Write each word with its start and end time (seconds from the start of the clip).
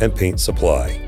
and 0.00 0.14
Paint 0.14 0.40
Supply. 0.40 1.02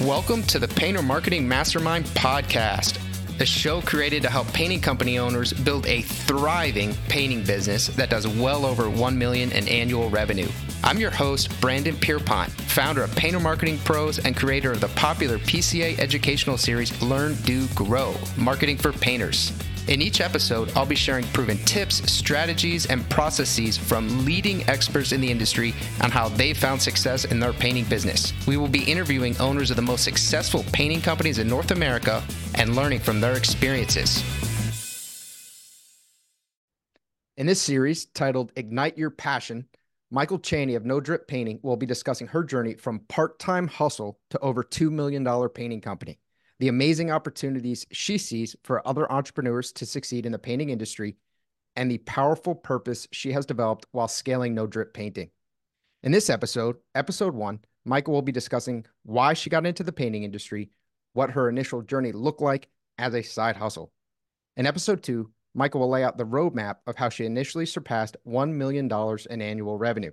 Welcome 0.00 0.42
to 0.44 0.58
the 0.58 0.68
Painter 0.68 1.02
Marketing 1.02 1.48
Mastermind 1.48 2.04
podcast, 2.06 2.98
a 3.40 3.46
show 3.46 3.80
created 3.80 4.22
to 4.22 4.30
help 4.30 4.46
painting 4.52 4.80
company 4.80 5.18
owners 5.18 5.52
build 5.52 5.86
a 5.86 6.02
thriving 6.02 6.94
painting 7.08 7.42
business 7.42 7.88
that 7.88 8.10
does 8.10 8.28
well 8.28 8.66
over 8.66 8.90
1 8.90 9.18
million 9.18 9.50
in 9.52 9.66
annual 9.66 10.10
revenue. 10.10 10.48
I'm 10.84 10.98
your 10.98 11.10
host, 11.10 11.58
Brandon 11.62 11.96
Pierpont, 11.96 12.50
founder 12.50 13.02
of 13.02 13.16
Painter 13.16 13.40
Marketing 13.40 13.78
Pros 13.78 14.18
and 14.18 14.36
creator 14.36 14.70
of 14.70 14.82
the 14.82 14.88
popular 14.88 15.38
PCA 15.38 15.98
educational 15.98 16.58
series 16.58 17.00
Learn, 17.00 17.36
Do, 17.36 17.66
Grow 17.68 18.14
Marketing 18.36 18.76
for 18.76 18.92
Painters. 18.92 19.50
In 19.88 20.02
each 20.02 20.20
episode, 20.20 20.70
I'll 20.76 20.84
be 20.84 20.94
sharing 20.94 21.24
proven 21.28 21.56
tips, 21.64 22.12
strategies, 22.12 22.84
and 22.84 23.08
processes 23.08 23.78
from 23.78 24.26
leading 24.26 24.68
experts 24.68 25.12
in 25.12 25.22
the 25.22 25.30
industry 25.30 25.72
on 26.02 26.10
how 26.10 26.28
they 26.28 26.52
found 26.52 26.82
success 26.82 27.24
in 27.24 27.40
their 27.40 27.54
painting 27.54 27.84
business. 27.84 28.34
We 28.46 28.58
will 28.58 28.68
be 28.68 28.84
interviewing 28.84 29.38
owners 29.38 29.70
of 29.70 29.76
the 29.76 29.82
most 29.82 30.04
successful 30.04 30.66
painting 30.70 31.00
companies 31.00 31.38
in 31.38 31.48
North 31.48 31.70
America 31.70 32.22
and 32.56 32.76
learning 32.76 33.00
from 33.00 33.22
their 33.22 33.38
experiences. 33.38 34.22
In 37.38 37.46
this 37.46 37.62
series 37.62 38.04
titled 38.04 38.52
Ignite 38.54 38.98
Your 38.98 39.10
Passion, 39.10 39.66
Michal 40.14 40.38
Cheney 40.38 40.76
of 40.76 40.86
No 40.86 41.00
Drip 41.00 41.26
Painting 41.28 41.58
will 41.62 41.76
be 41.76 41.86
discussing 41.86 42.28
her 42.28 42.44
journey 42.44 42.74
from 42.74 43.00
part 43.08 43.38
time 43.38 43.66
hustle 43.66 44.18
to 44.30 44.38
over 44.38 44.62
$2 44.62 44.90
million 44.90 45.26
painting 45.50 45.80
company 45.80 46.18
the 46.60 46.68
amazing 46.68 47.10
opportunities 47.10 47.86
she 47.90 48.18
sees 48.18 48.54
for 48.62 48.86
other 48.86 49.10
entrepreneurs 49.10 49.72
to 49.72 49.86
succeed 49.86 50.24
in 50.24 50.32
the 50.32 50.38
painting 50.38 50.70
industry, 50.70 51.16
and 51.76 51.90
the 51.90 51.98
powerful 51.98 52.54
purpose 52.54 53.08
she 53.10 53.32
has 53.32 53.44
developed 53.44 53.86
while 53.90 54.08
scaling 54.08 54.54
no 54.54 54.66
drip 54.66 54.94
painting. 54.94 55.30
In 56.02 56.12
this 56.12 56.30
episode, 56.30 56.76
episode 56.94 57.34
one, 57.34 57.60
Michal 57.84 58.14
will 58.14 58.22
be 58.22 58.32
discussing 58.32 58.86
why 59.02 59.34
she 59.34 59.50
got 59.50 59.66
into 59.66 59.82
the 59.82 59.92
painting 59.92 60.22
industry, 60.22 60.70
what 61.12 61.30
her 61.30 61.48
initial 61.48 61.82
journey 61.82 62.12
looked 62.12 62.40
like 62.40 62.68
as 62.98 63.14
a 63.14 63.22
side 63.22 63.56
hustle. 63.56 63.92
In 64.56 64.66
episode 64.66 65.02
two, 65.02 65.30
Michal 65.54 65.80
will 65.80 65.88
lay 65.88 66.02
out 66.02 66.18
the 66.18 66.26
roadmap 66.26 66.76
of 66.86 66.96
how 66.96 67.08
she 67.08 67.24
initially 67.24 67.66
surpassed 67.66 68.16
$1 68.26 68.52
million 68.52 68.90
in 69.30 69.42
annual 69.42 69.78
revenue. 69.78 70.10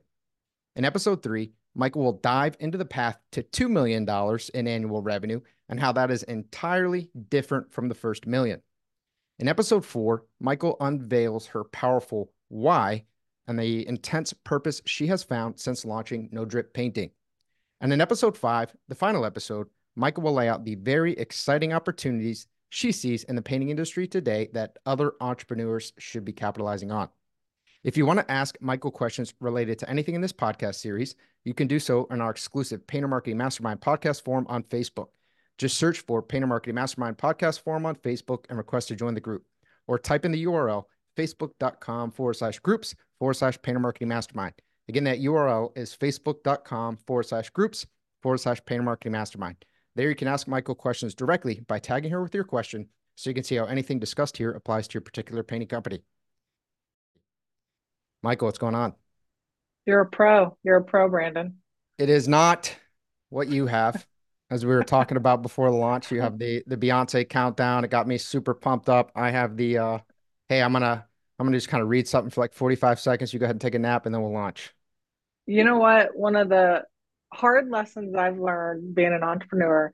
In 0.75 0.85
episode 0.85 1.23
three, 1.23 1.51
Michal 1.75 2.03
will 2.03 2.13
dive 2.13 2.55
into 2.59 2.77
the 2.77 2.85
path 2.85 3.17
to 3.31 3.43
$2 3.43 3.69
million 3.69 4.07
in 4.53 4.67
annual 4.67 5.01
revenue 5.01 5.41
and 5.69 5.79
how 5.79 5.91
that 5.93 6.11
is 6.11 6.23
entirely 6.23 7.09
different 7.29 7.71
from 7.71 7.89
the 7.89 7.95
first 7.95 8.27
million. 8.27 8.61
In 9.39 9.47
episode 9.47 9.85
four, 9.85 10.25
Michal 10.39 10.77
unveils 10.79 11.47
her 11.47 11.63
powerful 11.63 12.31
why 12.49 13.05
and 13.47 13.57
the 13.57 13.87
intense 13.87 14.33
purpose 14.33 14.81
she 14.85 15.07
has 15.07 15.23
found 15.23 15.59
since 15.59 15.85
launching 15.85 16.29
No 16.31 16.45
Drip 16.45 16.73
Painting. 16.73 17.11
And 17.79 17.91
in 17.91 18.01
episode 18.01 18.37
five, 18.37 18.75
the 18.87 18.95
final 18.95 19.25
episode, 19.25 19.67
Michal 19.95 20.23
will 20.23 20.33
lay 20.33 20.47
out 20.47 20.63
the 20.63 20.75
very 20.75 21.13
exciting 21.13 21.73
opportunities 21.73 22.47
she 22.71 22.93
sees 22.93 23.25
in 23.25 23.35
the 23.35 23.41
painting 23.41 23.69
industry 23.69 24.07
today 24.07 24.49
that 24.53 24.79
other 24.85 25.11
entrepreneurs 25.19 25.91
should 25.99 26.23
be 26.23 26.31
capitalizing 26.31 26.89
on. 26.89 27.09
If 27.83 27.97
you 27.97 28.05
want 28.05 28.19
to 28.19 28.31
ask 28.31 28.55
Michal 28.61 28.91
questions 28.91 29.33
related 29.41 29.77
to 29.79 29.89
anything 29.89 30.15
in 30.15 30.21
this 30.21 30.31
podcast 30.31 30.75
series, 30.75 31.15
you 31.43 31.53
can 31.53 31.67
do 31.67 31.79
so 31.79 32.07
in 32.11 32.21
our 32.21 32.31
exclusive 32.31 32.87
Painter 32.87 33.09
Marketing 33.09 33.37
Mastermind 33.37 33.81
podcast 33.81 34.23
forum 34.23 34.45
on 34.47 34.63
Facebook. 34.63 35.07
Just 35.57 35.75
search 35.75 35.99
for 35.99 36.21
Painter 36.21 36.47
Marketing 36.47 36.75
Mastermind 36.75 37.17
podcast 37.17 37.59
forum 37.59 37.85
on 37.85 37.95
Facebook 37.95 38.45
and 38.47 38.57
request 38.57 38.87
to 38.87 38.95
join 38.95 39.15
the 39.15 39.19
group. 39.19 39.43
Or 39.87 39.99
type 39.99 40.23
in 40.23 40.31
the 40.31 40.45
URL 40.45 40.85
facebook.com 41.17 42.11
forward 42.11 42.35
slash 42.35 42.59
groups 42.59 42.95
forward 43.19 43.33
slash 43.33 43.61
Painter 43.61 43.81
Marketing 43.81 44.07
Mastermind. 44.07 44.53
Again, 44.87 45.03
that 45.03 45.19
URL 45.19 45.77
is 45.77 45.93
facebook.com 45.93 46.99
forward 47.05 47.25
slash 47.25 47.49
groups 47.49 47.85
forward 48.21 48.37
slash 48.37 48.63
Painter 48.63 48.83
Marketing 48.83 49.11
Mastermind. 49.11 49.65
There 49.95 50.09
you 50.09 50.15
can 50.15 50.27
ask 50.27 50.47
Michal 50.47 50.75
questions 50.75 51.13
directly 51.13 51.61
by 51.67 51.79
tagging 51.79 52.11
her 52.11 52.23
with 52.23 52.33
your 52.33 52.43
question 52.43 52.87
so 53.15 53.29
you 53.29 53.33
can 53.33 53.43
see 53.43 53.55
how 53.55 53.65
anything 53.65 53.99
discussed 53.99 54.37
here 54.37 54.51
applies 54.51 54.87
to 54.87 54.95
your 54.95 55.01
particular 55.01 55.43
painting 55.43 55.67
company. 55.67 56.03
Michal, 58.23 58.47
what's 58.47 58.57
going 58.57 58.75
on? 58.75 58.93
You're 59.85 60.01
a 60.01 60.05
pro. 60.05 60.57
You're 60.63 60.77
a 60.77 60.83
pro, 60.83 61.09
Brandon. 61.09 61.57
It 61.97 62.09
is 62.09 62.27
not 62.27 62.75
what 63.29 63.47
you 63.47 63.67
have. 63.67 64.05
As 64.49 64.65
we 64.65 64.73
were 64.73 64.83
talking 64.83 65.17
about 65.17 65.41
before 65.41 65.69
the 65.71 65.77
launch, 65.77 66.11
you 66.11 66.21
have 66.21 66.37
the 66.37 66.61
the 66.67 66.75
Beyonce 66.75 67.27
countdown. 67.27 67.85
It 67.85 67.89
got 67.89 68.07
me 68.07 68.17
super 68.17 68.53
pumped 68.53 68.89
up. 68.89 69.11
I 69.15 69.31
have 69.31 69.55
the 69.55 69.77
uh 69.77 69.99
hey, 70.49 70.61
I'm 70.61 70.73
gonna 70.73 71.05
I'm 71.39 71.47
gonna 71.47 71.57
just 71.57 71.69
kind 71.69 71.81
of 71.81 71.89
read 71.89 72.07
something 72.07 72.29
for 72.29 72.41
like 72.41 72.53
45 72.53 72.99
seconds. 72.99 73.33
You 73.33 73.39
go 73.39 73.45
ahead 73.45 73.55
and 73.55 73.61
take 73.61 73.75
a 73.75 73.79
nap 73.79 74.05
and 74.05 74.13
then 74.13 74.21
we'll 74.21 74.33
launch. 74.33 74.73
You 75.45 75.63
know 75.63 75.77
what? 75.77 76.15
One 76.15 76.35
of 76.35 76.49
the 76.49 76.83
hard 77.33 77.69
lessons 77.69 78.15
I've 78.15 78.39
learned 78.39 78.93
being 78.95 79.13
an 79.13 79.23
entrepreneur 79.23 79.91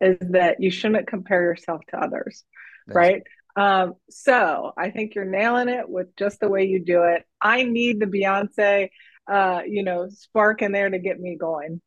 is 0.00 0.18
that 0.30 0.60
you 0.60 0.70
shouldn't 0.70 1.06
compare 1.06 1.42
yourself 1.42 1.82
to 1.88 1.98
others, 1.98 2.44
That's 2.86 2.96
right? 2.96 3.22
Um, 3.56 3.94
so 4.08 4.72
I 4.76 4.90
think 4.90 5.14
you're 5.14 5.24
nailing 5.24 5.68
it 5.68 5.88
with 5.88 6.14
just 6.16 6.38
the 6.38 6.48
way 6.48 6.66
you 6.66 6.84
do 6.84 7.02
it. 7.02 7.24
I 7.42 7.64
need 7.64 7.98
the 7.98 8.06
Beyonce, 8.06 8.90
uh, 9.26 9.62
you 9.66 9.82
know, 9.82 10.08
spark 10.10 10.62
in 10.62 10.72
there 10.72 10.88
to 10.88 10.98
get 10.98 11.18
me 11.18 11.36
going. 11.36 11.80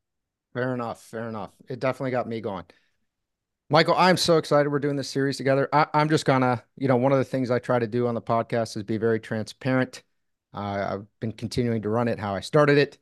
Fair 0.53 0.73
enough. 0.73 1.01
Fair 1.01 1.29
enough. 1.29 1.51
It 1.69 1.79
definitely 1.79 2.12
got 2.12 2.28
me 2.28 2.41
going. 2.41 2.66
Michal, 3.69 3.95
I'm 3.97 4.18
so 4.18 4.38
excited 4.38 4.69
we're 4.69 4.79
doing 4.79 4.97
this 4.97 5.09
series 5.09 5.38
together. 5.38 5.69
I, 5.72 5.88
am 5.94 6.09
just 6.09 6.25
gonna, 6.25 6.62
you 6.75 6.89
know, 6.89 6.97
one 6.97 7.13
of 7.13 7.19
the 7.19 7.23
things 7.23 7.50
I 7.50 7.59
try 7.59 7.79
to 7.79 7.88
do 7.88 8.06
on 8.06 8.16
the 8.16 8.22
podcast 8.22 8.75
is 8.75 8.83
be 8.83 8.97
very 8.97 9.22
transparent. 9.22 10.03
Uh, 10.53 10.88
I've 10.89 11.06
been 11.22 11.31
continuing 11.31 11.81
to 11.83 11.89
run 11.89 12.09
it 12.09 12.19
how 12.19 12.35
I 12.35 12.41
started 12.41 12.78
it, 12.78 12.97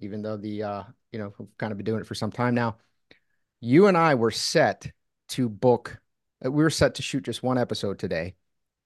even 0.00 0.22
though 0.22 0.38
the, 0.38 0.62
uh, 0.62 0.82
you 1.12 1.18
know, 1.18 1.32
we've 1.38 1.48
kind 1.58 1.72
of 1.72 1.78
been 1.78 1.84
doing 1.84 2.00
it 2.00 2.06
for 2.06 2.14
some 2.14 2.30
time 2.30 2.54
now. 2.54 2.76
You 3.60 3.86
and 3.86 3.96
I 3.96 4.14
were 4.14 4.30
set 4.30 4.90
to 5.28 5.48
book 5.48 5.98
uh, 6.44 6.50
we 6.50 6.62
were 6.62 6.70
set 6.70 6.94
to 6.96 7.02
shoot 7.02 7.24
just 7.24 7.42
one 7.42 7.58
episode 7.58 7.98
today. 7.98 8.34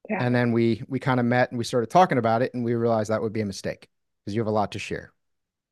Yeah. 0.08 0.24
And 0.24 0.34
then 0.34 0.52
we 0.52 0.82
we 0.88 0.98
kind 0.98 1.20
of 1.20 1.26
met 1.26 1.50
and 1.50 1.58
we 1.58 1.64
started 1.64 1.90
talking 1.90 2.18
about 2.18 2.42
it 2.42 2.54
and 2.54 2.64
we 2.64 2.74
realized 2.74 3.10
that 3.10 3.22
would 3.22 3.32
be 3.32 3.40
a 3.40 3.46
mistake 3.46 3.88
because 4.24 4.34
you 4.34 4.40
have 4.40 4.48
a 4.48 4.52
lot 4.52 4.72
to 4.72 4.78
share. 4.78 5.12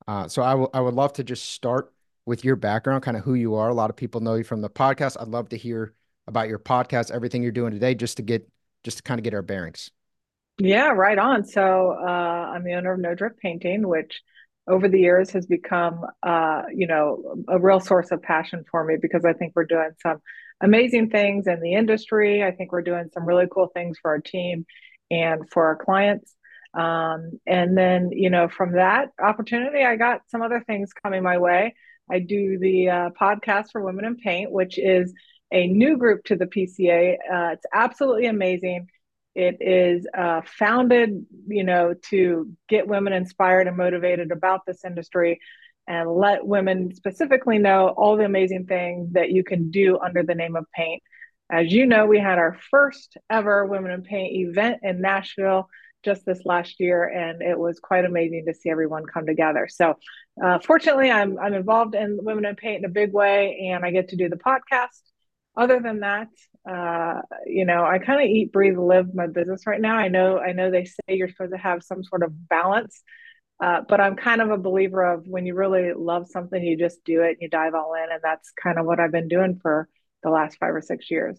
Uh, 0.06 0.28
so 0.28 0.42
I, 0.42 0.50
w- 0.50 0.70
I 0.72 0.80
would 0.80 0.94
love 0.94 1.12
to 1.14 1.24
just 1.24 1.50
start 1.52 1.92
with 2.24 2.44
your 2.44 2.56
background, 2.56 3.02
kind 3.02 3.16
of 3.16 3.24
who 3.24 3.34
you 3.34 3.56
are. 3.56 3.68
A 3.68 3.74
lot 3.74 3.90
of 3.90 3.96
people 3.96 4.20
know 4.20 4.34
you 4.34 4.44
from 4.44 4.60
the 4.60 4.70
podcast. 4.70 5.20
I'd 5.20 5.28
love 5.28 5.48
to 5.50 5.56
hear 5.56 5.94
about 6.26 6.48
your 6.48 6.58
podcast, 6.58 7.10
everything 7.10 7.42
you're 7.42 7.52
doing 7.52 7.72
today, 7.72 7.94
just 7.94 8.16
to 8.18 8.22
get 8.22 8.48
just 8.84 8.98
to 8.98 9.02
kind 9.02 9.18
of 9.18 9.24
get 9.24 9.34
our 9.34 9.42
bearings. 9.42 9.90
Yeah, 10.58 10.88
right 10.88 11.18
on. 11.18 11.44
So 11.44 11.96
uh, 12.00 12.52
I'm 12.54 12.64
the 12.64 12.74
owner 12.74 12.92
of 12.92 13.00
No 13.00 13.14
Drip 13.14 13.38
Painting, 13.38 13.86
which 13.86 14.22
over 14.68 14.88
the 14.88 15.00
years 15.00 15.30
has 15.30 15.46
become, 15.46 16.04
uh, 16.22 16.62
you 16.74 16.86
know, 16.86 17.42
a 17.48 17.58
real 17.58 17.80
source 17.80 18.10
of 18.10 18.22
passion 18.22 18.64
for 18.70 18.84
me 18.84 18.96
because 19.00 19.24
I 19.24 19.32
think 19.32 19.52
we're 19.56 19.64
doing 19.64 19.90
some 20.02 20.18
amazing 20.60 21.10
things 21.10 21.46
in 21.46 21.60
the 21.60 21.74
industry. 21.74 22.42
I 22.42 22.50
think 22.50 22.72
we're 22.72 22.82
doing 22.82 23.10
some 23.12 23.24
really 23.24 23.46
cool 23.50 23.68
things 23.68 23.98
for 24.00 24.10
our 24.10 24.20
team 24.20 24.66
and 25.10 25.48
for 25.50 25.66
our 25.66 25.76
clients. 25.76 26.34
Um, 26.74 27.40
and 27.46 27.76
then, 27.76 28.10
you 28.12 28.30
know, 28.30 28.48
from 28.48 28.72
that 28.72 29.08
opportunity, 29.20 29.84
I 29.84 29.96
got 29.96 30.22
some 30.28 30.42
other 30.42 30.62
things 30.66 30.92
coming 30.92 31.22
my 31.22 31.38
way. 31.38 31.74
I 32.10 32.20
do 32.20 32.58
the 32.58 32.90
uh, 32.90 33.10
podcast 33.20 33.72
for 33.72 33.82
Women 33.82 34.04
in 34.04 34.16
Paint, 34.16 34.50
which 34.50 34.78
is 34.78 35.12
a 35.52 35.66
new 35.66 35.96
group 35.96 36.24
to 36.24 36.36
the 36.36 36.46
PCA. 36.46 37.14
Uh, 37.14 37.52
it's 37.52 37.66
absolutely 37.72 38.26
amazing. 38.26 38.88
It 39.34 39.58
is 39.60 40.06
uh, 40.16 40.42
founded, 40.58 41.26
you 41.46 41.64
know, 41.64 41.94
to 42.10 42.50
get 42.68 42.88
women 42.88 43.12
inspired 43.12 43.68
and 43.68 43.76
motivated 43.76 44.32
about 44.32 44.66
this 44.66 44.84
industry 44.84 45.40
and 45.86 46.10
let 46.10 46.46
women 46.46 46.94
specifically 46.94 47.58
know 47.58 47.88
all 47.88 48.16
the 48.16 48.24
amazing 48.24 48.66
things 48.66 49.12
that 49.12 49.30
you 49.30 49.42
can 49.44 49.70
do 49.70 49.98
under 49.98 50.22
the 50.22 50.34
name 50.34 50.56
of 50.56 50.66
paint. 50.74 51.02
As 51.50 51.72
you 51.72 51.86
know, 51.86 52.06
we 52.06 52.18
had 52.18 52.38
our 52.38 52.58
first 52.70 53.16
ever 53.30 53.64
Women 53.64 53.92
in 53.92 54.02
Paint 54.02 54.36
event 54.48 54.80
in 54.82 55.00
Nashville 55.00 55.68
just 56.04 56.26
this 56.26 56.42
last 56.44 56.78
year, 56.78 57.04
and 57.08 57.40
it 57.42 57.58
was 57.58 57.80
quite 57.80 58.04
amazing 58.04 58.44
to 58.46 58.54
see 58.54 58.70
everyone 58.70 59.04
come 59.06 59.26
together. 59.26 59.66
So, 59.70 59.96
uh, 60.42 60.58
fortunately, 60.58 61.10
I'm 61.10 61.38
I'm 61.38 61.54
involved 61.54 61.94
in 61.94 62.18
Women 62.22 62.44
in 62.44 62.54
Paint 62.56 62.80
in 62.80 62.84
a 62.84 62.92
big 62.92 63.12
way, 63.12 63.70
and 63.72 63.84
I 63.84 63.90
get 63.90 64.08
to 64.10 64.16
do 64.16 64.28
the 64.28 64.36
podcast. 64.36 65.00
other 65.56 65.80
than 65.80 66.00
that, 66.00 66.28
uh, 66.68 67.20
you 67.46 67.64
know, 67.64 67.84
I 67.84 67.98
kind 67.98 68.20
of 68.20 68.26
eat, 68.26 68.52
breathe, 68.52 68.78
live 68.78 69.14
my 69.14 69.26
business 69.26 69.66
right 69.66 69.80
now. 69.80 69.96
I 69.96 70.08
know, 70.08 70.38
I 70.38 70.52
know 70.52 70.70
they 70.70 70.84
say 70.84 71.00
you're 71.08 71.28
supposed 71.28 71.52
to 71.52 71.58
have 71.58 71.82
some 71.82 72.02
sort 72.02 72.22
of 72.22 72.48
balance, 72.48 73.02
uh, 73.62 73.82
but 73.88 74.00
I'm 74.00 74.16
kind 74.16 74.40
of 74.40 74.50
a 74.50 74.58
believer 74.58 75.02
of 75.02 75.26
when 75.26 75.46
you 75.46 75.54
really 75.54 75.92
love 75.94 76.26
something, 76.28 76.62
you 76.62 76.76
just 76.76 77.04
do 77.04 77.22
it, 77.22 77.30
and 77.30 77.38
you 77.40 77.48
dive 77.48 77.74
all 77.74 77.94
in, 77.94 78.10
and 78.10 78.20
that's 78.22 78.52
kind 78.62 78.78
of 78.78 78.86
what 78.86 79.00
I've 79.00 79.12
been 79.12 79.28
doing 79.28 79.58
for 79.60 79.88
the 80.22 80.30
last 80.30 80.58
five 80.58 80.74
or 80.74 80.82
six 80.82 81.10
years. 81.10 81.38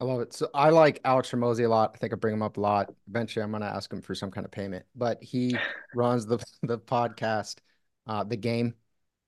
I 0.00 0.04
love 0.04 0.20
it. 0.20 0.32
So 0.32 0.48
I 0.52 0.70
like 0.70 1.00
Alex 1.04 1.30
Hormozi 1.30 1.64
a 1.64 1.68
lot. 1.68 1.92
I 1.94 1.98
think 1.98 2.12
I 2.12 2.16
bring 2.16 2.34
him 2.34 2.42
up 2.42 2.56
a 2.56 2.60
lot. 2.60 2.92
Eventually, 3.08 3.42
I'm 3.42 3.50
going 3.50 3.62
to 3.62 3.68
ask 3.68 3.92
him 3.92 4.02
for 4.02 4.14
some 4.14 4.30
kind 4.30 4.44
of 4.44 4.50
payment. 4.50 4.84
But 4.94 5.22
he 5.22 5.56
runs 5.94 6.26
the 6.26 6.44
the 6.62 6.78
podcast, 6.78 7.58
uh, 8.06 8.24
the 8.24 8.36
game. 8.36 8.74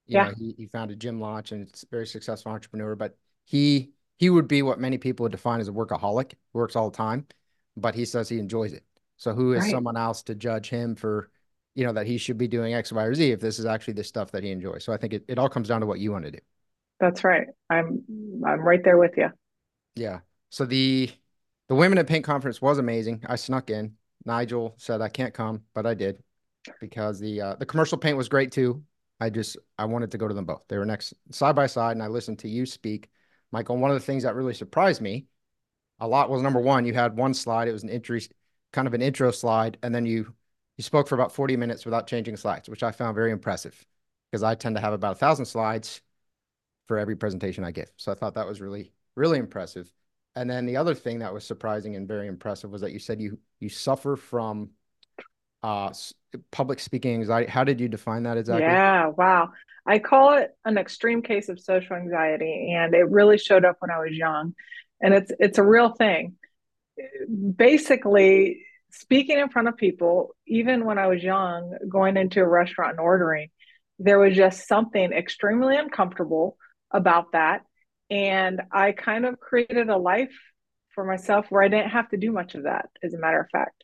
You 0.07 0.19
yeah. 0.19 0.29
Know, 0.29 0.35
he, 0.37 0.55
he 0.57 0.67
founded 0.67 1.01
Gym 1.01 1.21
Launch 1.21 1.53
and 1.53 1.67
it's 1.67 1.83
a 1.83 1.87
very 1.91 2.07
successful 2.07 2.53
entrepreneur. 2.53 2.95
But 2.95 3.17
he 3.45 3.93
he 4.19 4.31
would 4.31 4.49
be 4.49 4.63
what 4.63 4.81
many 4.81 4.99
people 4.99 5.25
would 5.25 5.33
define 5.33 5.61
as 5.61 5.69
a 5.69 5.73
workaholic, 5.73 6.35
works 6.53 6.77
all 6.77 6.91
the 6.91 6.97
time, 6.97 7.27
but 7.77 7.95
he 7.95 8.05
says 8.05 8.29
he 8.29 8.39
enjoys 8.39 8.73
it. 8.73 8.85
So 9.17 9.33
who 9.33 9.53
is 9.53 9.63
right. 9.63 9.71
someone 9.71 9.97
else 9.97 10.23
to 10.25 10.35
judge 10.35 10.69
him 10.69 10.95
for, 10.95 11.31
you 11.75 11.85
know, 11.85 11.93
that 11.93 12.07
he 12.07 12.19
should 12.19 12.39
be 12.39 12.49
doing 12.49 12.75
X, 12.75 12.93
Y, 12.93 13.03
or 13.03 13.15
Z 13.15 13.33
if 13.33 13.41
this 13.41 13.59
is 13.59 13.67
actually 13.67 13.95
the 13.95 14.05
stuff 14.05 14.31
that 14.33 14.43
he 14.43 14.51
enjoys. 14.51 14.85
So 14.85 14.93
I 14.93 14.97
think 14.97 15.13
it, 15.13 15.25
it 15.29 15.39
all 15.39 15.49
comes 15.49 15.69
down 15.69 15.81
to 15.81 15.87
what 15.87 15.99
you 15.99 16.13
want 16.13 16.25
to 16.25 16.31
do. 16.31 16.39
That's 17.01 17.25
right. 17.25 17.47
I'm 17.69 18.03
I'm 18.47 18.61
right 18.61 18.83
there 18.83 18.99
with 18.99 19.13
you. 19.17 19.29
Yeah. 19.95 20.21
So 20.51 20.65
the 20.65 21.11
the 21.69 21.75
Women 21.75 21.99
at 21.99 22.07
Paint 22.07 22.25
conference 22.25 22.63
was 22.63 22.79
amazing. 22.79 23.23
I 23.27 23.37
snuck 23.37 23.71
in. 23.71 23.95
Nigel 24.25 24.75
said 24.79 25.01
I 25.01 25.09
can't 25.09 25.35
come, 25.35 25.63
but 25.75 25.87
I 25.87 25.95
did 25.95 26.23
because 26.81 27.21
the 27.21 27.41
uh, 27.41 27.55
the 27.57 27.67
commercial 27.67 27.99
paint 27.99 28.17
was 28.17 28.29
great 28.29 28.53
too. 28.53 28.83
I 29.21 29.31
just 29.31 29.57
I 29.79 29.85
wanted 29.85 30.11
to 30.13 30.19
go 30.19 30.29
to 30.29 30.35
them 30.35 30.45
both. 30.45 30.63
They 30.69 30.79
were 30.79 30.85
next 30.85 31.15
side 31.31 31.55
by 31.55 31.67
side, 31.67 31.93
and 31.93 32.03
I 32.03 32.09
listened 32.09 32.39
to 32.41 32.49
you 32.49 32.67
speak, 32.67 33.09
Michal. 33.53 33.77
One 33.77 33.91
of 33.91 33.97
the 33.97 34.05
things 34.05 34.23
that 34.25 34.35
really 34.35 34.55
surprised 34.55 35.01
me 35.01 35.27
a 36.01 36.07
lot 36.09 36.31
was 36.31 36.43
number 36.43 36.61
one, 36.61 36.85
you 36.85 36.95
had 36.95 37.17
one 37.17 37.35
slide. 37.35 37.69
It 37.69 37.73
was 37.73 37.83
an 37.83 37.89
intro, 37.89 38.19
kind 38.73 38.87
of 38.87 38.95
an 38.95 39.03
intro 39.03 39.31
slide, 39.31 39.79
and 39.83 39.95
then 39.95 40.07
you 40.07 40.35
you 40.77 40.85
spoke 40.85 41.09
for 41.09 41.15
about 41.15 41.33
forty 41.33 41.57
minutes 41.57 41.85
without 41.85 42.07
changing 42.07 42.37
slides, 42.37 42.69
which 42.69 42.83
I 42.83 42.93
found 42.93 43.15
very 43.15 43.31
impressive 43.31 43.87
because 44.31 44.43
I 44.43 44.55
tend 44.55 44.77
to 44.77 44.81
have 44.83 44.93
about 44.93 45.13
a 45.13 45.19
thousand 45.19 45.47
slides 45.47 46.03
for 46.87 46.99
every 46.99 47.17
presentation 47.17 47.65
I 47.65 47.71
give. 47.71 47.91
So 47.97 48.13
I 48.13 48.15
thought 48.15 48.35
that 48.35 48.47
was 48.47 48.61
really 48.61 48.93
really 49.15 49.39
impressive. 49.39 49.91
And 50.35 50.51
then 50.51 50.67
the 50.67 50.77
other 50.77 50.95
thing 50.95 51.21
that 51.21 51.33
was 51.33 51.47
surprising 51.47 51.97
and 51.97 52.07
very 52.07 52.27
impressive 52.27 52.71
was 52.71 52.83
that 52.83 52.93
you 52.93 52.99
said 52.99 53.21
you 53.21 53.39
you 53.59 53.71
suffer 53.71 54.17
from 54.17 54.71
uh, 55.63 55.93
public 56.51 56.79
speaking 56.79 57.15
anxiety. 57.15 57.51
How 57.51 57.65
did 57.65 57.81
you 57.81 57.89
define 57.89 58.25
that 58.25 58.37
exactly? 58.37 58.67
Yeah, 58.67 59.07
wow. 59.09 59.53
I 59.87 59.99
call 59.99 60.39
it 60.39 60.51
an 60.65 60.79
extreme 60.79 61.23
case 61.23 61.49
of 61.49 61.61
social 61.61 61.97
anxiety, 61.97 62.73
and 62.77 62.95
it 62.95 63.11
really 63.11 63.39
showed 63.39 63.65
up 63.65 63.77
when 63.81 63.91
I 63.91 63.99
was 63.99 64.13
young, 64.13 64.55
and 65.01 65.15
it's 65.15 65.33
it's 65.39 65.59
a 65.59 65.65
real 65.65 65.91
thing. 65.91 66.37
Basically, 67.57 68.65
speaking 68.91 69.39
in 69.39 69.49
front 69.49 69.69
of 69.69 69.77
people, 69.77 70.35
even 70.47 70.85
when 70.85 70.99
I 70.99 71.07
was 71.07 71.23
young, 71.23 71.77
going 71.89 72.17
into 72.17 72.41
a 72.41 72.49
restaurant 72.49 72.93
and 72.93 73.01
ordering, 73.01 73.51
there 73.99 74.19
was 74.19 74.35
just 74.35 74.67
something 74.67 75.13
extremely 75.13 75.77
uncomfortable 75.77 76.57
about 76.93 77.33
that 77.33 77.63
and 78.11 78.63
I 78.71 78.93
kind 78.93 79.27
of 79.27 79.41
created 79.41 79.89
a 79.89 79.97
life 79.97 80.35
for 80.95 81.05
myself 81.05 81.47
where 81.51 81.63
I 81.63 81.69
didn't 81.69 81.91
have 81.91 82.09
to 82.11 82.17
do 82.17 82.33
much 82.33 82.55
of 82.55 82.65
that, 82.65 82.89
as 83.03 83.15
a 83.15 83.19
matter 83.19 83.41
of 83.41 83.49
fact. 83.51 83.83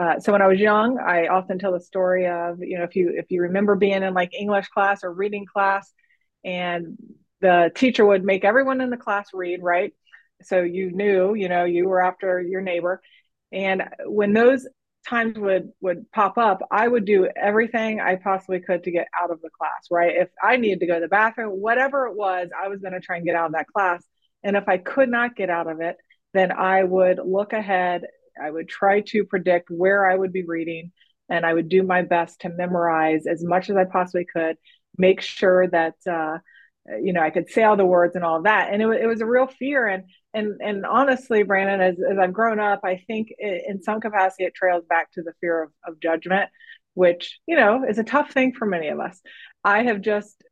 Uh, 0.00 0.18
so 0.18 0.32
when 0.32 0.40
I 0.40 0.46
was 0.48 0.58
young, 0.58 0.98
I 0.98 1.26
often 1.26 1.58
tell 1.58 1.72
the 1.72 1.80
story 1.80 2.26
of, 2.26 2.60
you 2.60 2.78
know, 2.78 2.84
if 2.84 2.96
you 2.96 3.12
if 3.14 3.30
you 3.30 3.42
remember 3.42 3.74
being 3.74 4.02
in 4.02 4.14
like 4.14 4.32
English 4.32 4.68
class 4.68 5.04
or 5.04 5.12
reading 5.12 5.44
class, 5.44 5.92
and 6.42 6.96
the 7.42 7.70
teacher 7.74 8.06
would 8.06 8.24
make 8.24 8.42
everyone 8.44 8.80
in 8.80 8.88
the 8.88 8.96
class 8.96 9.28
read, 9.34 9.62
right? 9.62 9.92
So 10.42 10.62
you 10.62 10.90
knew, 10.90 11.34
you 11.34 11.50
know, 11.50 11.64
you 11.64 11.86
were 11.86 12.00
after 12.00 12.40
your 12.40 12.62
neighbor. 12.62 13.02
And 13.52 13.82
when 14.06 14.32
those 14.32 14.66
times 15.06 15.38
would 15.38 15.72
would 15.82 16.10
pop 16.12 16.38
up, 16.38 16.60
I 16.70 16.88
would 16.88 17.04
do 17.04 17.28
everything 17.36 18.00
I 18.00 18.16
possibly 18.16 18.60
could 18.60 18.84
to 18.84 18.90
get 18.90 19.08
out 19.20 19.30
of 19.30 19.42
the 19.42 19.50
class, 19.50 19.88
right? 19.90 20.16
If 20.16 20.30
I 20.42 20.56
needed 20.56 20.80
to 20.80 20.86
go 20.86 20.94
to 20.94 21.00
the 21.00 21.08
bathroom, 21.08 21.50
whatever 21.50 22.06
it 22.06 22.16
was, 22.16 22.48
I 22.58 22.68
was 22.68 22.80
going 22.80 22.94
to 22.94 23.00
try 23.00 23.16
and 23.16 23.26
get 23.26 23.36
out 23.36 23.46
of 23.46 23.52
that 23.52 23.66
class. 23.66 24.02
And 24.42 24.56
if 24.56 24.66
I 24.66 24.78
could 24.78 25.10
not 25.10 25.36
get 25.36 25.50
out 25.50 25.66
of 25.70 25.82
it, 25.82 25.96
then 26.32 26.52
I 26.52 26.84
would 26.84 27.20
look 27.22 27.52
ahead. 27.52 28.04
I 28.42 28.50
would 28.50 28.68
try 28.68 29.00
to 29.08 29.24
predict 29.24 29.70
where 29.70 30.10
I 30.10 30.16
would 30.16 30.32
be 30.32 30.44
reading, 30.44 30.92
and 31.28 31.46
I 31.46 31.54
would 31.54 31.68
do 31.68 31.82
my 31.82 32.02
best 32.02 32.40
to 32.42 32.48
memorize 32.48 33.26
as 33.26 33.44
much 33.44 33.70
as 33.70 33.76
I 33.76 33.84
possibly 33.84 34.26
could. 34.32 34.56
Make 34.98 35.20
sure 35.20 35.68
that 35.68 35.94
uh, 36.08 36.38
you 37.00 37.12
know 37.12 37.22
I 37.22 37.30
could 37.30 37.50
say 37.50 37.62
all 37.62 37.76
the 37.76 37.86
words 37.86 38.16
and 38.16 38.24
all 38.24 38.42
that. 38.42 38.72
And 38.72 38.82
it, 38.82 39.02
it 39.02 39.06
was 39.06 39.20
a 39.20 39.26
real 39.26 39.46
fear. 39.46 39.86
And 39.86 40.04
and 40.34 40.60
and 40.60 40.86
honestly 40.86 41.42
brandon 41.42 41.80
as, 41.80 41.96
as 42.10 42.18
i've 42.18 42.32
grown 42.32 42.60
up 42.60 42.80
i 42.84 42.96
think 43.06 43.28
it, 43.38 43.64
in 43.68 43.82
some 43.82 44.00
capacity 44.00 44.44
it 44.44 44.54
trails 44.54 44.84
back 44.88 45.10
to 45.12 45.22
the 45.22 45.32
fear 45.40 45.62
of, 45.64 45.70
of 45.86 46.00
judgment 46.00 46.48
which 46.94 47.38
you 47.46 47.56
know 47.56 47.84
is 47.88 47.98
a 47.98 48.04
tough 48.04 48.32
thing 48.32 48.52
for 48.52 48.66
many 48.66 48.88
of 48.88 49.00
us 49.00 49.20
i 49.64 49.82
have 49.82 50.00
just 50.00 50.42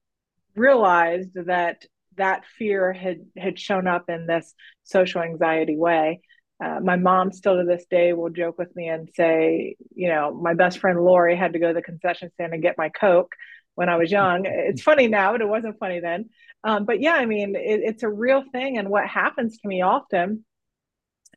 realized 0.54 1.30
that 1.34 1.84
that 2.16 2.44
fear 2.58 2.92
had 2.92 3.18
had 3.36 3.58
shown 3.58 3.86
up 3.86 4.08
in 4.08 4.26
this 4.26 4.54
social 4.82 5.22
anxiety 5.22 5.76
way 5.76 6.20
uh, 6.64 6.80
my 6.82 6.96
mom 6.96 7.32
still 7.32 7.56
to 7.56 7.64
this 7.64 7.84
day 7.90 8.12
will 8.12 8.30
joke 8.30 8.58
with 8.58 8.74
me 8.74 8.88
and 8.88 9.08
say 9.14 9.76
you 9.94 10.08
know 10.08 10.34
my 10.34 10.54
best 10.54 10.78
friend 10.78 11.00
lori 11.00 11.36
had 11.36 11.52
to 11.52 11.58
go 11.58 11.68
to 11.68 11.74
the 11.74 11.82
concession 11.82 12.30
stand 12.34 12.52
and 12.52 12.62
get 12.62 12.78
my 12.78 12.88
coke 12.88 13.34
when 13.74 13.88
i 13.88 13.96
was 13.96 14.10
young 14.10 14.42
it's 14.44 14.82
funny 14.82 15.06
now 15.08 15.32
but 15.32 15.40
it 15.40 15.48
wasn't 15.48 15.78
funny 15.78 16.00
then 16.00 16.28
um, 16.64 16.84
but 16.84 17.00
yeah, 17.00 17.14
I 17.14 17.26
mean, 17.26 17.54
it, 17.56 17.80
it's 17.84 18.02
a 18.02 18.08
real 18.08 18.42
thing. 18.52 18.78
And 18.78 18.90
what 18.90 19.06
happens 19.06 19.58
to 19.58 19.68
me 19.68 19.82
often 19.82 20.44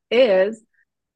is 0.10 0.62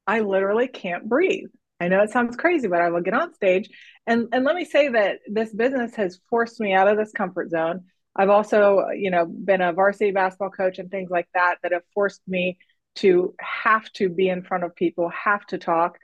I 0.05 0.19
literally 0.21 0.67
can't 0.67 1.09
breathe. 1.09 1.49
I 1.79 1.87
know 1.87 2.01
it 2.03 2.11
sounds 2.11 2.37
crazy, 2.37 2.67
but 2.67 2.81
I 2.81 2.89
will 2.89 3.01
get 3.01 3.13
on 3.13 3.33
stage. 3.33 3.69
And, 4.07 4.27
and 4.31 4.45
let 4.45 4.55
me 4.55 4.63
say 4.63 4.89
that 4.89 5.19
this 5.27 5.51
business 5.51 5.95
has 5.95 6.19
forced 6.29 6.59
me 6.59 6.73
out 6.73 6.87
of 6.87 6.97
this 6.97 7.11
comfort 7.11 7.49
zone. 7.49 7.85
I've 8.15 8.29
also, 8.29 8.87
you 8.95 9.11
know, 9.11 9.25
been 9.25 9.61
a 9.61 9.73
varsity 9.73 10.11
basketball 10.11 10.51
coach 10.51 10.77
and 10.77 10.89
things 10.89 11.09
like 11.09 11.27
that 11.33 11.57
that 11.63 11.73
have 11.73 11.83
forced 11.93 12.21
me 12.27 12.57
to 12.95 13.35
have 13.39 13.91
to 13.93 14.09
be 14.09 14.29
in 14.29 14.43
front 14.43 14.63
of 14.63 14.75
people, 14.75 15.09
have 15.09 15.45
to 15.47 15.57
talk. 15.57 15.97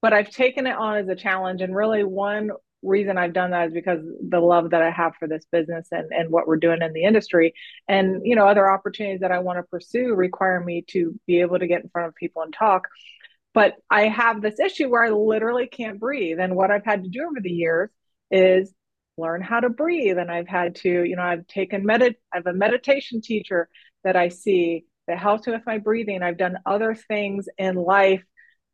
But 0.00 0.12
I've 0.12 0.30
taken 0.30 0.66
it 0.66 0.76
on 0.76 0.96
as 0.96 1.08
a 1.08 1.14
challenge. 1.14 1.62
And 1.62 1.74
really, 1.74 2.04
one 2.04 2.50
reason 2.82 3.16
I've 3.16 3.32
done 3.32 3.52
that 3.52 3.68
is 3.68 3.74
because 3.74 4.00
the 4.28 4.40
love 4.40 4.70
that 4.70 4.82
I 4.82 4.90
have 4.90 5.14
for 5.16 5.28
this 5.28 5.46
business 5.50 5.88
and, 5.92 6.10
and 6.12 6.30
what 6.30 6.46
we're 6.46 6.56
doing 6.56 6.82
in 6.82 6.92
the 6.92 7.04
industry. 7.04 7.54
And, 7.88 8.22
you 8.24 8.34
know, 8.34 8.46
other 8.46 8.68
opportunities 8.68 9.20
that 9.20 9.30
I 9.30 9.38
want 9.38 9.58
to 9.58 9.62
pursue 9.62 10.14
require 10.14 10.60
me 10.60 10.84
to 10.88 11.18
be 11.26 11.40
able 11.40 11.58
to 11.58 11.66
get 11.66 11.82
in 11.82 11.90
front 11.90 12.08
of 12.08 12.14
people 12.16 12.42
and 12.42 12.52
talk. 12.52 12.88
But 13.54 13.76
I 13.90 14.08
have 14.08 14.40
this 14.40 14.58
issue 14.58 14.88
where 14.88 15.04
I 15.04 15.10
literally 15.10 15.66
can't 15.66 16.00
breathe. 16.00 16.38
And 16.40 16.56
what 16.56 16.70
I've 16.70 16.84
had 16.84 17.04
to 17.04 17.10
do 17.10 17.24
over 17.24 17.40
the 17.40 17.50
years 17.50 17.90
is 18.30 18.72
learn 19.16 19.42
how 19.42 19.60
to 19.60 19.68
breathe. 19.68 20.18
And 20.18 20.30
I've 20.30 20.48
had 20.48 20.76
to, 20.76 21.04
you 21.04 21.16
know, 21.16 21.22
I've 21.22 21.46
taken 21.46 21.84
medit 21.84 22.16
I 22.32 22.38
have 22.38 22.46
a 22.46 22.52
meditation 22.52 23.20
teacher 23.20 23.68
that 24.04 24.16
I 24.16 24.28
see 24.28 24.86
that 25.08 25.18
helps 25.18 25.46
me 25.46 25.52
with 25.52 25.66
my 25.66 25.78
breathing. 25.78 26.22
I've 26.22 26.38
done 26.38 26.58
other 26.66 26.94
things 26.94 27.48
in 27.58 27.74
life 27.76 28.22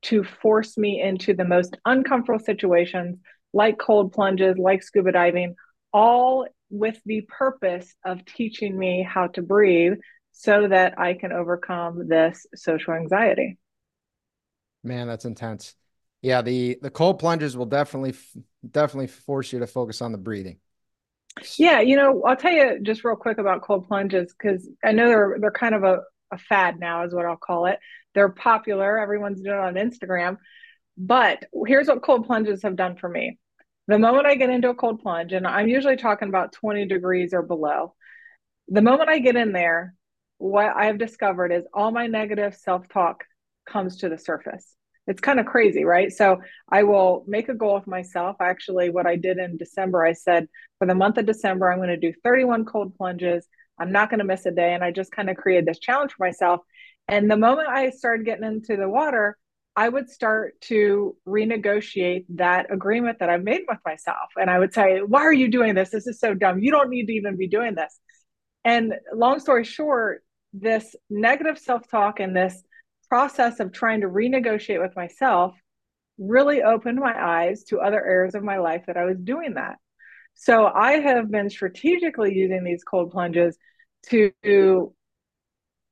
to 0.02 0.22
force 0.24 0.76
me 0.78 1.00
into 1.02 1.34
the 1.34 1.44
most 1.44 1.76
uncomfortable 1.84 2.38
situations 2.38 3.18
like 3.52 3.78
cold 3.78 4.12
plunges, 4.12 4.56
like 4.58 4.82
scuba 4.82 5.12
diving, 5.12 5.54
all 5.92 6.46
with 6.70 7.00
the 7.06 7.22
purpose 7.22 7.94
of 8.04 8.24
teaching 8.24 8.78
me 8.78 9.02
how 9.02 9.26
to 9.28 9.42
breathe 9.42 9.94
so 10.32 10.68
that 10.68 10.98
I 10.98 11.14
can 11.14 11.32
overcome 11.32 12.08
this 12.08 12.46
social 12.54 12.92
anxiety. 12.94 13.58
Man, 14.82 15.08
that's 15.08 15.24
intense. 15.24 15.74
Yeah, 16.22 16.42
the 16.42 16.78
the 16.82 16.90
cold 16.90 17.18
plunges 17.18 17.56
will 17.56 17.66
definitely 17.66 18.14
definitely 18.68 19.06
force 19.08 19.52
you 19.52 19.60
to 19.60 19.66
focus 19.66 20.02
on 20.02 20.12
the 20.12 20.18
breathing. 20.18 20.58
Yeah, 21.56 21.80
you 21.80 21.96
know, 21.96 22.22
I'll 22.24 22.36
tell 22.36 22.52
you 22.52 22.80
just 22.82 23.04
real 23.04 23.16
quick 23.16 23.38
about 23.38 23.62
cold 23.62 23.86
plunges 23.86 24.32
because 24.32 24.68
I 24.84 24.92
know 24.92 25.06
they're 25.08 25.36
they're 25.40 25.50
kind 25.52 25.74
of 25.74 25.84
a, 25.84 26.00
a 26.30 26.38
fad 26.38 26.78
now, 26.78 27.04
is 27.04 27.14
what 27.14 27.26
I'll 27.26 27.36
call 27.36 27.66
it. 27.66 27.78
They're 28.14 28.28
popular. 28.28 28.98
Everyone's 28.98 29.40
doing 29.40 29.56
it 29.56 29.60
on 29.60 29.74
Instagram. 29.74 30.38
But 30.96 31.44
here's 31.66 31.88
what 31.88 32.02
cold 32.02 32.26
plunges 32.26 32.62
have 32.62 32.76
done 32.76 32.96
for 32.96 33.08
me. 33.08 33.38
The 33.86 33.98
moment 33.98 34.26
I 34.26 34.34
get 34.34 34.50
into 34.50 34.68
a 34.68 34.74
cold 34.74 35.00
plunge, 35.00 35.32
and 35.32 35.46
I'm 35.46 35.68
usually 35.68 35.96
talking 35.96 36.28
about 36.28 36.52
20 36.52 36.86
degrees 36.86 37.32
or 37.32 37.42
below, 37.42 37.94
the 38.68 38.82
moment 38.82 39.08
I 39.08 39.18
get 39.18 39.36
in 39.36 39.52
there, 39.52 39.94
what 40.38 40.76
I've 40.76 40.98
discovered 40.98 41.52
is 41.52 41.64
all 41.72 41.90
my 41.90 42.06
negative 42.06 42.54
self 42.54 42.88
talk 42.88 43.24
comes 43.66 43.98
to 43.98 44.08
the 44.08 44.18
surface. 44.18 44.74
It's 45.06 45.20
kind 45.20 45.40
of 45.40 45.46
crazy, 45.46 45.84
right? 45.84 46.12
So 46.12 46.42
I 46.70 46.82
will 46.82 47.24
make 47.26 47.48
a 47.48 47.54
goal 47.54 47.76
of 47.76 47.86
myself. 47.86 48.36
Actually, 48.40 48.90
what 48.90 49.06
I 49.06 49.16
did 49.16 49.38
in 49.38 49.56
December, 49.56 50.04
I 50.04 50.12
said 50.12 50.48
for 50.78 50.86
the 50.86 50.94
month 50.94 51.16
of 51.16 51.24
December, 51.24 51.72
I'm 51.72 51.78
going 51.78 51.88
to 51.88 51.96
do 51.96 52.12
31 52.22 52.66
cold 52.66 52.94
plunges. 52.94 53.46
I'm 53.78 53.92
not 53.92 54.10
going 54.10 54.18
to 54.18 54.24
miss 54.24 54.46
a 54.46 54.50
day. 54.50 54.74
And 54.74 54.82
I 54.82 54.90
just 54.90 55.12
kind 55.12 55.30
of 55.30 55.36
created 55.36 55.66
this 55.66 55.78
challenge 55.78 56.12
for 56.12 56.26
myself. 56.26 56.60
And 57.06 57.30
the 57.30 57.36
moment 57.36 57.68
I 57.68 57.90
started 57.90 58.26
getting 58.26 58.44
into 58.44 58.76
the 58.76 58.88
water, 58.88 59.36
I 59.76 59.88
would 59.88 60.10
start 60.10 60.60
to 60.62 61.16
renegotiate 61.26 62.26
that 62.30 62.72
agreement 62.72 63.20
that 63.20 63.30
I've 63.30 63.44
made 63.44 63.62
with 63.68 63.78
myself. 63.84 64.30
And 64.36 64.50
I 64.50 64.58
would 64.58 64.74
say, 64.74 64.98
Why 64.98 65.20
are 65.20 65.32
you 65.32 65.48
doing 65.48 65.74
this? 65.74 65.90
This 65.90 66.06
is 66.06 66.18
so 66.18 66.34
dumb. 66.34 66.58
You 66.58 66.72
don't 66.72 66.90
need 66.90 67.06
to 67.06 67.12
even 67.12 67.36
be 67.36 67.46
doing 67.46 67.74
this. 67.74 67.98
And 68.64 68.94
long 69.14 69.38
story 69.38 69.64
short, 69.64 70.24
this 70.52 70.96
negative 71.08 71.58
self-talk 71.58 72.20
and 72.20 72.34
this 72.34 72.62
process 73.08 73.60
of 73.60 73.72
trying 73.72 74.00
to 74.02 74.08
renegotiate 74.08 74.82
with 74.82 74.96
myself 74.96 75.54
really 76.18 76.62
opened 76.62 76.98
my 76.98 77.14
eyes 77.16 77.64
to 77.64 77.80
other 77.80 78.04
areas 78.04 78.34
of 78.34 78.42
my 78.42 78.58
life 78.58 78.84
that 78.86 78.96
I 78.96 79.04
was 79.04 79.16
doing 79.18 79.54
that. 79.54 79.76
So 80.40 80.66
I 80.66 80.92
have 81.00 81.30
been 81.32 81.50
strategically 81.50 82.32
using 82.32 82.62
these 82.62 82.84
cold 82.84 83.10
plunges 83.10 83.58
to 84.10 84.94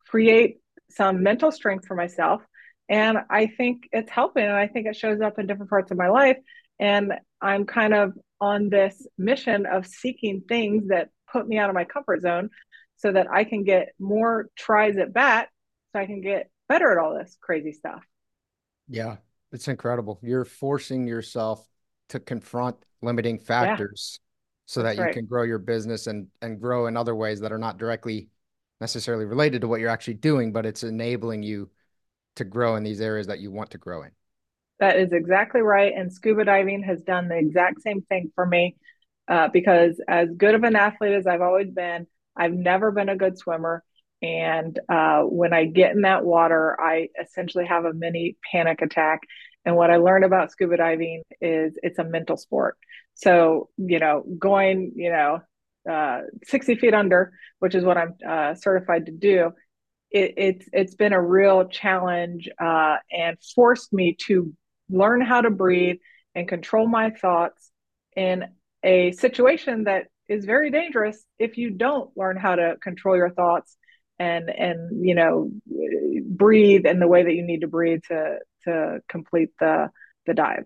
create 0.06 0.58
some 0.88 1.24
mental 1.24 1.50
strength 1.50 1.84
for 1.84 1.96
myself. 1.96 2.42
And 2.88 3.18
I 3.28 3.48
think 3.48 3.88
it's 3.90 4.08
helping. 4.08 4.44
And 4.44 4.54
I 4.54 4.68
think 4.68 4.86
it 4.86 4.94
shows 4.94 5.20
up 5.20 5.40
in 5.40 5.48
different 5.48 5.68
parts 5.68 5.90
of 5.90 5.98
my 5.98 6.08
life. 6.08 6.36
And 6.78 7.12
I'm 7.42 7.66
kind 7.66 7.92
of 7.92 8.12
on 8.40 8.70
this 8.70 9.04
mission 9.18 9.66
of 9.66 9.84
seeking 9.84 10.42
things 10.48 10.88
that 10.88 11.08
put 11.30 11.48
me 11.48 11.58
out 11.58 11.68
of 11.68 11.74
my 11.74 11.84
comfort 11.84 12.22
zone 12.22 12.50
so 12.98 13.10
that 13.10 13.26
I 13.28 13.42
can 13.42 13.64
get 13.64 13.88
more 13.98 14.48
tries 14.56 14.96
at 14.96 15.12
bat 15.12 15.48
so 15.92 16.00
I 16.00 16.06
can 16.06 16.20
get 16.20 16.50
better 16.68 16.92
at 16.92 16.98
all 16.98 17.18
this 17.18 17.36
crazy 17.40 17.72
stuff. 17.72 18.04
Yeah, 18.88 19.16
it's 19.50 19.66
incredible. 19.66 20.20
You're 20.22 20.44
forcing 20.44 21.08
yourself 21.08 21.66
to 22.10 22.20
confront 22.20 22.76
limiting 23.02 23.40
factors 23.40 24.20
so 24.66 24.82
that 24.82 24.96
you 24.96 25.02
right. 25.02 25.14
can 25.14 25.24
grow 25.26 25.44
your 25.44 25.58
business 25.58 26.06
and 26.06 26.26
and 26.42 26.60
grow 26.60 26.86
in 26.86 26.96
other 26.96 27.14
ways 27.14 27.40
that 27.40 27.52
are 27.52 27.58
not 27.58 27.78
directly 27.78 28.28
necessarily 28.80 29.24
related 29.24 29.62
to 29.62 29.68
what 29.68 29.80
you're 29.80 29.88
actually 29.88 30.14
doing, 30.14 30.52
but 30.52 30.66
it's 30.66 30.82
enabling 30.82 31.42
you 31.42 31.70
to 32.34 32.44
grow 32.44 32.76
in 32.76 32.82
these 32.82 33.00
areas 33.00 33.26
that 33.28 33.40
you 33.40 33.50
want 33.50 33.70
to 33.70 33.78
grow 33.78 34.02
in. 34.02 34.10
That 34.78 34.98
is 34.98 35.12
exactly 35.12 35.62
right. 35.62 35.92
And 35.96 36.12
scuba 36.12 36.44
diving 36.44 36.82
has 36.82 37.00
done 37.00 37.28
the 37.28 37.38
exact 37.38 37.80
same 37.80 38.02
thing 38.02 38.30
for 38.34 38.44
me 38.44 38.76
uh, 39.28 39.48
because, 39.48 39.98
as 40.06 40.28
good 40.36 40.54
of 40.54 40.64
an 40.64 40.76
athlete 40.76 41.14
as 41.14 41.26
I've 41.26 41.40
always 41.40 41.70
been, 41.70 42.06
I've 42.36 42.52
never 42.52 42.90
been 42.90 43.08
a 43.08 43.16
good 43.16 43.38
swimmer. 43.38 43.82
And 44.20 44.78
uh, 44.88 45.22
when 45.22 45.52
I 45.52 45.64
get 45.64 45.92
in 45.92 46.02
that 46.02 46.24
water, 46.24 46.78
I 46.80 47.08
essentially 47.20 47.66
have 47.66 47.84
a 47.84 47.94
mini 47.94 48.36
panic 48.50 48.82
attack. 48.82 49.20
And 49.66 49.76
what 49.76 49.90
I 49.90 49.96
learned 49.96 50.24
about 50.24 50.52
scuba 50.52 50.76
diving 50.76 51.22
is 51.40 51.76
it's 51.82 51.98
a 51.98 52.04
mental 52.04 52.36
sport. 52.36 52.78
So, 53.14 53.68
you 53.76 53.98
know, 53.98 54.24
going, 54.38 54.92
you 54.94 55.10
know, 55.10 55.40
uh, 55.90 56.20
60 56.44 56.76
feet 56.76 56.94
under, 56.94 57.32
which 57.58 57.74
is 57.74 57.84
what 57.84 57.96
I'm 57.96 58.14
uh, 58.26 58.54
certified 58.54 59.06
to 59.06 59.12
do, 59.12 59.50
it, 60.10 60.34
it's 60.36 60.68
it's 60.72 60.94
been 60.94 61.12
a 61.12 61.20
real 61.20 61.66
challenge 61.66 62.48
uh, 62.62 62.96
and 63.10 63.36
forced 63.54 63.92
me 63.92 64.16
to 64.26 64.52
learn 64.88 65.20
how 65.20 65.40
to 65.40 65.50
breathe 65.50 65.96
and 66.34 66.48
control 66.48 66.86
my 66.86 67.10
thoughts 67.10 67.70
in 68.16 68.44
a 68.84 69.12
situation 69.12 69.84
that 69.84 70.04
is 70.28 70.44
very 70.44 70.70
dangerous 70.70 71.24
if 71.38 71.56
you 71.56 71.70
don't 71.70 72.10
learn 72.16 72.36
how 72.36 72.54
to 72.54 72.76
control 72.82 73.16
your 73.16 73.30
thoughts 73.30 73.76
and 74.18 74.48
and 74.48 75.04
you 75.04 75.14
know 75.14 75.50
breathe 76.28 76.86
in 76.86 76.98
the 77.00 77.08
way 77.08 77.24
that 77.24 77.34
you 77.34 77.42
need 77.42 77.60
to 77.60 77.68
breathe 77.68 78.00
to 78.08 78.38
to 78.66 79.00
complete 79.08 79.50
the 79.60 79.90
the 80.26 80.34
dive 80.34 80.64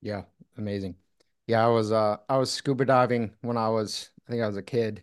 yeah 0.00 0.22
amazing 0.58 0.94
yeah 1.46 1.64
i 1.64 1.68
was 1.68 1.92
uh 1.92 2.16
i 2.28 2.36
was 2.36 2.50
scuba 2.50 2.84
diving 2.84 3.30
when 3.40 3.56
i 3.56 3.68
was 3.68 4.10
i 4.26 4.30
think 4.30 4.42
i 4.42 4.46
was 4.46 4.56
a 4.56 4.62
kid 4.62 5.02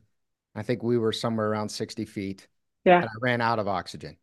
i 0.56 0.62
think 0.62 0.84
we 0.84 0.98
were 0.98 1.12
somewhere 1.12 1.50
around 1.50 1.70
60 1.70 2.06
feet 2.06 2.48
yeah 2.86 3.02
and 3.02 3.06
i 3.06 3.18
ran 3.22 3.42
out 3.42 3.60
of 3.60 3.68
oxygen 3.68 4.18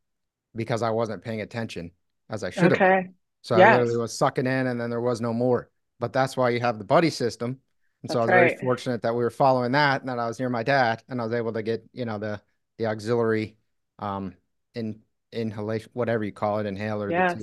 because 0.55 0.83
i 0.83 0.91
wasn't 0.91 1.23
paying 1.23 1.41
attention 1.41 1.91
as 2.31 2.45
i 2.45 2.51
should 2.51 2.73
okay. 2.73 2.85
have 2.85 3.05
so 3.43 3.57
yes. 3.57 3.69
i 3.69 3.73
literally 3.79 3.99
was 3.99 4.17
sucking 4.17 4.47
in 4.47 4.67
and 4.69 4.81
then 4.81 4.91
there 4.91 5.01
was 5.01 5.21
no 5.21 5.33
more 5.33 5.71
but 5.99 6.13
that's 6.13 6.37
why 6.37 6.51
you 6.51 6.61
have 6.61 6.79
the 6.79 6.85
buddy 6.85 7.11
system 7.11 7.59
and 8.03 8.13
so 8.13 8.21
That's 8.21 8.31
I 8.31 8.35
was 8.35 8.43
right. 8.43 8.51
very 8.51 8.61
fortunate 8.65 9.03
that 9.03 9.15
we 9.15 9.25
were 9.25 9.31
following 9.31 9.73
that 9.73 10.01
and 10.01 10.09
that 10.09 10.19
I 10.19 10.29
was 10.29 10.39
near 10.39 10.49
my 10.49 10.63
dad 10.63 11.03
and 11.09 11.21
I 11.21 11.25
was 11.25 11.33
able 11.33 11.53
to 11.53 11.63
get, 11.63 11.85
you 11.93 12.05
know, 12.05 12.19
the 12.19 12.41
the 12.79 12.87
auxiliary 12.87 13.57
um 13.99 14.35
in 14.75 15.01
inhalation, 15.33 15.91
whatever 15.93 16.23
you 16.23 16.33
call 16.33 16.59
it, 16.59 16.67
inhaler. 16.67 17.11
Yes. 17.11 17.43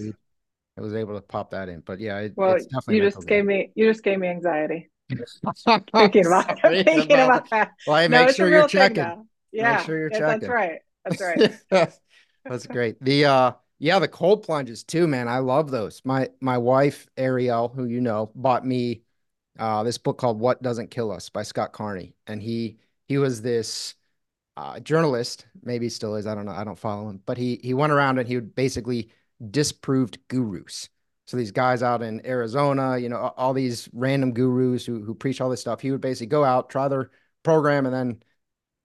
I 0.78 0.82
was 0.82 0.96
able 0.96 1.16
to 1.16 1.22
pop 1.22 1.52
that 1.52 1.70
in. 1.70 1.82
But 1.82 2.00
yeah, 2.00 2.20
it, 2.20 2.34
well, 2.36 2.58
you 2.88 3.02
just 3.02 3.26
gave 3.28 3.46
me 3.46 3.72
you 3.76 3.90
just 3.90 4.04
gave 4.04 4.20
me 4.20 4.28
anxiety. 4.28 4.90
thinking 5.94 6.26
about, 6.26 6.60
thinking 6.62 7.20
about 7.20 7.50
that. 7.50 7.72
Well, 7.86 7.98
I 7.98 8.08
no, 8.08 8.26
make 8.26 8.36
sure 8.36 8.50
you're 8.50 8.68
checking. 8.68 9.28
Yeah, 9.52 9.78
make 9.78 9.86
sure 9.86 9.98
you're 9.98 10.10
checking. 10.10 10.48
That's 10.48 10.48
right. 10.48 10.80
That's 11.06 11.22
right. 11.72 11.94
that's 12.46 12.68
great. 12.68 13.04
The 13.04 13.26
uh 13.26 13.52
yeah, 13.80 14.00
the 14.00 14.08
cold 14.08 14.44
plunges 14.44 14.84
too, 14.84 15.08
man. 15.08 15.28
I 15.28 15.40
love 15.40 15.70
those. 15.70 16.02
My 16.06 16.30
my 16.42 16.58
wife 16.58 17.08
Ariel, 17.18 17.68
who 17.68 17.86
you 17.86 18.02
know, 18.02 18.32
bought 18.34 18.66
me 18.66 19.04
uh, 19.60 19.84
this 19.84 19.98
book 19.98 20.18
called 20.18 20.40
What 20.40 20.62
Doesn't 20.62 20.92
Kill 20.92 21.12
Us 21.12 21.30
by 21.30 21.44
Scott 21.44 21.74
Carney. 21.74 22.16
And 22.28 22.42
he 22.42 22.78
he 23.08 23.18
was 23.18 23.42
this 23.42 23.96
uh, 24.58 24.80
journalist, 24.80 25.46
maybe 25.64 25.90
still 25.90 26.16
is, 26.16 26.28
I 26.28 26.36
don't 26.36 26.46
know, 26.46 26.52
I 26.52 26.64
don't 26.64 26.80
follow 26.80 27.10
him, 27.10 27.22
but 27.26 27.38
he 27.38 27.60
he 27.64 27.74
went 27.74 27.94
around 27.94 28.20
and 28.20 28.28
he 28.28 28.36
would 28.36 28.56
basically 28.56 29.10
disproved 29.52 30.18
gurus. 30.28 30.90
So 31.26 31.38
these 31.38 31.52
guys 31.52 31.82
out 31.82 32.02
in 32.02 32.26
Arizona, 32.26 32.98
you 32.98 33.10
know, 33.10 33.34
all 33.38 33.54
these 33.54 33.88
random 33.94 34.34
gurus 34.34 34.86
who 34.86 35.04
who 35.04 35.16
preach 35.16 35.40
all 35.42 35.50
this 35.50 35.62
stuff, 35.62 35.82
he 35.82 35.92
would 35.92 36.02
basically 36.02 36.28
go 36.28 36.44
out, 36.44 36.70
try 36.70 36.88
their 36.88 37.12
program, 37.44 37.86
and 37.86 37.96
then 37.96 38.24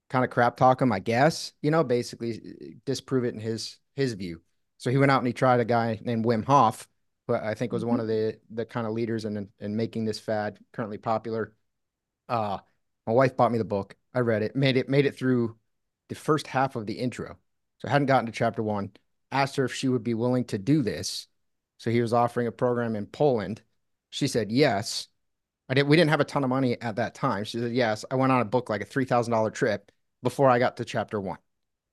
kind 0.08 0.24
of 0.24 0.30
crap 0.30 0.56
talk 0.56 0.78
them, 0.78 0.92
I 0.92 1.00
guess, 1.00 1.52
you 1.62 1.70
know, 1.70 1.84
basically 1.84 2.40
uh, 2.40 2.66
disprove 2.84 3.24
it 3.24 3.34
in 3.34 3.40
his 3.40 3.78
his 3.96 4.14
view. 4.14 4.40
So 4.78 4.90
he 4.90 4.98
went 4.98 5.10
out 5.10 5.18
and 5.18 5.26
he 5.26 5.32
tried 5.32 5.60
a 5.60 5.64
guy 5.64 6.00
named 6.02 6.24
Wim 6.24 6.44
Hof, 6.44 6.86
but 7.26 7.42
I 7.42 7.54
think 7.54 7.72
was 7.72 7.82
mm-hmm. 7.82 7.90
one 7.90 8.00
of 8.00 8.06
the 8.06 8.38
the 8.50 8.64
kind 8.64 8.86
of 8.86 8.92
leaders 8.92 9.24
in 9.24 9.48
in 9.58 9.76
making 9.76 10.04
this 10.04 10.20
fad 10.20 10.58
currently 10.72 10.98
popular. 10.98 11.52
Uh, 12.28 12.58
my 13.06 13.12
wife 13.12 13.36
bought 13.36 13.52
me 13.52 13.58
the 13.58 13.64
book. 13.64 13.96
I 14.14 14.20
read 14.20 14.42
it, 14.42 14.54
made 14.54 14.76
it 14.76 14.88
made 14.88 15.06
it 15.06 15.16
through 15.16 15.56
the 16.08 16.14
first 16.14 16.46
half 16.46 16.76
of 16.76 16.86
the 16.86 16.94
intro. 16.94 17.36
So 17.78 17.88
I 17.88 17.90
hadn't 17.90 18.06
gotten 18.06 18.26
to 18.26 18.32
chapter 18.32 18.62
one. 18.62 18.92
Asked 19.30 19.56
her 19.56 19.64
if 19.64 19.74
she 19.74 19.88
would 19.88 20.04
be 20.04 20.14
willing 20.14 20.44
to 20.46 20.58
do 20.58 20.82
this. 20.82 21.26
So 21.78 21.90
he 21.90 22.00
was 22.00 22.12
offering 22.12 22.46
a 22.46 22.52
program 22.52 22.96
in 22.96 23.06
Poland. 23.06 23.62
She 24.10 24.26
said 24.26 24.50
yes. 24.50 25.08
I 25.68 25.74
didn't. 25.74 25.88
We 25.88 25.96
didn't 25.96 26.10
have 26.10 26.20
a 26.20 26.24
ton 26.24 26.44
of 26.44 26.50
money 26.50 26.80
at 26.80 26.96
that 26.96 27.14
time. 27.14 27.44
She 27.44 27.58
said 27.58 27.72
yes. 27.72 28.04
I 28.10 28.14
went 28.14 28.32
on 28.32 28.40
a 28.40 28.44
book 28.44 28.70
like 28.70 28.80
a 28.80 28.86
three 28.86 29.04
thousand 29.04 29.32
dollar 29.32 29.50
trip 29.50 29.92
before 30.22 30.48
I 30.48 30.58
got 30.58 30.78
to 30.78 30.84
chapter 30.84 31.20
one 31.20 31.38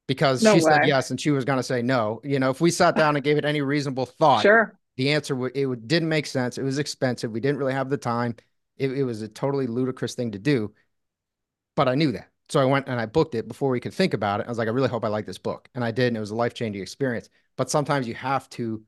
because 0.08 0.44
no 0.44 0.58
she 0.58 0.65
way. 0.65 0.72
said 0.72 0.88
yes 0.88 1.12
and 1.12 1.20
she 1.20 1.32
was 1.32 1.46
going 1.46 1.58
to 1.60 1.63
say 1.63 1.82
no. 1.82 2.22
You 2.24 2.39
know, 2.39 2.50
if 2.50 2.62
we 2.62 2.72
sat 2.72 2.96
down 2.96 3.15
and 3.15 3.24
gave 3.24 3.38
it 3.38 3.46
any 3.46 3.62
reasonable 3.62 4.06
thought, 4.06 4.42
sure, 4.42 4.77
the 4.98 5.12
answer 5.12 5.36
would 5.36 5.56
it 5.56 5.65
would, 5.65 5.88
didn't 5.88 6.10
make 6.10 6.25
sense. 6.25 6.58
It 6.58 6.63
was 6.63 6.80
expensive. 6.80 7.32
We 7.32 7.39
didn't 7.42 7.58
really 7.58 7.74
have 7.74 7.89
the 7.89 7.98
time. 7.98 8.36
It, 8.77 8.92
it 8.92 9.04
was 9.04 9.22
a 9.22 9.27
totally 9.27 9.68
ludicrous 9.68 10.15
thing 10.15 10.32
to 10.32 10.39
do, 10.39 10.74
but 11.75 11.88
I 11.88 11.96
knew 11.96 12.12
that. 12.13 12.30
So 12.49 12.59
I 12.59 12.65
went 12.65 12.87
and 12.87 12.99
I 12.99 13.05
booked 13.05 13.35
it 13.35 13.47
before 13.47 13.69
we 13.69 13.79
could 13.79 13.93
think 13.93 14.13
about 14.13 14.39
it. 14.39 14.45
I 14.45 14.49
was 14.49 14.57
like, 14.57 14.67
I 14.67 14.71
really 14.71 14.89
hope 14.89 15.03
I 15.03 15.07
like 15.07 15.25
this 15.25 15.37
book, 15.37 15.69
and 15.73 15.83
I 15.83 15.91
did, 15.91 16.07
and 16.07 16.17
it 16.17 16.19
was 16.19 16.31
a 16.31 16.35
life 16.35 16.53
changing 16.53 16.81
experience. 16.81 17.29
But 17.57 17.69
sometimes 17.69 18.07
you 18.07 18.13
have 18.15 18.49
to, 18.51 18.83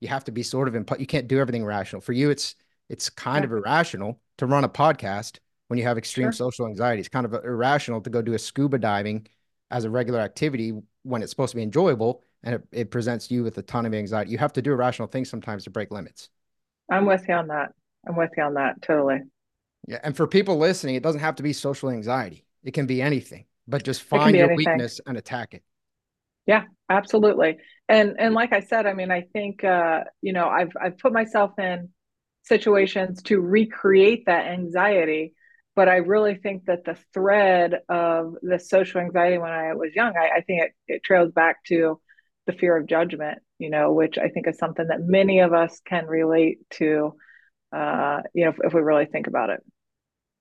you 0.00 0.08
have 0.08 0.24
to 0.24 0.32
be 0.32 0.42
sort 0.42 0.68
of 0.68 0.76
input. 0.76 1.00
You 1.00 1.06
can't 1.06 1.28
do 1.28 1.38
everything 1.38 1.64
rational. 1.64 2.00
For 2.00 2.12
you, 2.12 2.30
it's 2.30 2.54
it's 2.88 3.08
kind 3.08 3.42
yeah. 3.42 3.46
of 3.46 3.52
irrational 3.52 4.20
to 4.38 4.46
run 4.46 4.64
a 4.64 4.68
podcast 4.68 5.38
when 5.68 5.78
you 5.78 5.84
have 5.84 5.96
extreme 5.96 6.26
sure. 6.26 6.32
social 6.32 6.66
anxiety. 6.66 7.00
It's 7.00 7.08
kind 7.08 7.24
of 7.24 7.34
uh, 7.34 7.42
irrational 7.42 8.00
to 8.00 8.10
go 8.10 8.20
do 8.22 8.34
a 8.34 8.38
scuba 8.38 8.78
diving 8.78 9.26
as 9.70 9.84
a 9.84 9.90
regular 9.90 10.18
activity 10.18 10.72
when 11.04 11.22
it's 11.22 11.30
supposed 11.30 11.52
to 11.52 11.56
be 11.56 11.62
enjoyable 11.62 12.24
and 12.42 12.56
it, 12.56 12.62
it 12.72 12.90
presents 12.90 13.30
you 13.30 13.44
with 13.44 13.56
a 13.58 13.62
ton 13.62 13.86
of 13.86 13.94
anxiety. 13.94 14.30
You 14.30 14.38
have 14.38 14.52
to 14.54 14.62
do 14.62 14.72
irrational 14.72 15.08
things 15.08 15.30
sometimes 15.30 15.64
to 15.64 15.70
break 15.70 15.90
limits. 15.90 16.28
I'm 16.90 17.06
with 17.06 17.26
you 17.28 17.34
on 17.34 17.48
that. 17.48 17.72
I'm 18.06 18.16
with 18.16 18.30
you 18.36 18.42
on 18.42 18.54
that 18.54 18.82
totally. 18.82 19.20
Yeah, 19.86 19.98
and 20.02 20.16
for 20.16 20.26
people 20.26 20.58
listening, 20.58 20.94
it 20.94 21.02
doesn't 21.02 21.20
have 21.20 21.36
to 21.36 21.42
be 21.42 21.52
social 21.52 21.90
anxiety. 21.90 22.44
It 22.62 22.74
can 22.74 22.86
be 22.86 23.00
anything, 23.02 23.46
but 23.66 23.84
just 23.84 24.02
find 24.02 24.36
your 24.36 24.50
anything. 24.50 24.72
weakness 24.72 25.00
and 25.06 25.16
attack 25.16 25.54
it. 25.54 25.62
Yeah, 26.46 26.64
absolutely. 26.88 27.58
And 27.88 28.16
and 28.18 28.34
like 28.34 28.52
I 28.52 28.60
said, 28.60 28.86
I 28.86 28.94
mean, 28.94 29.10
I 29.10 29.22
think 29.32 29.64
uh, 29.64 30.04
you 30.20 30.32
know, 30.32 30.48
I've 30.48 30.72
I've 30.80 30.98
put 30.98 31.12
myself 31.12 31.58
in 31.58 31.90
situations 32.42 33.22
to 33.24 33.40
recreate 33.40 34.24
that 34.26 34.46
anxiety, 34.46 35.34
but 35.76 35.88
I 35.88 35.96
really 35.96 36.34
think 36.34 36.64
that 36.66 36.84
the 36.84 36.96
thread 37.14 37.74
of 37.88 38.34
the 38.42 38.58
social 38.58 39.00
anxiety 39.00 39.38
when 39.38 39.52
I 39.52 39.74
was 39.74 39.94
young, 39.94 40.14
I, 40.16 40.38
I 40.38 40.40
think 40.42 40.62
it, 40.62 40.72
it 40.88 41.04
trails 41.04 41.32
back 41.32 41.64
to 41.64 42.00
the 42.46 42.52
fear 42.52 42.76
of 42.76 42.86
judgment, 42.86 43.38
you 43.58 43.70
know, 43.70 43.92
which 43.92 44.18
I 44.18 44.28
think 44.28 44.48
is 44.48 44.58
something 44.58 44.86
that 44.88 45.00
many 45.00 45.40
of 45.40 45.52
us 45.52 45.80
can 45.84 46.06
relate 46.06 46.58
to, 46.72 47.14
uh, 47.72 48.20
you 48.34 48.44
know, 48.44 48.50
if, 48.50 48.56
if 48.64 48.74
we 48.74 48.80
really 48.80 49.06
think 49.06 49.26
about 49.26 49.50
it. 49.50 49.60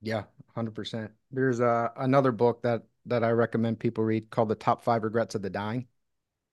Yeah, 0.01 0.23
hundred 0.59 0.75
percent. 0.75 1.11
There's 1.31 1.61
uh, 1.61 1.87
another 1.97 2.31
book 2.31 2.61
that 2.63 2.83
that 3.05 3.23
I 3.23 3.31
recommend 3.31 3.79
people 3.79 4.03
read 4.03 4.29
called 4.29 4.49
"The 4.49 4.55
Top 4.55 4.83
Five 4.83 5.03
Regrets 5.03 5.35
of 5.35 5.41
the 5.41 5.49
Dying." 5.49 5.87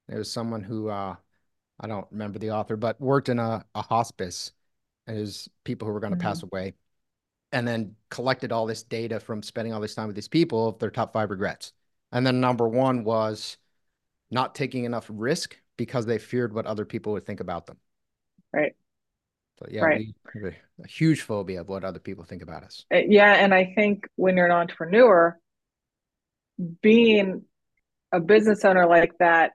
There's 0.08 0.30
someone 0.30 0.62
who 0.62 0.88
uh, 0.88 1.16
I 1.80 1.86
don't 1.88 2.06
remember 2.12 2.38
the 2.38 2.52
author, 2.52 2.76
but 2.76 3.00
worked 3.00 3.28
in 3.28 3.38
a, 3.38 3.64
a 3.74 3.82
hospice, 3.82 4.52
and 5.06 5.16
there's 5.16 5.48
people 5.64 5.88
who 5.88 5.92
were 5.92 6.00
going 6.00 6.12
to 6.12 6.18
mm-hmm. 6.18 6.28
pass 6.28 6.42
away, 6.44 6.74
and 7.50 7.66
then 7.66 7.96
collected 8.10 8.52
all 8.52 8.66
this 8.66 8.84
data 8.84 9.18
from 9.18 9.42
spending 9.42 9.74
all 9.74 9.80
this 9.80 9.94
time 9.94 10.06
with 10.06 10.16
these 10.16 10.28
people 10.28 10.68
of 10.68 10.78
their 10.78 10.90
top 10.90 11.12
five 11.12 11.30
regrets. 11.30 11.72
And 12.12 12.24
then 12.24 12.40
number 12.40 12.68
one 12.68 13.02
was 13.02 13.58
not 14.30 14.54
taking 14.54 14.84
enough 14.84 15.06
risk 15.08 15.56
because 15.76 16.06
they 16.06 16.18
feared 16.18 16.54
what 16.54 16.66
other 16.66 16.84
people 16.84 17.12
would 17.12 17.26
think 17.26 17.40
about 17.40 17.66
them. 17.66 17.78
Right. 18.52 18.76
So 19.58 19.66
yeah, 19.70 19.82
right. 19.82 19.98
we 19.98 20.14
have 20.42 20.52
a, 20.52 20.82
a 20.84 20.86
huge 20.86 21.22
phobia 21.22 21.62
of 21.62 21.68
what 21.68 21.84
other 21.84 21.98
people 21.98 22.24
think 22.24 22.42
about 22.42 22.62
us. 22.62 22.84
Uh, 22.92 22.98
yeah, 23.08 23.32
and 23.32 23.54
I 23.54 23.72
think 23.74 24.06
when 24.16 24.36
you're 24.36 24.46
an 24.46 24.52
entrepreneur, 24.52 25.38
being 26.82 27.42
a 28.12 28.20
business 28.20 28.64
owner 28.64 28.86
like 28.86 29.12
that 29.18 29.52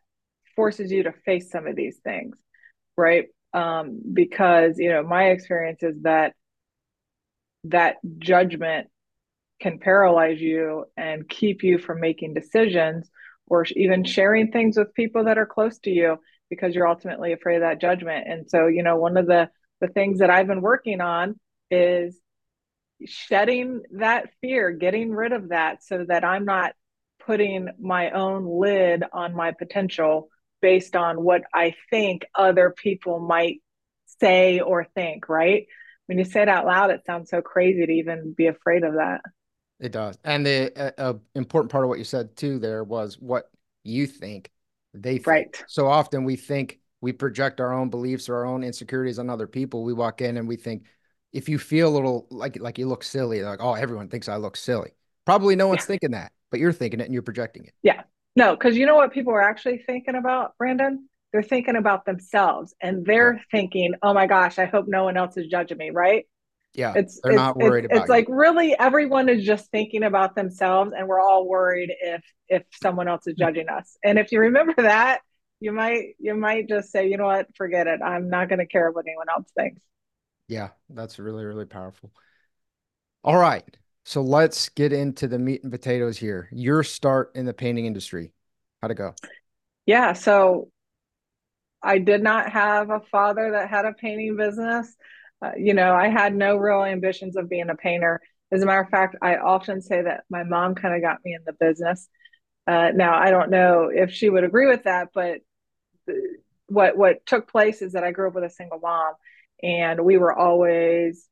forces 0.56 0.92
you 0.92 1.04
to 1.04 1.14
face 1.26 1.52
some 1.52 1.68
of 1.68 1.76
these 1.76 1.98
things, 2.04 2.36
right? 2.98 3.26
Um, 3.54 4.02
because 4.14 4.78
you 4.78 4.90
know 4.90 5.04
my 5.04 5.26
experience 5.26 5.84
is 5.84 6.02
that 6.02 6.34
that 7.66 7.98
judgment 8.18 8.88
can 9.62 9.78
paralyze 9.78 10.42
you 10.42 10.86
and 10.98 11.30
keep 11.30 11.64
you 11.64 11.78
from 11.78 12.00
making 12.00 12.34
decisions 12.34 13.10
or 13.46 13.66
even 13.76 14.04
sharing 14.04 14.52
things 14.52 14.78
with 14.78 14.94
people 14.96 15.26
that 15.26 15.38
are 15.38 15.46
close 15.46 15.78
to 15.80 15.92
you 15.92 16.18
because 16.50 16.74
you're 16.74 16.88
ultimately 16.88 17.34
afraid 17.34 17.58
of 17.58 17.62
that 17.62 17.80
judgment. 17.80 18.26
And 18.28 18.50
so, 18.50 18.68
you 18.68 18.82
know, 18.82 18.96
one 18.98 19.18
of 19.18 19.28
the 19.28 19.50
the 19.82 19.88
things 19.88 20.20
that 20.20 20.30
I've 20.30 20.48
been 20.48 20.62
working 20.62 21.02
on 21.02 21.40
is 21.70 22.18
shedding 23.06 23.82
that 23.94 24.30
fear, 24.40 24.72
getting 24.72 25.12
rid 25.12 25.34
of 25.34 25.50
that 25.50 25.84
so 25.84 26.06
that 26.08 26.24
I'm 26.24 26.46
not 26.46 26.74
putting 27.26 27.70
my 27.80 28.12
own 28.12 28.46
lid 28.46 29.04
on 29.12 29.36
my 29.36 29.52
potential 29.52 30.30
based 30.62 30.96
on 30.96 31.24
what 31.24 31.42
I 31.54 31.74
think 31.90 32.26
other 32.36 32.74
people 32.76 33.20
might 33.20 33.62
say 34.20 34.60
or 34.60 34.86
think, 34.96 35.28
right? 35.28 35.66
When 36.06 36.18
you 36.18 36.26
say 36.26 36.44
it 36.44 36.50
out 36.50 36.66
loud, 36.66 36.92
it 36.92 37.06
sounds 37.06 37.30
so 37.30 37.42
crazy 37.42 37.86
to 37.86 37.92
even 37.92 38.34
be 38.34 38.48
afraid 38.48 38.84
of 38.84 38.96
that. 38.96 39.22
It 39.80 39.92
does. 39.92 40.18
And 40.24 40.46
the 40.46 40.72
uh, 40.76 40.92
uh, 40.98 41.14
important 41.34 41.72
part 41.72 41.84
of 41.84 41.90
what 41.90 41.98
you 41.98 42.06
said 42.06 42.36
too 42.36 42.60
there 42.60 42.84
was 42.84 43.18
what 43.20 43.46
you 43.84 44.06
think 44.06 44.52
they 44.94 45.14
think. 45.14 45.28
Right. 45.28 45.64
So 45.68 45.88
often 45.88 46.24
we 46.24 46.36
think 46.36 46.81
we 47.02 47.12
project 47.12 47.60
our 47.60 47.74
own 47.74 47.90
beliefs 47.90 48.30
or 48.30 48.36
our 48.36 48.46
own 48.46 48.64
insecurities 48.64 49.20
on 49.20 49.30
other 49.30 49.48
people. 49.48 49.84
We 49.84 49.94
walk 49.94 50.22
in 50.22 50.38
and 50.38 50.48
we 50.48 50.56
think 50.56 50.86
if 51.34 51.50
you 51.50 51.58
feel 51.58 51.90
a 51.90 51.94
little 51.96 52.28
like 52.30 52.60
like 52.60 52.78
you 52.78 52.88
look 52.88 53.04
silly, 53.04 53.42
like 53.42 53.60
oh 53.62 53.74
everyone 53.74 54.08
thinks 54.08 54.30
I 54.30 54.38
look 54.38 54.56
silly. 54.56 54.92
Probably 55.26 55.56
no 55.56 55.68
one's 55.68 55.82
yeah. 55.82 55.88
thinking 55.88 56.12
that, 56.12 56.32
but 56.52 56.60
you're 56.60 56.74
thinking 56.74 57.00
it 57.00 57.06
and 57.06 57.14
you're 57.14 57.24
projecting 57.24 57.66
it. 57.66 57.74
Yeah. 57.82 58.04
No, 58.36 58.56
because 58.56 58.78
you 58.78 58.86
know 58.86 58.96
what 58.96 59.12
people 59.12 59.34
are 59.34 59.42
actually 59.42 59.80
thinking 59.80 60.16
about, 60.16 60.58
Brandon? 60.58 61.08
They're 61.34 61.44
thinking 61.44 61.76
about 61.76 62.06
themselves 62.06 62.74
and 62.82 63.06
they're 63.06 63.34
yeah. 63.34 63.42
thinking, 63.52 63.94
oh 64.02 64.14
my 64.14 64.28
gosh, 64.28 64.60
I 64.60 64.66
hope 64.66 64.86
no 64.88 65.04
one 65.04 65.18
else 65.18 65.38
is 65.38 65.48
judging 65.48 65.78
me, 65.78 65.90
right? 65.90 66.26
Yeah, 66.74 66.94
it's 66.96 67.20
they're 67.22 67.34
it's, 67.34 67.38
not 67.38 67.58
worried 67.58 67.86
it's, 67.86 67.92
about. 67.92 68.04
It's 68.04 68.08
you. 68.08 68.14
like 68.14 68.26
really 68.30 68.76
everyone 68.80 69.28
is 69.28 69.44
just 69.44 69.70
thinking 69.72 70.04
about 70.04 70.36
themselves, 70.36 70.94
and 70.98 71.08
we're 71.08 71.20
all 71.20 71.48
worried 71.48 71.92
if 72.02 72.24
if 72.48 72.64
someone 72.82 73.10
else 73.10 73.28
is 73.28 73.36
judging 73.38 73.68
us. 73.68 73.98
And 74.04 74.18
if 74.18 74.32
you 74.32 74.40
remember 74.40 74.74
that, 74.78 75.20
you 75.62 75.72
might 75.72 76.16
you 76.20 76.36
might 76.36 76.68
just 76.68 76.92
say, 76.92 77.08
you 77.08 77.16
know 77.16 77.28
what, 77.28 77.48
forget 77.56 77.88
it. 77.88 78.02
I'm 78.04 78.30
not 78.30 78.50
going 78.50 78.60
to 78.60 78.66
care 78.66 78.92
what 78.92 79.06
anyone 79.08 79.28
else 79.30 79.50
thinks. 79.56 79.82
Yeah, 80.50 80.70
that's 80.90 81.20
really 81.20 81.46
really 81.46 81.66
powerful. 81.66 82.12
All 83.24 83.38
right, 83.38 83.78
so 84.04 84.22
let's 84.22 84.68
get 84.70 84.92
into 84.92 85.28
the 85.28 85.40
meat 85.40 85.64
and 85.64 85.72
potatoes 85.72 86.18
here. 86.18 86.50
Your 86.52 86.84
start 86.84 87.32
in 87.36 87.46
the 87.46 87.54
painting 87.54 87.86
industry, 87.86 88.34
how'd 88.82 88.92
it 88.92 88.96
go? 88.96 89.14
Yeah, 89.86 90.14
so 90.14 90.70
I 91.84 92.00
did 92.00 92.24
not 92.24 92.50
have 92.50 92.90
a 92.90 93.02
father 93.12 93.52
that 93.52 93.70
had 93.70 93.86
a 93.86 93.94
painting 93.94 94.36
business. 94.36 94.96
Uh, 95.44 95.52
you 95.58 95.74
know, 95.74 95.94
I 95.94 96.10
had 96.10 96.36
no 96.36 96.58
real 96.58 96.84
ambitions 96.84 97.36
of 97.36 97.50
being 97.50 97.70
a 97.70 97.76
painter. 97.76 98.20
As 98.52 98.62
a 98.62 98.66
matter 98.66 98.82
of 98.82 98.90
fact, 98.90 99.16
I 99.22 99.38
often 99.38 99.82
say 99.82 100.02
that 100.02 100.24
my 100.30 100.44
mom 100.44 100.76
kind 100.76 100.96
of 100.96 101.02
got 101.02 101.24
me 101.24 101.34
in 101.36 101.42
the 101.46 101.54
business. 101.54 102.08
Uh, 102.68 102.92
now, 102.94 103.16
I 103.16 103.32
don't 103.32 103.50
know 103.50 103.90
if 103.94 104.12
she 104.12 104.30
would 104.30 104.44
agree 104.44 104.68
with 104.68 104.84
that, 104.84 105.10
but 105.14 105.40
what 106.68 106.98
what 106.98 107.26
took 107.26 107.50
place 107.50 107.82
is 107.82 107.94
that 107.94 108.04
I 108.04 108.12
grew 108.12 108.28
up 108.28 108.36
with 108.36 108.44
a 108.44 108.50
single 108.50 108.80
mom, 108.80 109.14
and 109.62 110.02
we 110.02 110.18
were 110.18 110.34
always 110.34 111.28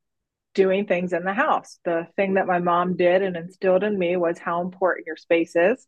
doing 0.54 0.86
things 0.86 1.12
in 1.12 1.24
the 1.24 1.32
house. 1.32 1.78
The 1.84 2.08
thing 2.16 2.34
that 2.34 2.46
my 2.46 2.58
mom 2.58 2.96
did 2.96 3.22
and 3.22 3.36
instilled 3.36 3.84
in 3.84 3.98
me 3.98 4.16
was 4.16 4.38
how 4.38 4.60
important 4.60 5.06
your 5.06 5.16
space 5.16 5.54
is. 5.54 5.86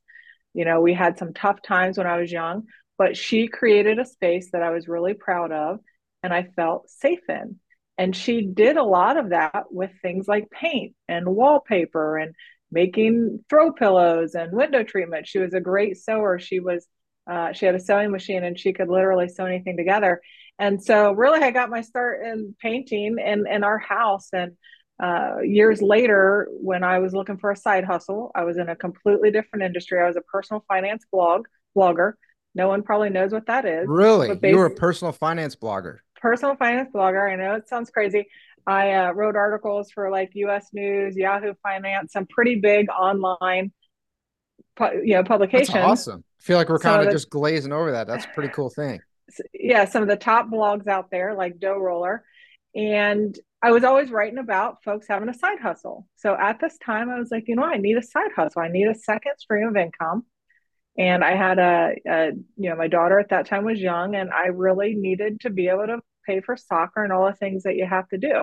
You 0.55 0.65
know, 0.65 0.81
we 0.81 0.95
had 0.95 1.19
some 1.19 1.35
tough 1.35 1.63
times 1.63 1.99
when 1.99 2.07
I 2.07 2.19
was 2.19 2.31
young, 2.31 2.65
but 2.99 3.17
she 3.17 3.49
created 3.49 3.99
a 3.99 4.07
space 4.07 4.51
that 4.53 4.63
I 4.63 4.71
was 4.71 4.89
really 4.89 5.15
proud 5.15 5.51
of 5.51 5.81
and 6.23 6.33
I 6.33 6.45
felt 6.45 6.91
safe 6.91 7.29
in. 7.29 7.59
And 7.99 8.15
she 8.15 8.43
did 8.43 8.77
a 8.77 8.85
lot 8.85 9.17
of 9.17 9.31
that 9.31 9.65
with 9.71 9.91
things 10.01 10.29
like 10.29 10.51
paint 10.51 10.95
and 11.09 11.27
wallpaper 11.27 12.17
and 12.17 12.35
making 12.71 13.45
throw 13.51 13.73
pillows 13.73 14.35
and 14.35 14.53
window 14.53 14.83
treatment. 14.83 15.27
She 15.27 15.39
was 15.39 15.55
a 15.55 15.61
great 15.61 15.99
sewer. 15.99 16.39
She 16.39 16.61
was 16.61 16.87
uh, 17.31 17.53
she 17.53 17.67
had 17.67 17.75
a 17.75 17.81
sewing 17.81 18.11
machine 18.11 18.45
and 18.45 18.59
she 18.59 18.73
could 18.73 18.89
literally 18.89 19.29
sew 19.29 19.47
anything 19.47 19.77
together. 19.77 20.21
And 20.59 20.83
so 20.83 21.13
really 21.13 21.41
I 21.41 21.51
got 21.51 21.71
my 21.71 21.81
start 21.81 22.25
in 22.27 22.55
painting 22.61 23.17
in, 23.19 23.47
in 23.47 23.65
our 23.65 23.79
house. 23.79 24.29
And 24.33 24.53
uh, 25.03 25.41
years 25.43 25.83
later, 25.83 26.49
when 26.51 26.85
I 26.85 26.99
was 26.99 27.13
looking 27.13 27.39
for 27.39 27.51
a 27.51 27.57
side 27.57 27.85
hustle, 27.85 28.31
I 28.35 28.45
was 28.45 28.59
in 28.59 28.69
a 28.69 28.77
completely 28.77 29.31
different 29.31 29.65
industry. 29.65 30.01
I 30.01 30.07
was 30.07 30.17
a 30.17 30.23
personal 30.23 30.65
finance 30.69 31.05
blog 31.11 31.47
blogger. 31.77 32.15
No 32.55 32.69
one 32.69 32.83
probably 32.83 33.09
knows 33.09 33.33
what 33.33 33.47
that 33.47 33.65
is. 33.65 33.87
Really? 33.89 34.39
You 34.43 34.59
were 34.59 34.67
a 34.67 34.75
personal 34.75 35.13
finance 35.13 35.57
blogger 35.57 35.99
personal 36.23 36.55
finance 36.57 36.89
blogger. 36.95 37.31
I 37.31 37.37
know 37.37 37.57
it 37.57 37.69
sounds 37.69 37.91
crazy. 37.91 38.29
I 38.67 38.93
uh, 38.93 39.13
wrote 39.13 39.35
articles 39.35 39.91
for 39.91 40.09
like 40.09 40.31
U.S. 40.35 40.69
News, 40.73 41.17
Yahoo 41.17 41.55
Finance, 41.63 42.13
some 42.13 42.27
pretty 42.27 42.55
big 42.61 42.89
online, 42.89 43.73
you 44.81 45.15
know, 45.15 45.25
publications. 45.25 45.75
That's 45.75 45.85
awesome. 45.85 46.25
I 46.43 46.47
feel 46.47 46.57
like 46.57 46.69
we're 46.69 46.79
kind 46.79 47.07
of 47.07 47.13
just 47.13 47.31
glazing 47.31 47.73
over 47.73 47.93
that. 47.93 48.07
That's 48.07 48.25
a 48.25 48.29
pretty 48.29 48.53
cool 48.53 48.71
thing. 48.71 49.01
Yeah, 49.55 49.85
some 49.85 50.03
of 50.03 50.09
the 50.09 50.17
top 50.17 50.49
blogs 50.49 50.87
out 50.87 51.11
there, 51.11 51.35
like 51.35 51.59
Dough 51.59 51.79
Roller, 51.79 52.25
and 52.75 53.39
I 53.63 53.71
was 53.71 53.85
always 53.85 54.11
writing 54.11 54.39
about 54.39 54.83
folks 54.83 55.07
having 55.09 55.29
a 55.29 55.35
side 55.35 55.61
hustle. 55.61 56.09
So 56.17 56.37
at 56.37 56.59
this 56.61 56.77
time, 56.85 57.11
I 57.11 57.19
was 57.19 57.31
like, 57.31 57.45
you 57.47 57.55
know, 57.55 57.63
I 57.63 57.77
need 57.77 57.97
a 57.97 58.03
side 58.03 58.33
hustle. 58.35 58.63
I 58.63 58.69
need 58.69 58.89
a 58.89 58.95
second 58.95 59.33
stream 59.39 59.69
of 59.69 59.77
income 59.77 60.25
and 60.99 61.25
I 61.25 61.37
had 61.37 61.59
a, 61.59 61.95
a, 62.07 62.27
you 62.57 62.71
know 62.71 62.77
my 62.77 62.89
daughter 62.89 63.19
at 63.19 63.31
that 63.31 63.47
time 63.47 63.65
was 63.65 63.81
young 63.81 64.15
and 64.15 64.31
I 64.31 64.47
really 64.47 64.95
needed 64.95 65.41
to 65.41 65.51
be 65.51 65.69
able 65.69 65.87
to 65.87 66.01
pay 66.27 66.41
for 66.41 66.57
soccer 66.57 67.03
and 67.03 67.13
all 67.13 67.27
the 67.27 67.35
things 67.35 67.63
that 67.63 67.77
you 67.77 67.87
have 67.87 68.09
to 68.09 68.19
do. 68.19 68.43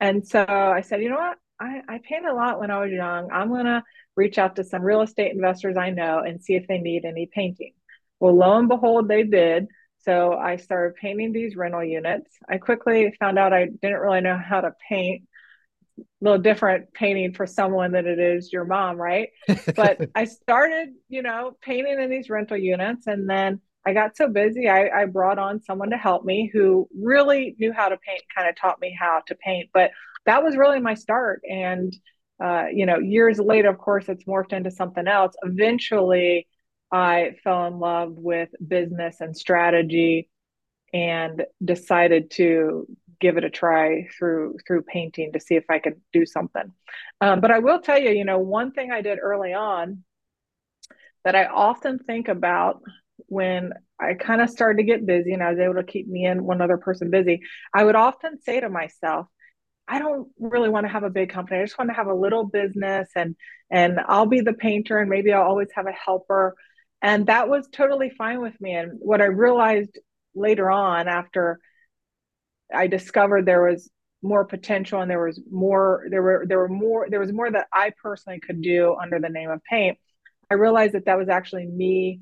And 0.00 0.26
so 0.26 0.44
I 0.48 0.80
said, 0.80 1.02
you 1.02 1.10
know 1.10 1.16
what? 1.16 1.38
I, 1.60 1.80
I 1.88 2.00
painted 2.02 2.30
a 2.30 2.34
lot 2.34 2.58
when 2.58 2.70
I 2.70 2.80
was 2.80 2.90
young. 2.90 3.30
I'm 3.30 3.48
going 3.48 3.66
to 3.66 3.82
reach 4.16 4.38
out 4.38 4.56
to 4.56 4.64
some 4.64 4.82
real 4.82 5.02
estate 5.02 5.32
investors 5.32 5.76
I 5.76 5.90
know 5.90 6.20
and 6.20 6.42
see 6.42 6.54
if 6.54 6.66
they 6.66 6.78
need 6.78 7.04
any 7.04 7.26
painting. 7.32 7.72
Well, 8.20 8.36
lo 8.36 8.56
and 8.58 8.68
behold, 8.68 9.08
they 9.08 9.24
did. 9.24 9.66
So 10.02 10.34
I 10.34 10.56
started 10.56 10.96
painting 10.96 11.32
these 11.32 11.56
rental 11.56 11.82
units. 11.82 12.30
I 12.48 12.58
quickly 12.58 13.14
found 13.18 13.38
out 13.38 13.52
I 13.52 13.66
didn't 13.66 14.00
really 14.00 14.20
know 14.20 14.38
how 14.38 14.60
to 14.60 14.72
paint. 14.88 15.24
A 15.98 16.02
little 16.20 16.40
different 16.40 16.92
painting 16.92 17.34
for 17.34 17.46
someone 17.46 17.92
than 17.92 18.06
it 18.06 18.18
is 18.18 18.52
your 18.52 18.64
mom, 18.64 18.96
right? 18.96 19.28
but 19.76 20.00
I 20.14 20.24
started, 20.24 20.88
you 21.08 21.22
know, 21.22 21.56
painting 21.62 22.00
in 22.00 22.10
these 22.10 22.28
rental 22.28 22.56
units 22.56 23.06
and 23.06 23.28
then 23.28 23.60
I 23.86 23.92
got 23.92 24.16
so 24.16 24.28
busy, 24.28 24.68
I, 24.68 24.88
I 24.88 25.04
brought 25.04 25.38
on 25.38 25.60
someone 25.60 25.90
to 25.90 25.96
help 25.98 26.24
me 26.24 26.50
who 26.52 26.88
really 26.98 27.54
knew 27.58 27.72
how 27.72 27.90
to 27.90 27.98
paint, 27.98 28.22
kind 28.34 28.48
of 28.48 28.56
taught 28.56 28.80
me 28.80 28.96
how 28.98 29.20
to 29.26 29.34
paint. 29.34 29.70
But 29.74 29.90
that 30.24 30.42
was 30.42 30.56
really 30.56 30.80
my 30.80 30.94
start. 30.94 31.42
And, 31.48 31.94
uh, 32.42 32.66
you 32.72 32.86
know, 32.86 32.98
years 32.98 33.38
later, 33.38 33.68
of 33.68 33.78
course, 33.78 34.08
it's 34.08 34.24
morphed 34.24 34.52
into 34.52 34.70
something 34.70 35.06
else. 35.06 35.34
Eventually, 35.42 36.46
I 36.90 37.36
fell 37.42 37.66
in 37.66 37.78
love 37.78 38.12
with 38.16 38.50
business 38.66 39.20
and 39.20 39.36
strategy 39.36 40.28
and 40.92 41.44
decided 41.64 42.30
to 42.32 42.86
give 43.20 43.36
it 43.36 43.44
a 43.44 43.50
try 43.50 44.06
through 44.18 44.56
through 44.66 44.82
painting 44.82 45.32
to 45.32 45.40
see 45.40 45.54
if 45.54 45.64
I 45.70 45.78
could 45.78 46.00
do 46.12 46.26
something. 46.26 46.72
Um, 47.20 47.40
but 47.40 47.50
I 47.50 47.60
will 47.60 47.80
tell 47.80 47.98
you, 47.98 48.10
you 48.10 48.24
know, 48.24 48.38
one 48.38 48.72
thing 48.72 48.90
I 48.90 49.00
did 49.00 49.18
early 49.20 49.54
on 49.54 50.04
that 51.24 51.34
I 51.34 51.46
often 51.46 51.98
think 51.98 52.28
about 52.28 52.82
when 53.26 53.72
I 53.98 54.14
kind 54.14 54.40
of 54.40 54.50
started 54.50 54.78
to 54.78 54.84
get 54.84 55.06
busy 55.06 55.32
and 55.32 55.42
I 55.42 55.50
was 55.50 55.58
able 55.58 55.74
to 55.74 55.84
keep 55.84 56.06
me 56.06 56.26
and 56.26 56.42
one 56.42 56.60
other 56.60 56.76
person 56.76 57.10
busy, 57.10 57.40
I 57.72 57.84
would 57.84 57.96
often 57.96 58.40
say 58.40 58.60
to 58.60 58.68
myself, 58.68 59.26
I 59.86 59.98
don't 59.98 60.28
really 60.38 60.68
want 60.68 60.86
to 60.86 60.92
have 60.92 61.02
a 61.04 61.10
big 61.10 61.30
company. 61.30 61.60
I 61.60 61.64
just 61.64 61.78
want 61.78 61.90
to 61.90 61.94
have 61.94 62.06
a 62.06 62.14
little 62.14 62.44
business 62.44 63.08
and 63.14 63.36
and 63.70 64.00
I'll 64.08 64.26
be 64.26 64.40
the 64.40 64.52
painter 64.54 64.98
and 64.98 65.10
maybe 65.10 65.32
I'll 65.32 65.42
always 65.42 65.68
have 65.74 65.86
a 65.86 65.92
helper. 65.92 66.54
And 67.02 67.26
that 67.26 67.48
was 67.48 67.68
totally 67.70 68.10
fine 68.16 68.40
with 68.40 68.58
me. 68.60 68.74
And 68.74 68.98
what 68.98 69.20
I 69.20 69.26
realized 69.26 69.98
later 70.34 70.70
on 70.70 71.06
after 71.08 71.60
I 72.72 72.86
discovered 72.86 73.44
there 73.44 73.62
was 73.62 73.90
more 74.22 74.44
potential 74.46 75.00
and 75.02 75.10
there 75.10 75.22
was 75.22 75.38
more 75.50 76.06
there 76.10 76.22
were 76.22 76.46
there 76.48 76.58
were 76.58 76.68
more 76.68 77.06
there 77.10 77.20
was 77.20 77.32
more 77.32 77.50
that 77.50 77.66
I 77.72 77.92
personally 78.02 78.40
could 78.40 78.62
do 78.62 78.96
under 79.00 79.20
the 79.20 79.28
name 79.28 79.50
of 79.50 79.62
paint. 79.70 79.98
I 80.50 80.54
realized 80.54 80.94
that 80.94 81.06
that 81.06 81.18
was 81.18 81.28
actually 81.28 81.66
me 81.66 82.20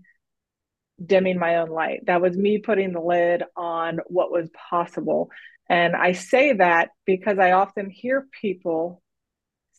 dimming 1.04 1.38
my 1.38 1.56
own 1.56 1.68
light. 1.68 2.06
That 2.06 2.20
was 2.20 2.36
me 2.36 2.58
putting 2.58 2.92
the 2.92 3.00
lid 3.00 3.44
on 3.56 4.00
what 4.06 4.30
was 4.32 4.50
possible. 4.70 5.30
And 5.72 5.96
I 5.96 6.12
say 6.12 6.52
that 6.52 6.90
because 7.06 7.38
I 7.38 7.52
often 7.52 7.88
hear 7.88 8.28
people 8.42 9.00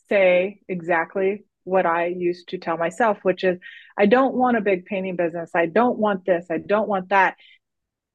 say 0.08 0.58
exactly 0.66 1.44
what 1.62 1.86
I 1.86 2.06
used 2.06 2.48
to 2.48 2.58
tell 2.58 2.76
myself, 2.76 3.18
which 3.22 3.44
is, 3.44 3.60
I 3.96 4.06
don't 4.06 4.34
want 4.34 4.56
a 4.56 4.60
big 4.60 4.86
painting 4.86 5.14
business. 5.14 5.52
I 5.54 5.66
don't 5.66 5.96
want 5.96 6.26
this. 6.26 6.46
I 6.50 6.58
don't 6.58 6.88
want 6.88 7.10
that. 7.10 7.36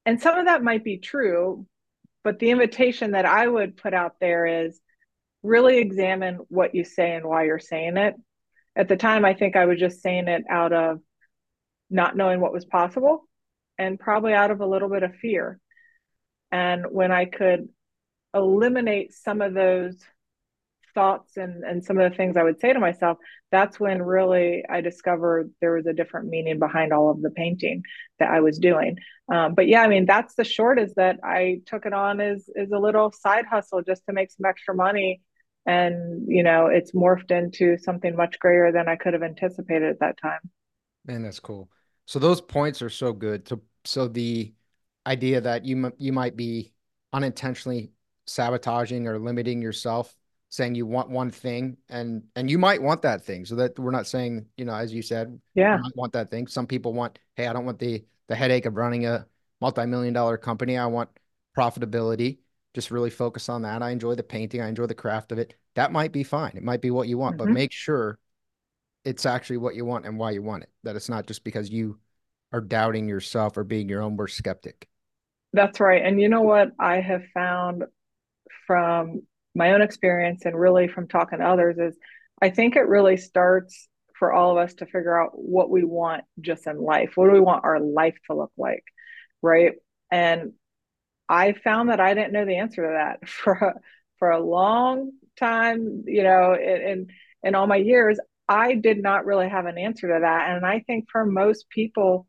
And 0.04 0.20
some 0.20 0.36
of 0.36 0.44
that 0.44 0.62
might 0.62 0.84
be 0.84 0.98
true, 0.98 1.66
but 2.22 2.38
the 2.38 2.50
invitation 2.50 3.12
that 3.12 3.24
I 3.24 3.48
would 3.48 3.78
put 3.78 3.94
out 3.94 4.16
there 4.20 4.66
is 4.66 4.78
really 5.42 5.78
examine 5.78 6.40
what 6.48 6.74
you 6.74 6.84
say 6.84 7.14
and 7.14 7.24
why 7.24 7.44
you're 7.44 7.58
saying 7.58 7.96
it. 7.96 8.14
At 8.76 8.88
the 8.88 8.96
time, 8.98 9.24
I 9.24 9.32
think 9.32 9.56
I 9.56 9.64
was 9.64 9.78
just 9.78 10.02
saying 10.02 10.28
it 10.28 10.44
out 10.50 10.74
of 10.74 11.00
not 11.88 12.14
knowing 12.14 12.40
what 12.40 12.52
was 12.52 12.66
possible 12.66 13.26
and 13.78 13.98
probably 13.98 14.34
out 14.34 14.50
of 14.50 14.60
a 14.60 14.66
little 14.66 14.90
bit 14.90 15.02
of 15.02 15.14
fear. 15.14 15.58
And 16.52 16.86
when 16.90 17.12
I 17.12 17.26
could 17.26 17.68
eliminate 18.34 19.12
some 19.12 19.40
of 19.40 19.54
those 19.54 19.96
thoughts 20.94 21.36
and, 21.36 21.62
and 21.64 21.84
some 21.84 21.98
of 21.98 22.10
the 22.10 22.16
things 22.16 22.36
I 22.36 22.42
would 22.42 22.60
say 22.60 22.72
to 22.72 22.80
myself, 22.80 23.18
that's 23.50 23.78
when 23.78 24.02
really 24.02 24.64
I 24.68 24.80
discovered 24.80 25.50
there 25.60 25.74
was 25.74 25.86
a 25.86 25.92
different 25.92 26.28
meaning 26.28 26.58
behind 26.58 26.92
all 26.92 27.10
of 27.10 27.22
the 27.22 27.30
painting 27.30 27.82
that 28.18 28.30
I 28.30 28.40
was 28.40 28.58
doing. 28.58 28.96
Um, 29.32 29.54
but 29.54 29.68
yeah, 29.68 29.82
I 29.82 29.88
mean, 29.88 30.06
that's 30.06 30.34
the 30.34 30.44
short 30.44 30.78
is 30.78 30.94
that 30.94 31.20
I 31.22 31.60
took 31.66 31.86
it 31.86 31.92
on 31.92 32.20
as, 32.20 32.48
as 32.56 32.70
a 32.72 32.78
little 32.78 33.12
side 33.12 33.46
hustle 33.46 33.82
just 33.82 34.04
to 34.06 34.12
make 34.12 34.30
some 34.30 34.44
extra 34.44 34.74
money. 34.74 35.20
And, 35.66 36.24
you 36.26 36.42
know, 36.42 36.66
it's 36.66 36.92
morphed 36.92 37.30
into 37.30 37.76
something 37.78 38.16
much 38.16 38.38
greater 38.38 38.72
than 38.72 38.88
I 38.88 38.96
could 38.96 39.12
have 39.12 39.22
anticipated 39.22 39.90
at 39.90 40.00
that 40.00 40.18
time. 40.20 40.40
Man, 41.06 41.22
that's 41.22 41.40
cool. 41.40 41.70
So 42.06 42.18
those 42.18 42.40
points 42.40 42.82
are 42.82 42.90
so 42.90 43.12
good. 43.12 43.46
So, 43.46 43.60
so 43.84 44.08
the 44.08 44.52
idea 45.06 45.40
that 45.40 45.64
you, 45.64 45.92
you 45.98 46.12
might 46.12 46.36
be 46.36 46.72
unintentionally 47.14 47.90
sabotaging 48.26 49.06
or 49.06 49.18
limiting 49.18 49.60
yourself 49.60 50.14
saying 50.50 50.74
you 50.74 50.84
want 50.84 51.08
one 51.08 51.30
thing 51.30 51.76
and 51.88 52.24
and 52.34 52.50
you 52.50 52.58
might 52.58 52.82
want 52.82 53.02
that 53.02 53.24
thing. 53.24 53.44
So 53.44 53.54
that 53.56 53.78
we're 53.78 53.92
not 53.92 54.06
saying 54.06 54.46
you 54.56 54.64
know 54.64 54.74
as 54.74 54.92
you 54.92 55.00
said 55.00 55.40
yeah. 55.54 55.78
I 55.82 55.88
want 55.94 56.12
that 56.12 56.30
thing. 56.30 56.46
Some 56.48 56.66
people 56.66 56.92
want 56.92 57.18
hey 57.36 57.46
i 57.46 57.52
don't 57.52 57.64
want 57.64 57.78
the 57.78 58.04
the 58.28 58.34
headache 58.36 58.66
of 58.66 58.76
running 58.76 59.06
a 59.06 59.26
multi-million 59.60 60.12
dollar 60.12 60.36
company. 60.36 60.76
I 60.76 60.86
want 60.86 61.10
profitability. 61.56 62.38
Just 62.74 62.90
really 62.90 63.10
focus 63.10 63.48
on 63.48 63.62
that. 63.62 63.82
I 63.82 63.90
enjoy 63.90 64.14
the 64.14 64.22
painting. 64.22 64.60
I 64.60 64.68
enjoy 64.68 64.86
the 64.86 64.94
craft 64.94 65.32
of 65.32 65.38
it. 65.38 65.54
That 65.74 65.92
might 65.92 66.12
be 66.12 66.22
fine. 66.22 66.52
It 66.54 66.62
might 66.62 66.80
be 66.80 66.90
what 66.90 67.08
you 67.08 67.18
want 67.18 67.36
mm-hmm. 67.36 67.46
but 67.46 67.54
make 67.54 67.72
sure 67.72 68.18
it's 69.04 69.26
actually 69.26 69.56
what 69.56 69.74
you 69.74 69.84
want 69.84 70.04
and 70.04 70.18
why 70.18 70.32
you 70.32 70.42
want 70.42 70.64
it. 70.64 70.70
That 70.82 70.96
it's 70.96 71.08
not 71.08 71.26
just 71.26 71.42
because 71.42 71.70
you 71.70 71.98
are 72.52 72.60
doubting 72.60 73.08
yourself 73.08 73.56
or 73.56 73.64
being 73.64 73.88
your 73.88 74.02
own 74.02 74.16
worst 74.16 74.36
skeptic 74.36 74.88
that's 75.52 75.80
right 75.80 76.04
and 76.04 76.20
you 76.20 76.28
know 76.28 76.42
what 76.42 76.70
i 76.78 77.00
have 77.00 77.22
found 77.34 77.84
from 78.66 79.22
my 79.54 79.72
own 79.72 79.82
experience 79.82 80.44
and 80.44 80.58
really 80.58 80.88
from 80.88 81.08
talking 81.08 81.38
to 81.38 81.44
others 81.44 81.76
is 81.78 81.98
I 82.40 82.50
think 82.50 82.76
it 82.76 82.88
really 82.88 83.16
starts 83.16 83.88
for 84.18 84.32
all 84.32 84.52
of 84.52 84.58
us 84.58 84.74
to 84.74 84.86
figure 84.86 85.20
out 85.20 85.32
what 85.34 85.70
we 85.70 85.84
want 85.84 86.24
just 86.40 86.66
in 86.66 86.78
life. 86.78 87.12
What 87.14 87.26
do 87.26 87.32
we 87.32 87.40
want 87.40 87.64
our 87.64 87.80
life 87.80 88.16
to 88.26 88.36
look 88.36 88.52
like? 88.56 88.84
Right. 89.42 89.72
And 90.10 90.52
I 91.28 91.52
found 91.52 91.88
that 91.88 92.00
I 92.00 92.14
didn't 92.14 92.32
know 92.32 92.44
the 92.44 92.58
answer 92.58 92.82
to 92.82 92.92
that 92.94 93.28
for 93.28 93.52
a, 93.52 93.74
for 94.18 94.30
a 94.30 94.42
long 94.44 95.12
time, 95.38 96.04
you 96.06 96.22
know, 96.22 96.54
in, 96.54 97.08
in 97.42 97.54
all 97.54 97.66
my 97.66 97.76
years, 97.76 98.18
I 98.48 98.74
did 98.74 99.02
not 99.02 99.26
really 99.26 99.48
have 99.48 99.66
an 99.66 99.78
answer 99.78 100.08
to 100.08 100.20
that. 100.20 100.50
And 100.50 100.66
I 100.66 100.80
think 100.80 101.06
for 101.10 101.24
most 101.24 101.70
people, 101.70 102.26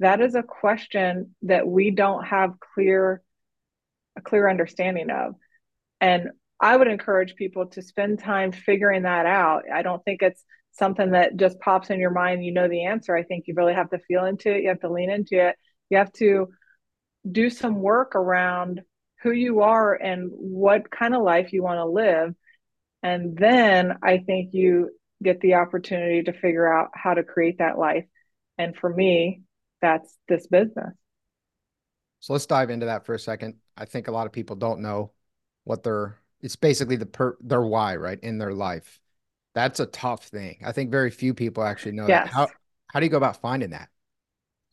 that 0.00 0.20
is 0.20 0.34
a 0.34 0.42
question 0.42 1.34
that 1.42 1.66
we 1.66 1.90
don't 1.90 2.24
have 2.24 2.54
clear, 2.74 3.22
a 4.16 4.20
clear 4.20 4.48
understanding 4.48 5.10
of. 5.10 5.34
And 6.00 6.30
I 6.60 6.76
would 6.76 6.88
encourage 6.88 7.36
people 7.36 7.66
to 7.66 7.82
spend 7.82 8.18
time 8.18 8.52
figuring 8.52 9.02
that 9.02 9.26
out. 9.26 9.64
I 9.72 9.82
don't 9.82 10.04
think 10.04 10.22
it's 10.22 10.42
something 10.72 11.12
that 11.12 11.36
just 11.36 11.60
pops 11.60 11.90
in 11.90 12.00
your 12.00 12.10
mind, 12.10 12.44
you 12.44 12.52
know 12.52 12.68
the 12.68 12.86
answer. 12.86 13.14
I 13.14 13.22
think 13.22 13.44
you 13.46 13.54
really 13.56 13.74
have 13.74 13.90
to 13.90 13.98
feel 13.98 14.24
into 14.24 14.52
it, 14.52 14.62
you 14.62 14.68
have 14.68 14.80
to 14.80 14.92
lean 14.92 15.10
into 15.10 15.48
it. 15.48 15.56
You 15.90 15.98
have 15.98 16.12
to 16.14 16.48
do 17.30 17.50
some 17.50 17.80
work 17.80 18.16
around 18.16 18.82
who 19.22 19.30
you 19.30 19.60
are 19.60 19.94
and 19.94 20.30
what 20.32 20.90
kind 20.90 21.14
of 21.14 21.22
life 21.22 21.52
you 21.52 21.62
want 21.62 21.78
to 21.78 21.86
live. 21.86 22.34
And 23.02 23.36
then 23.36 23.98
I 24.02 24.18
think 24.18 24.52
you 24.52 24.90
get 25.22 25.40
the 25.40 25.54
opportunity 25.54 26.22
to 26.24 26.32
figure 26.32 26.70
out 26.70 26.90
how 26.94 27.14
to 27.14 27.22
create 27.22 27.58
that 27.58 27.78
life. 27.78 28.04
And 28.58 28.76
for 28.76 28.92
me, 28.92 29.42
that's 29.84 30.16
this 30.28 30.46
business. 30.46 30.94
So 32.20 32.32
let's 32.32 32.46
dive 32.46 32.70
into 32.70 32.86
that 32.86 33.04
for 33.04 33.14
a 33.14 33.18
second. 33.18 33.56
I 33.76 33.84
think 33.84 34.08
a 34.08 34.12
lot 34.12 34.26
of 34.26 34.32
people 34.32 34.56
don't 34.56 34.80
know 34.80 35.12
what 35.64 35.82
their 35.82 36.18
it's 36.40 36.56
basically 36.56 36.96
the 36.96 37.06
per 37.06 37.36
their 37.40 37.62
why, 37.62 37.96
right, 37.96 38.18
in 38.20 38.38
their 38.38 38.54
life. 38.54 39.00
That's 39.54 39.80
a 39.80 39.86
tough 39.86 40.26
thing. 40.26 40.62
I 40.64 40.72
think 40.72 40.90
very 40.90 41.10
few 41.10 41.34
people 41.34 41.62
actually 41.62 41.92
know 41.92 42.08
yes. 42.08 42.26
that. 42.26 42.32
How 42.32 42.48
how 42.92 43.00
do 43.00 43.06
you 43.06 43.10
go 43.10 43.18
about 43.18 43.40
finding 43.40 43.70
that? 43.70 43.88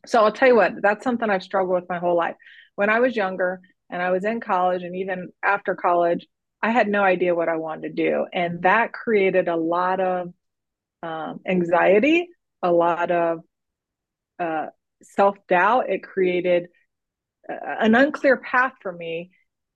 So 0.06 0.24
I'll 0.24 0.32
tell 0.32 0.48
you 0.48 0.56
what, 0.56 0.72
that's 0.82 1.04
something 1.04 1.28
I've 1.28 1.42
struggled 1.42 1.74
with 1.74 1.88
my 1.88 1.98
whole 1.98 2.16
life. 2.16 2.36
When 2.74 2.90
I 2.90 3.00
was 3.00 3.14
younger 3.14 3.60
and 3.90 4.02
I 4.02 4.10
was 4.10 4.24
in 4.24 4.40
college 4.40 4.82
and 4.82 4.96
even 4.96 5.30
after 5.44 5.74
college, 5.74 6.26
I 6.62 6.70
had 6.70 6.88
no 6.88 7.02
idea 7.02 7.34
what 7.34 7.48
I 7.48 7.56
wanted 7.56 7.94
to 7.94 8.10
do. 8.10 8.26
And 8.32 8.62
that 8.62 8.92
created 8.92 9.48
a 9.48 9.56
lot 9.56 10.00
of 10.00 10.32
um, 11.02 11.40
anxiety, 11.46 12.28
a 12.62 12.72
lot 12.72 13.10
of 13.10 13.40
uh, 14.38 14.66
self 15.02 15.36
doubt. 15.48 15.90
It 15.90 16.02
created 16.02 16.68
an 17.48 17.94
unclear 17.94 18.36
path 18.36 18.72
for 18.80 18.92
me 18.92 19.30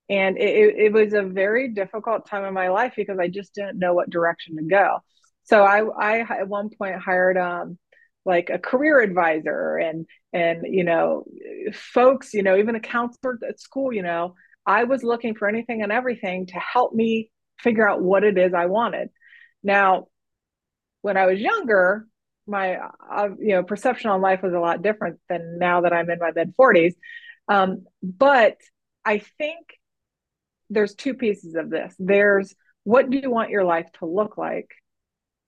and 0.09 0.37
it, 0.39 0.77
it 0.77 0.93
was 0.93 1.13
a 1.13 1.23
very 1.23 1.69
difficult 1.73 2.27
time 2.27 2.45
in 2.45 2.55
my 2.55 2.69
life 2.69 2.93
because 2.97 3.19
i 3.19 3.29
just 3.29 3.55
didn't 3.55 3.79
know 3.79 3.93
what 3.93 4.11
direction 4.11 4.57
to 4.57 4.63
go 4.63 4.99
so 5.45 5.63
i 5.63 5.83
i 6.01 6.19
at 6.21 6.49
one 6.49 6.71
point 6.71 6.97
hired 6.97 7.37
um 7.37 7.79
like 8.25 8.51
a 8.51 8.59
career 8.59 9.01
advisor 9.01 9.77
and 9.77 10.07
and 10.33 10.65
you 10.69 10.85
know 10.85 11.25
folks 11.73 12.35
you 12.35 12.43
know 12.43 12.57
even 12.57 12.77
a 12.77 12.81
counselor 12.81 13.39
at 13.49 13.61
school 13.61 13.93
you 13.93 14.03
know 14.03 14.35
i 14.65 14.85
was 14.85 15.03
looking 15.03 15.35
for 15.35 15.49
anything 15.49 15.83
and 15.83 15.93
everything 15.93 16.47
to 16.47 16.59
help 16.59 16.95
me 16.95 17.31
figure 17.59 17.89
out 17.89 18.03
what 18.03 18.25
it 18.25 18.39
is 18.39 18.55
i 18.55 18.67
wanted 18.67 19.09
now 19.63 20.07
when 21.03 21.17
i 21.17 21.27
was 21.27 21.41
younger 21.41 22.07
my 22.47 22.77
uh, 22.77 23.29
you 23.39 23.55
know 23.55 23.63
perception 23.63 24.11
on 24.11 24.21
life 24.21 24.43
was 24.43 24.55
a 24.55 24.61
lot 24.61 24.83
different 24.83 25.19
than 25.29 25.59
now 25.59 25.81
that 25.83 25.93
i'm 25.93 26.09
in 26.11 26.19
my 26.19 26.31
mid 26.35 26.55
40s 26.57 26.95
um, 27.49 27.85
but 28.03 28.57
i 29.05 29.19
think 29.19 29.77
there's 30.71 30.95
two 30.95 31.15
pieces 31.15 31.55
of 31.55 31.71
this. 31.71 31.95
There's 31.99 32.55
what 32.85 33.11
do 33.11 33.19
you 33.19 33.31
want 33.31 33.51
your 33.51 33.65
life 33.65 33.91
to 33.99 34.07
look 34.07 34.37
like? 34.37 34.71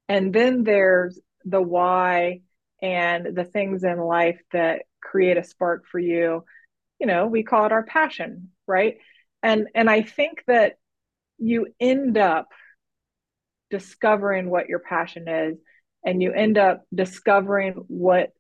And 0.08 0.32
then 0.32 0.64
there's 0.64 1.18
the 1.44 1.62
why 1.62 2.40
and 2.82 3.36
the 3.36 3.44
things 3.44 3.84
in 3.84 3.98
life 3.98 4.40
that 4.52 4.82
create 5.00 5.36
a 5.36 5.44
spark 5.44 5.84
for 5.86 5.98
you. 5.98 6.44
You 6.98 7.06
know, 7.06 7.26
we 7.26 7.42
call 7.42 7.66
it 7.66 7.72
our 7.72 7.84
passion, 7.84 8.50
right? 8.66 8.96
And 9.42 9.68
and 9.74 9.88
I 9.88 10.02
think 10.02 10.42
that 10.46 10.74
you 11.38 11.68
end 11.78 12.18
up 12.18 12.48
discovering 13.70 14.50
what 14.50 14.68
your 14.68 14.80
passion 14.80 15.28
is 15.28 15.58
and 16.04 16.22
you 16.22 16.32
end 16.32 16.58
up 16.58 16.84
discovering 16.94 17.72
what 17.88 18.30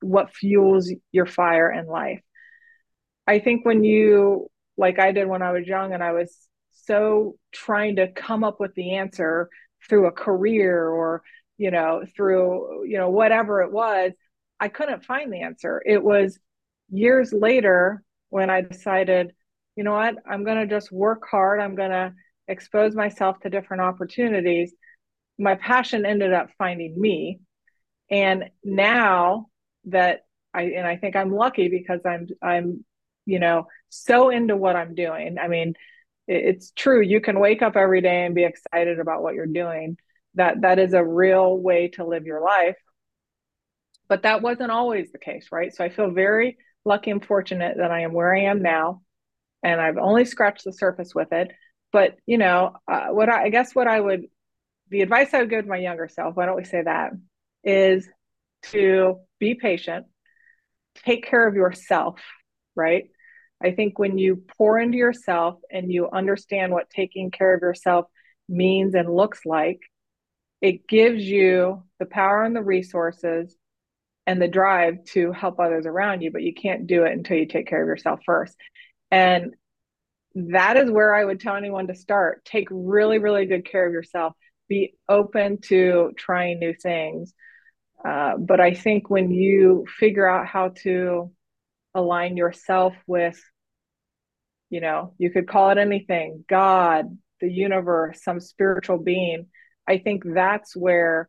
what 0.00 0.34
fuels 0.34 0.92
your 1.12 1.26
fire 1.26 1.70
in 1.70 1.86
life. 1.86 2.20
I 3.26 3.38
think 3.38 3.64
when 3.64 3.84
you 3.84 4.48
like 4.76 4.98
I 4.98 5.12
did 5.12 5.28
when 5.28 5.42
I 5.42 5.52
was 5.52 5.66
young 5.66 5.92
and 5.92 6.02
I 6.02 6.12
was 6.12 6.36
so 6.72 7.36
trying 7.52 7.96
to 7.96 8.08
come 8.08 8.44
up 8.44 8.58
with 8.58 8.74
the 8.74 8.96
answer 8.96 9.48
through 9.88 10.06
a 10.06 10.12
career 10.12 10.88
or 10.88 11.22
you 11.58 11.70
know 11.70 12.02
through 12.16 12.86
you 12.86 12.98
know 12.98 13.10
whatever 13.10 13.62
it 13.62 13.72
was 13.72 14.12
I 14.60 14.68
couldn't 14.68 15.04
find 15.04 15.32
the 15.32 15.42
answer. 15.42 15.82
It 15.84 16.02
was 16.02 16.38
years 16.90 17.32
later 17.32 18.02
when 18.30 18.50
I 18.50 18.60
decided 18.60 19.32
you 19.76 19.84
know 19.84 19.92
what? 19.92 20.16
I'm 20.28 20.44
going 20.44 20.58
to 20.58 20.66
just 20.66 20.92
work 20.92 21.22
hard. 21.30 21.60
I'm 21.60 21.74
going 21.74 21.90
to 21.90 22.12
expose 22.48 22.94
myself 22.94 23.40
to 23.40 23.50
different 23.50 23.80
opportunities 23.82 24.74
my 25.38 25.54
passion 25.54 26.06
ended 26.06 26.32
up 26.32 26.50
finding 26.58 26.98
me 27.00 27.40
and 28.10 28.44
now 28.62 29.46
that 29.86 30.20
I 30.54 30.62
and 30.62 30.86
I 30.86 30.96
think 30.96 31.16
I'm 31.16 31.32
lucky 31.32 31.68
because 31.68 32.00
I'm 32.04 32.28
I'm 32.42 32.84
you 33.24 33.38
know, 33.38 33.66
so 33.88 34.30
into 34.30 34.56
what 34.56 34.76
I'm 34.76 34.94
doing. 34.94 35.38
I 35.38 35.48
mean, 35.48 35.74
it's 36.26 36.72
true. 36.72 37.00
You 37.00 37.20
can 37.20 37.38
wake 37.40 37.62
up 37.62 37.76
every 37.76 38.00
day 38.00 38.24
and 38.24 38.34
be 38.34 38.44
excited 38.44 38.98
about 38.98 39.22
what 39.22 39.34
you're 39.34 39.46
doing. 39.46 39.96
That 40.34 40.62
that 40.62 40.78
is 40.78 40.92
a 40.94 41.04
real 41.04 41.56
way 41.56 41.88
to 41.94 42.04
live 42.04 42.24
your 42.24 42.42
life. 42.42 42.76
But 44.08 44.22
that 44.22 44.42
wasn't 44.42 44.70
always 44.70 45.10
the 45.10 45.18
case, 45.18 45.48
right? 45.52 45.74
So 45.74 45.84
I 45.84 45.88
feel 45.88 46.10
very 46.10 46.58
lucky 46.84 47.10
and 47.10 47.24
fortunate 47.24 47.76
that 47.78 47.90
I 47.90 48.00
am 48.00 48.12
where 48.12 48.34
I 48.34 48.42
am 48.42 48.62
now, 48.62 49.02
and 49.62 49.80
I've 49.80 49.98
only 49.98 50.24
scratched 50.24 50.64
the 50.64 50.72
surface 50.72 51.14
with 51.14 51.32
it. 51.32 51.50
But 51.92 52.16
you 52.26 52.38
know, 52.38 52.76
uh, 52.90 53.08
what 53.08 53.28
I, 53.28 53.44
I 53.44 53.48
guess 53.50 53.74
what 53.74 53.86
I 53.86 54.00
would, 54.00 54.22
the 54.92 55.02
advice 55.02 55.34
I 55.34 55.40
would 55.40 55.50
give 55.50 55.64
to 55.64 55.68
my 55.68 55.78
younger 55.78 56.08
self, 56.08 56.36
why 56.36 56.46
don't 56.46 56.56
we 56.56 56.64
say 56.64 56.82
that, 56.82 57.10
is 57.64 58.08
to 58.70 59.18
be 59.40 59.54
patient, 59.54 60.06
take 61.04 61.26
care 61.26 61.46
of 61.46 61.56
yourself 61.56 62.20
right? 62.74 63.04
I 63.62 63.72
think 63.72 63.98
when 63.98 64.18
you 64.18 64.42
pour 64.58 64.78
into 64.78 64.98
yourself 64.98 65.58
and 65.70 65.92
you 65.92 66.08
understand 66.10 66.72
what 66.72 66.90
taking 66.90 67.30
care 67.30 67.54
of 67.54 67.62
yourself 67.62 68.06
means 68.48 68.94
and 68.94 69.14
looks 69.14 69.40
like, 69.44 69.80
it 70.60 70.86
gives 70.88 71.22
you 71.22 71.82
the 71.98 72.06
power 72.06 72.42
and 72.42 72.54
the 72.54 72.62
resources 72.62 73.56
and 74.26 74.40
the 74.40 74.48
drive 74.48 75.04
to 75.04 75.32
help 75.32 75.58
others 75.58 75.86
around 75.86 76.22
you, 76.22 76.30
but 76.30 76.42
you 76.42 76.54
can't 76.54 76.86
do 76.86 77.04
it 77.04 77.12
until 77.12 77.36
you 77.36 77.46
take 77.46 77.66
care 77.66 77.82
of 77.82 77.88
yourself 77.88 78.20
first. 78.24 78.56
And 79.10 79.54
that 80.34 80.76
is 80.76 80.90
where 80.90 81.14
I 81.14 81.24
would 81.24 81.40
tell 81.40 81.56
anyone 81.56 81.88
to 81.88 81.94
start. 81.94 82.44
Take 82.44 82.68
really, 82.70 83.18
really 83.18 83.46
good 83.46 83.68
care 83.68 83.86
of 83.86 83.92
yourself. 83.92 84.34
Be 84.68 84.94
open 85.08 85.60
to 85.62 86.12
trying 86.16 86.58
new 86.58 86.74
things. 86.74 87.34
Uh, 88.04 88.36
but 88.36 88.60
I 88.60 88.74
think 88.74 89.10
when 89.10 89.30
you 89.30 89.86
figure 89.98 90.26
out 90.26 90.46
how 90.46 90.70
to 90.82 91.30
align 91.94 92.36
yourself 92.36 92.94
with, 93.06 93.40
you 94.70 94.80
know, 94.80 95.14
you 95.18 95.30
could 95.30 95.46
call 95.46 95.70
it 95.70 95.78
anything 95.78 96.44
God, 96.48 97.18
the 97.40 97.50
universe, 97.50 98.22
some 98.22 98.40
spiritual 98.40 98.98
being. 98.98 99.46
I 99.86 99.98
think 99.98 100.22
that's 100.24 100.74
where 100.74 101.28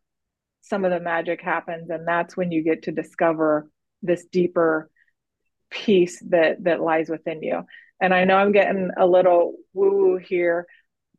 some 0.61 0.85
of 0.85 0.91
the 0.91 0.99
magic 0.99 1.41
happens. 1.41 1.89
And 1.89 2.07
that's 2.07 2.37
when 2.37 2.51
you 2.51 2.63
get 2.63 2.83
to 2.83 2.91
discover 2.91 3.69
this 4.01 4.25
deeper 4.25 4.89
piece 5.69 6.21
that 6.29 6.63
that 6.63 6.81
lies 6.81 7.09
within 7.09 7.41
you. 7.41 7.63
And 7.99 8.13
I 8.13 8.25
know 8.25 8.35
I'm 8.35 8.51
getting 8.51 8.91
a 8.97 9.05
little 9.05 9.55
woo 9.73 9.97
woo 9.97 10.17
here, 10.17 10.67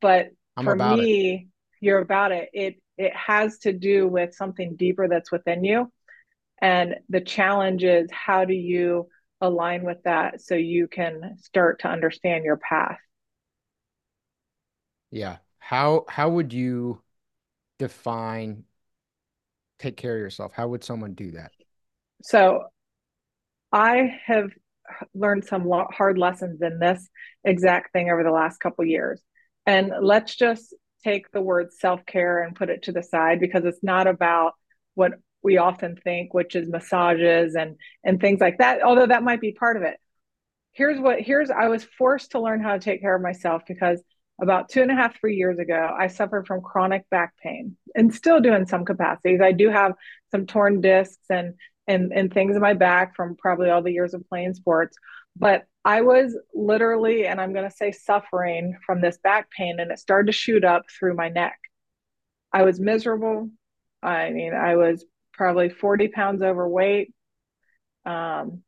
but 0.01 0.29
I'm 0.57 0.65
for 0.65 0.77
me. 0.77 1.49
You're 1.85 2.01
about 2.01 2.33
it. 2.33 2.49
It 2.53 2.77
it 2.97 3.15
has 3.15 3.59
to 3.59 3.73
do 3.73 4.09
with 4.09 4.35
something 4.35 4.77
deeper 4.77 5.07
that's 5.09 5.31
within 5.31 5.65
you. 5.65 5.93
And 6.63 6.97
the 7.09 7.21
challenge 7.21 7.85
is 7.85 8.09
how 8.11 8.45
do 8.45 8.55
you 8.55 9.09
align 9.41 9.85
with 9.85 10.03
that 10.05 10.41
so 10.41 10.55
you 10.55 10.89
can 10.89 11.37
start 11.39 11.81
to 11.81 11.89
understand 11.89 12.45
your 12.45 12.57
path? 12.57 12.99
Yeah. 15.11 15.39
How 15.59 16.07
how 16.09 16.31
would 16.31 16.53
you 16.53 17.03
define 17.79 18.65
take 19.79 19.97
care 19.99 20.15
of 20.15 20.21
yourself? 20.21 20.53
How 20.55 20.69
would 20.69 20.85
someone 20.85 21.13
do 21.13 21.33
that? 21.33 21.53
So 22.23 22.65
I 23.73 24.19
have 24.25 24.49
learned 25.15 25.45
some 25.45 25.69
hard 25.91 26.17
lessons 26.17 26.63
in 26.63 26.79
this 26.79 27.09
exact 27.45 27.93
thing 27.93 28.11
over 28.11 28.23
the 28.23 28.31
last 28.31 28.59
couple 28.59 28.85
years. 28.85 29.21
And 29.67 29.93
let's 30.01 30.35
just 30.37 30.75
take 31.05 31.31
the 31.31 31.41
word 31.41 31.73
self-care 31.73 32.43
and 32.43 32.57
put 32.57 32.71
it 32.71 32.85
to 32.85 32.93
the 32.93 33.03
side 33.03 33.39
because 33.39 33.65
it's 33.65 33.83
not 33.83 34.07
about 34.07 34.53
what 34.95 35.13
we 35.43 35.59
often 35.59 35.97
think, 35.97 36.33
which 36.33 36.57
is 36.57 36.69
massages 36.69 37.55
and 37.55 37.77
and 38.03 38.21
things 38.21 38.41
like 38.41 38.59
that, 38.59 38.83
although 38.83 39.07
that 39.07 39.23
might 39.23 39.41
be 39.41 39.53
part 39.53 39.77
of 39.77 39.83
it. 39.83 39.99
Here's 40.73 40.99
what 40.99 41.21
here's 41.21 41.51
I 41.51 41.69
was 41.69 41.85
forced 41.85 42.33
to 42.33 42.41
learn 42.41 42.63
how 42.63 42.73
to 42.73 42.81
take 42.81 43.01
care 43.01 43.15
of 43.15 43.23
myself 43.23 43.63
because 43.69 44.03
about 44.41 44.69
two 44.69 44.83
and 44.83 44.91
a 44.91 44.95
half, 44.95 45.19
three 45.21 45.37
years 45.37 45.59
ago, 45.59 45.95
I 45.97 46.09
suffered 46.09 46.47
from 46.47 46.61
chronic 46.61 47.09
back 47.11 47.35
pain 47.41 47.77
and 47.95 48.13
still 48.13 48.41
do 48.41 48.53
in 48.53 48.67
some 48.67 48.85
capacities. 48.85 49.41
I 49.41 49.53
do 49.53 49.71
have 49.71 49.93
some 50.33 50.47
torn 50.47 50.81
discs 50.81 51.27
and 51.31 51.55
and 51.87 52.13
and 52.13 52.33
things 52.33 52.57
in 52.57 52.63
my 52.63 52.75
back 52.75 53.15
from 53.15 53.37
probably 53.37 53.71
all 53.71 53.83
the 53.83 53.93
years 53.93 54.15
of 54.15 54.29
playing 54.29 54.55
sports. 54.55 54.97
But 55.37 55.67
I 55.85 56.01
was 56.01 56.37
literally, 56.55 57.27
and 57.27 57.41
I'm 57.41 57.53
going 57.53 57.69
to 57.69 57.77
say 57.77 57.93
suffering 57.93 58.79
from 58.87 59.01
this 59.01 59.19
back 59.19 59.51
pain, 59.51 59.79
and 59.79 59.91
it 59.91 59.99
started 59.99 60.27
to 60.27 60.33
shoot 60.33 60.65
up 60.65 60.85
through 60.89 61.15
my 61.15 61.29
neck. 61.29 61.59
I 62.53 62.63
was 62.63 62.81
miserable. 62.81 63.51
I 64.03 64.31
mean, 64.31 64.55
I 64.55 64.77
was 64.77 65.05
probably 65.33 65.69
40 65.69 66.09
pounds 66.09 66.43
overweight. 66.43 67.13
Um, 68.07 68.63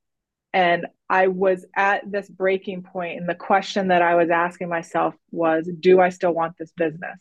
and 0.53 0.87
I 1.09 1.29
was 1.29 1.65
at 1.75 2.11
this 2.11 2.29
breaking 2.29 2.83
point, 2.83 3.21
and 3.21 3.29
the 3.29 3.35
question 3.35 3.89
that 3.89 4.03
I 4.03 4.15
was 4.15 4.31
asking 4.31 4.69
myself 4.69 5.15
was, 5.31 5.69
Do 5.81 6.01
I 6.01 6.09
still 6.09 6.33
want 6.33 6.57
this 6.59 6.73
business? 6.77 7.21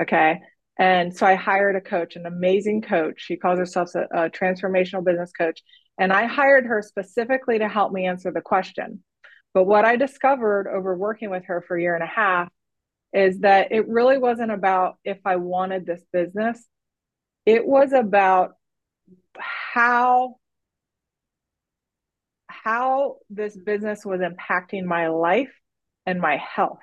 Okay. 0.00 0.40
And 0.78 1.14
so 1.14 1.26
I 1.26 1.34
hired 1.34 1.76
a 1.76 1.80
coach, 1.80 2.16
an 2.16 2.24
amazing 2.24 2.80
coach. 2.80 3.16
She 3.18 3.36
calls 3.36 3.58
herself 3.58 3.94
a, 3.94 4.24
a 4.24 4.30
transformational 4.30 5.04
business 5.04 5.30
coach. 5.32 5.60
And 6.00 6.14
I 6.14 6.24
hired 6.24 6.64
her 6.64 6.80
specifically 6.80 7.58
to 7.58 7.68
help 7.68 7.92
me 7.92 8.06
answer 8.06 8.32
the 8.32 8.40
question. 8.40 9.04
But 9.52 9.64
what 9.64 9.84
I 9.84 9.96
discovered 9.96 10.66
over 10.66 10.96
working 10.96 11.28
with 11.28 11.44
her 11.44 11.60
for 11.60 11.76
a 11.76 11.82
year 11.82 11.94
and 11.94 12.02
a 12.02 12.06
half 12.06 12.48
is 13.12 13.40
that 13.40 13.70
it 13.70 13.86
really 13.86 14.16
wasn't 14.16 14.50
about 14.50 14.96
if 15.04 15.18
I 15.26 15.36
wanted 15.36 15.84
this 15.84 16.02
business, 16.10 16.64
it 17.44 17.66
was 17.66 17.92
about 17.92 18.52
how 19.36 20.36
how 22.46 23.16
this 23.28 23.56
business 23.56 24.04
was 24.04 24.20
impacting 24.20 24.84
my 24.84 25.08
life 25.08 25.52
and 26.06 26.20
my 26.20 26.36
health. 26.36 26.80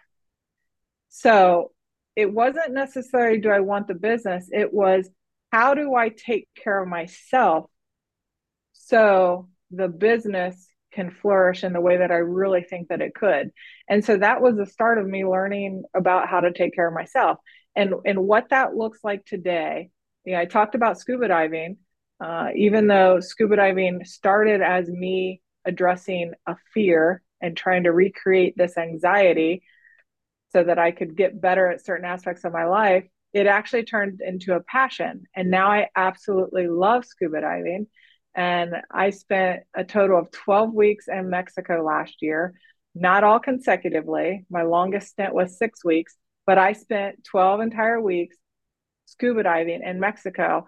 So 1.10 1.72
it 2.16 2.32
wasn't 2.32 2.74
necessarily 2.74 3.40
do 3.40 3.50
I 3.50 3.62
want 3.62 3.88
the 3.88 3.96
business, 3.96 4.50
it 4.52 4.72
was 4.72 5.10
how 5.52 5.74
do 5.74 5.96
I 5.96 6.10
take 6.10 6.48
care 6.56 6.84
of 6.84 6.88
myself 6.88 7.70
so 8.88 9.50
the 9.72 9.90
business 9.90 10.68
can 10.94 11.12
flourish 11.12 11.64
in 11.64 11.74
the 11.74 11.82
way 11.82 11.98
that 11.98 12.12
I 12.12 12.16
really 12.16 12.64
think 12.64 12.88
that 12.88 13.02
it 13.02 13.14
could. 13.14 13.52
And 13.90 14.04
so 14.04 14.18
that 14.18 14.42
was 14.42 14.56
the 14.56 14.66
start 14.66 14.98
of 14.98 15.06
me 15.06 15.26
learning 15.26 15.84
about 15.94 16.30
how 16.30 16.40
to 16.40 16.54
take 16.54 16.74
care 16.74 16.88
of 16.88 16.94
myself 16.94 17.38
and 17.76 17.94
and 18.06 18.20
what 18.20 18.50
that 18.50 18.76
looks 18.76 19.00
like 19.04 19.26
today. 19.26 19.92
Yeah, 20.26 20.40
I 20.40 20.46
talked 20.46 20.74
about 20.76 21.00
scuba 21.00 21.28
diving. 21.28 21.78
Uh, 22.20 22.48
even 22.56 22.88
though 22.88 23.20
scuba 23.20 23.58
diving 23.58 24.04
started 24.06 24.62
as 24.62 24.90
me 24.90 25.42
addressing 25.66 26.32
a 26.48 26.56
fear 26.74 27.22
and 27.42 27.56
trying 27.56 27.84
to 27.84 27.92
recreate 27.92 28.56
this 28.58 28.78
anxiety 28.78 29.62
so 30.54 30.64
that 30.64 30.80
I 30.80 30.92
could 30.92 31.16
get 31.16 31.40
better 31.40 31.68
at 31.68 31.86
certain 31.86 32.06
aspects 32.06 32.46
of 32.46 32.54
my 32.54 32.66
life, 32.66 33.04
it 33.34 33.46
actually 33.48 33.84
turned 33.84 34.22
into 34.22 34.56
a 34.56 34.64
passion. 34.64 35.26
And 35.36 35.52
now 35.52 35.70
I 35.70 35.90
absolutely 35.96 36.68
love 36.68 37.06
scuba 37.06 37.42
diving. 37.42 37.88
And 38.38 38.76
I 38.92 39.10
spent 39.10 39.64
a 39.76 39.84
total 39.84 40.20
of 40.20 40.32
12 40.32 40.74
weeks 40.74 41.08
in 41.08 41.30
Mexico 41.30 41.84
last 41.84 42.22
year, 42.22 42.54
not 42.94 43.24
all 43.24 43.40
consecutively. 43.40 44.46
My 44.50 44.62
longest 44.62 45.10
stint 45.10 45.34
was 45.34 45.58
six 45.58 45.84
weeks, 45.84 46.16
but 46.46 46.60
I 46.60 46.74
spent 46.74 47.24
12 47.26 47.62
entire 47.62 48.00
weeks 48.00 48.38
scuba 49.08 49.44
diving 49.44 49.82
in 49.84 50.00
Mexico. 50.00 50.68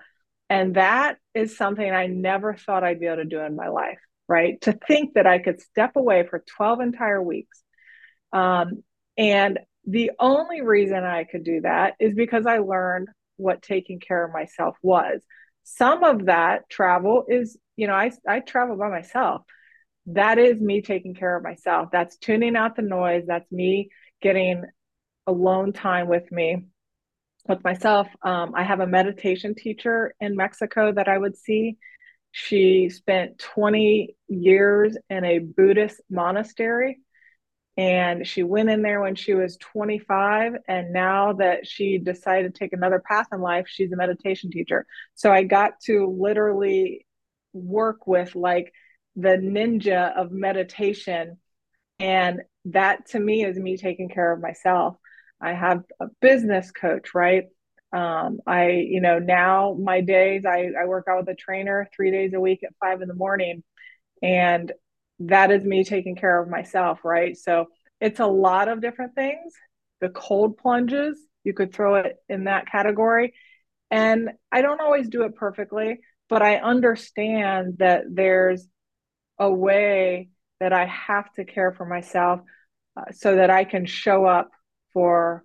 And 0.50 0.76
that 0.76 1.18
is 1.36 1.56
something 1.56 1.90
I 1.90 2.08
never 2.08 2.56
thought 2.56 2.84
I'd 2.84 3.00
be 3.00 3.06
able 3.06 3.18
to 3.18 3.26
do 3.26 3.40
in 3.40 3.56
my 3.56 3.68
life, 3.68 4.00
right? 4.28 4.60
To 4.62 4.74
think 4.74 5.14
that 5.14 5.28
I 5.28 5.38
could 5.38 5.62
step 5.62 5.96
away 5.96 6.26
for 6.28 6.44
12 6.58 6.82
entire 6.82 7.22
weeks. 7.22 7.62
Um, 8.34 8.84
and 9.18 9.60
the 9.86 10.12
only 10.20 10.62
reason 10.62 11.04
I 11.04 11.26
could 11.26 11.44
do 11.44 11.62
that 11.62 11.96
is 12.00 12.16
because 12.16 12.48
I 12.48 12.60
learned 12.60 13.10
what 13.38 13.62
taking 13.62 14.00
care 14.00 14.26
of 14.26 14.34
myself 14.34 14.76
was 14.82 15.22
some 15.76 16.04
of 16.04 16.26
that 16.26 16.70
travel 16.70 17.26
is 17.28 17.58
you 17.76 17.88
know 17.88 17.94
i 17.94 18.12
i 18.28 18.40
travel 18.40 18.76
by 18.76 18.90
myself. 18.90 19.44
That 20.08 20.40
is 20.40 20.60
me 20.60 20.82
taking 20.82 21.14
care 21.14 21.36
of 21.36 21.44
myself. 21.44 21.90
That's 21.92 22.18
tuning 22.18 22.56
out 22.56 22.76
the 22.76 22.82
noise. 22.82 23.26
That's 23.28 23.52
me 23.52 23.90
getting 24.22 24.64
alone 25.28 25.72
time 25.72 26.08
with 26.08 26.32
me 26.32 26.66
with 27.48 27.64
myself. 27.64 28.08
Um, 28.24 28.54
i 28.56 28.64
have 28.64 28.80
a 28.80 28.88
meditation 28.88 29.56
teacher 29.56 30.14
in 30.20 30.36
mexico 30.36 30.92
that 30.92 31.08
i 31.08 31.18
would 31.18 31.38
see. 31.38 31.78
She 32.32 32.90
spent 32.90 33.40
20 33.40 34.16
years 34.28 34.98
in 35.10 35.24
a 35.24 35.40
buddhist 35.40 36.00
monastery 36.10 37.00
and 37.80 38.28
she 38.28 38.44
went 38.44 38.70
in 38.70 38.82
there 38.82 39.00
when 39.00 39.16
she 39.16 39.34
was 39.34 39.56
25 39.56 40.52
and 40.68 40.92
now 40.92 41.32
that 41.32 41.66
she 41.66 41.98
decided 41.98 42.54
to 42.54 42.60
take 42.60 42.74
another 42.74 43.00
path 43.00 43.28
in 43.32 43.40
life 43.40 43.68
she's 43.70 43.94
a 43.94 43.96
meditation 43.96 44.52
teacher. 44.52 44.86
So 45.16 45.32
i 45.32 45.44
got 45.44 45.80
to 45.86 46.14
literally 46.20 47.06
work 47.54 48.06
with 48.06 48.36
like 48.36 48.74
the 49.16 49.38
ninja 49.38 50.14
of 50.18 50.30
meditation 50.30 51.38
and 52.02 52.42
that 52.66 53.08
to 53.12 53.20
me 53.20 53.46
is 53.46 53.58
me 53.58 53.78
taking 53.78 54.10
care 54.10 54.34
of 54.34 54.42
myself. 54.42 54.98
I 55.40 55.54
have 55.54 55.84
a 56.02 56.08
business 56.22 56.72
coach 56.72 57.16
right? 57.16 57.46
Um, 57.94 58.40
i 58.46 58.72
you 58.72 59.00
know 59.00 59.20
now 59.20 59.78
my 59.82 60.02
days 60.02 60.44
I, 60.46 60.72
I 60.80 60.86
work 60.86 61.06
out 61.10 61.20
with 61.20 61.30
a 61.30 61.36
trainer 61.36 61.88
three 61.96 62.12
days 62.12 62.34
a 62.34 62.42
week 62.42 62.60
at 62.64 62.76
five 62.82 63.02
in 63.02 63.08
the 63.08 63.16
morning 63.16 63.64
and 64.22 64.70
that 65.20 65.52
is 65.52 65.64
me 65.64 65.84
taking 65.84 66.16
care 66.16 66.42
of 66.42 66.50
myself, 66.50 67.00
right? 67.04 67.36
So 67.38 67.68
it's 68.00 68.20
a 68.20 68.28
lot 68.28 68.68
of 68.68 68.82
different 68.82 69.16
things. 69.16 69.54
The 70.02 70.10
cold 70.10 70.58
plunges, 70.58 71.20
you 71.44 71.54
could 71.54 71.74
throw 71.74 71.96
it 71.96 72.18
in 72.30 72.46
that 72.46 72.68
category. 72.68 73.34
And 73.92 74.30
I 74.52 74.62
don't 74.62 74.82
always 74.82 75.10
do 75.10 75.24
it 75.24 75.36
perfectly, 75.36 76.00
but 76.30 76.42
I 76.42 76.58
understand 76.58 77.78
that 77.80 78.04
there's 78.10 78.68
a 79.38 79.52
way 79.52 80.30
that 80.60 80.74
I 80.74 80.86
have 80.86 81.32
to 81.34 81.46
care 81.46 81.72
for 81.72 81.86
myself 81.86 82.42
uh, 82.96 83.12
so 83.12 83.36
that 83.38 83.50
I 83.50 83.64
can 83.64 83.86
show 83.86 84.26
up 84.26 84.52
for 84.94 85.44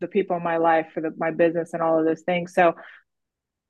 the 0.00 0.08
people 0.08 0.36
in 0.36 0.42
my 0.42 0.56
life, 0.56 0.88
for 0.92 1.00
the, 1.00 1.14
my 1.16 1.30
business, 1.30 1.72
and 1.72 1.82
all 1.82 1.98
of 1.98 2.04
those 2.04 2.22
things. 2.22 2.54
So 2.54 2.74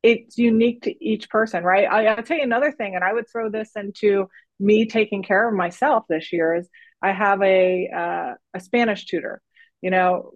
it's 0.03 0.37
unique 0.37 0.83
to 0.83 1.05
each 1.05 1.29
person, 1.31 1.62
right? 1.62 1.87
I, 1.88 2.07
I'll 2.07 2.23
tell 2.23 2.38
you 2.38 2.42
another 2.42 2.73
thing, 2.73 2.95
and 2.95 3.05
I 3.05 3.12
would 3.12 3.31
throw 3.31 3.51
this 3.51 3.71
into 3.77 4.29
me 4.62 4.87
taking 4.87 5.22
care 5.22 5.48
of 5.48 5.55
myself 5.55 6.05
this 6.09 6.33
year 6.33 6.55
is 6.57 6.68
I 7.03 7.12
have 7.12 7.42
a 7.42 7.88
uh, 8.03 8.35
a 8.55 8.61
Spanish 8.61 9.07
tutor. 9.07 9.42
You 9.83 9.90
know, 9.90 10.33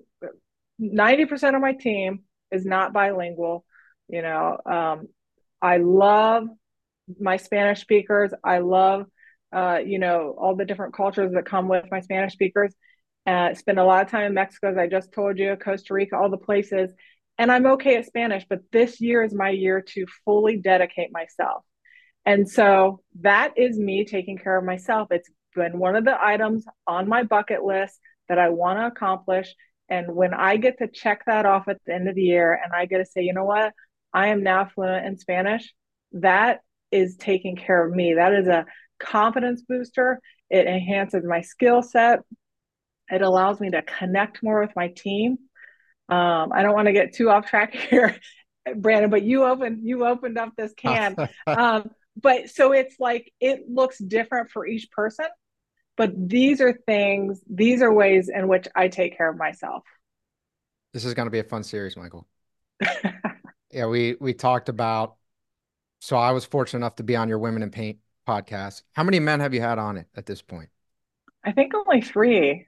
ninety 0.79 1.27
percent 1.27 1.57
of 1.57 1.63
my 1.63 1.75
team 1.75 2.25
is 2.51 2.65
not 2.67 2.93
bilingual. 2.93 3.65
You 4.09 4.23
know, 4.23 4.59
um, 4.67 5.09
I 5.63 5.79
love 5.79 6.45
my 7.21 7.37
Spanish 7.39 7.81
speakers. 7.81 8.33
I 8.45 8.59
love, 8.59 9.07
uh, 9.53 9.79
you 9.85 9.99
know, 9.99 10.35
all 10.39 10.57
the 10.57 10.65
different 10.65 10.95
cultures 10.95 11.33
that 11.35 11.47
come 11.47 11.69
with 11.69 11.87
my 11.91 12.01
Spanish 12.01 12.33
speakers. 12.33 12.75
Uh, 13.27 13.55
spend 13.55 13.79
a 13.79 13.85
lot 13.85 14.05
of 14.05 14.11
time 14.11 14.27
in 14.27 14.35
Mexico, 14.35 14.71
as 14.71 14.79
I 14.79 14.87
just 14.89 15.13
told 15.13 15.39
you, 15.39 15.57
Costa 15.57 15.95
Rica, 15.95 16.17
all 16.17 16.31
the 16.31 16.37
places. 16.39 16.93
and 17.39 17.51
I'm 17.53 17.67
okay 17.67 17.97
at 17.97 18.07
Spanish, 18.07 18.45
but 18.49 18.61
this 18.73 19.01
year 19.01 19.23
is 19.23 19.35
my 19.35 19.51
year 19.51 19.83
to 19.95 20.07
fully 20.25 20.57
dedicate 20.57 21.11
myself. 21.13 21.65
And 22.27 22.51
so 22.51 23.01
that 23.21 23.55
is 23.57 23.79
me 23.79 24.05
taking 24.05 24.37
care 24.37 24.59
of 24.59 24.65
myself. 24.65 25.09
It's 25.11 25.31
been 25.55 25.79
one 25.79 25.97
of 25.97 26.05
the 26.05 26.23
items 26.23 26.67
on 26.87 27.09
my 27.09 27.23
bucket 27.23 27.63
list 27.63 27.99
that 28.29 28.39
I 28.39 28.51
want 28.51 28.81
to 28.81 28.87
accomplish. 28.87 29.55
And 29.89 30.15
when 30.15 30.35
I 30.35 30.57
get 30.57 30.79
to 30.79 30.89
check 30.89 31.23
that 31.27 31.47
off 31.47 31.69
at 31.69 31.79
the 31.87 31.95
end 31.95 32.09
of 32.09 32.17
the 32.17 32.23
year 32.23 32.61
and 32.63 32.73
I 32.75 32.87
get 32.87 32.99
to 32.99 33.07
say, 33.07 33.23
you 33.23 33.33
know 33.33 33.45
what, 33.45 33.73
I 34.13 34.29
am 34.29 34.43
now 34.43 34.65
fluent 34.67 35.07
in 35.07 35.17
Spanish, 35.19 35.73
that 36.13 36.61
is 36.91 37.17
taking 37.17 37.55
care 37.57 37.87
of 37.87 37.95
me. 37.95 38.15
That 38.15 38.33
is 38.33 38.49
a 38.49 38.67
confidence 38.99 39.63
booster. 39.63 40.21
It 40.51 40.67
enhances 40.67 41.25
my 41.25 41.43
skill 41.43 41.83
set. 41.83 42.21
It 43.09 43.23
allows 43.23 43.61
me 43.61 43.71
to 43.71 43.83
connect 43.83 44.43
more 44.43 44.61
with 44.61 44.75
my 44.75 44.89
team. 44.89 45.39
Um, 46.09 46.53
I 46.53 46.63
don't 46.63 46.75
want 46.75 46.87
to 46.87 46.93
get 46.93 47.15
too 47.15 47.31
off 47.31 47.47
track 47.47 47.75
here, 47.91 48.17
Brandon, 48.75 49.11
but 49.11 49.23
you 49.23 49.45
opened 49.45 49.81
you 49.87 50.05
opened 50.05 50.39
up 50.39 50.51
this 50.57 50.73
can. 50.77 51.17
um, 51.47 51.91
but 52.21 52.51
so 52.51 52.73
it's 52.73 52.99
like 52.99 53.33
it 53.41 53.69
looks 53.69 53.99
different 53.99 54.51
for 54.51 54.67
each 54.67 54.91
person, 54.91 55.27
but 55.97 56.13
these 56.17 56.61
are 56.61 56.73
things, 56.73 57.43
these 57.49 57.83
are 57.83 57.93
ways 57.93 58.29
in 58.29 58.49
which 58.49 58.67
I 58.75 58.89
take 58.89 59.17
care 59.17 59.31
of 59.31 59.37
myself. 59.37 59.83
This 60.93 61.05
is 61.05 61.15
going 61.15 61.27
to 61.27 61.31
be 61.31 61.41
a 61.41 61.45
fun 61.45 61.63
series, 61.63 61.97
Michal. 61.97 62.27
yeah, 63.71 63.87
we 63.87 64.17
we 64.21 64.33
talked 64.33 64.69
about. 64.69 65.17
So 66.01 66.17
I 66.17 66.33
was 66.33 66.45
fortunate 66.45 66.79
enough 66.79 66.97
to 66.97 67.03
be 67.03 67.17
on 67.17 67.29
your 67.29 67.39
Women 67.39 67.63
in 67.63 67.71
Paint 67.71 67.99
podcast. 68.27 68.83
How 68.93 69.03
many 69.03 69.19
men 69.19 69.41
have 69.41 69.55
you 69.55 69.61
had 69.61 69.79
on 69.79 69.97
it 69.97 70.07
at 70.15 70.27
this 70.27 70.43
point? 70.43 70.69
I 71.45 71.53
think 71.53 71.73
only 71.75 72.01
three. 72.01 72.67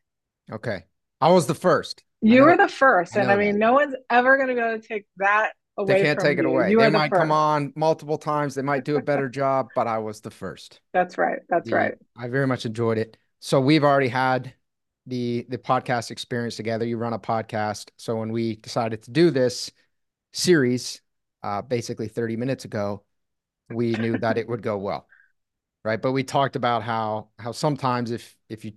Okay, 0.50 0.84
I 1.20 1.30
was 1.30 1.46
the 1.46 1.54
first. 1.54 2.04
You 2.20 2.42
were 2.42 2.56
the 2.56 2.68
first, 2.68 3.16
and 3.16 3.30
I 3.30 3.36
mean, 3.36 3.52
that. 3.52 3.58
no 3.58 3.74
one's 3.74 3.94
ever 4.10 4.36
going 4.36 4.48
to 4.48 4.54
be 4.54 4.60
able 4.60 4.80
to 4.80 4.86
take 4.86 5.06
that. 5.18 5.52
They 5.86 6.02
can't 6.02 6.18
take 6.18 6.38
you. 6.38 6.44
it 6.44 6.46
away. 6.46 6.70
You 6.70 6.80
they 6.80 6.90
might 6.90 7.12
come 7.12 7.30
on 7.30 7.72
multiple 7.76 8.18
times. 8.18 8.54
They 8.54 8.62
might 8.62 8.84
do 8.84 8.96
a 8.96 9.02
better 9.02 9.28
job, 9.28 9.68
but 9.74 9.86
I 9.86 9.98
was 9.98 10.20
the 10.20 10.30
first. 10.30 10.80
That's 10.92 11.18
right. 11.18 11.38
That's 11.48 11.68
the, 11.68 11.76
right. 11.76 11.94
I 12.16 12.28
very 12.28 12.46
much 12.46 12.66
enjoyed 12.66 12.98
it. 12.98 13.16
So 13.40 13.60
we've 13.60 13.84
already 13.84 14.08
had 14.08 14.52
the 15.06 15.46
the 15.48 15.58
podcast 15.58 16.10
experience 16.10 16.56
together. 16.56 16.84
You 16.84 16.96
run 16.96 17.12
a 17.12 17.18
podcast. 17.18 17.90
So 17.96 18.16
when 18.16 18.32
we 18.32 18.56
decided 18.56 19.02
to 19.04 19.10
do 19.10 19.30
this 19.30 19.70
series, 20.32 21.00
uh, 21.42 21.62
basically 21.62 22.08
30 22.08 22.36
minutes 22.36 22.64
ago, 22.64 23.04
we 23.70 23.92
knew 23.92 24.18
that 24.18 24.38
it 24.38 24.48
would 24.48 24.62
go 24.62 24.76
well. 24.78 25.06
Right. 25.84 26.00
But 26.00 26.12
we 26.12 26.24
talked 26.24 26.56
about 26.56 26.82
how 26.82 27.28
how 27.38 27.52
sometimes 27.52 28.10
if 28.10 28.36
if 28.48 28.64
you 28.64 28.72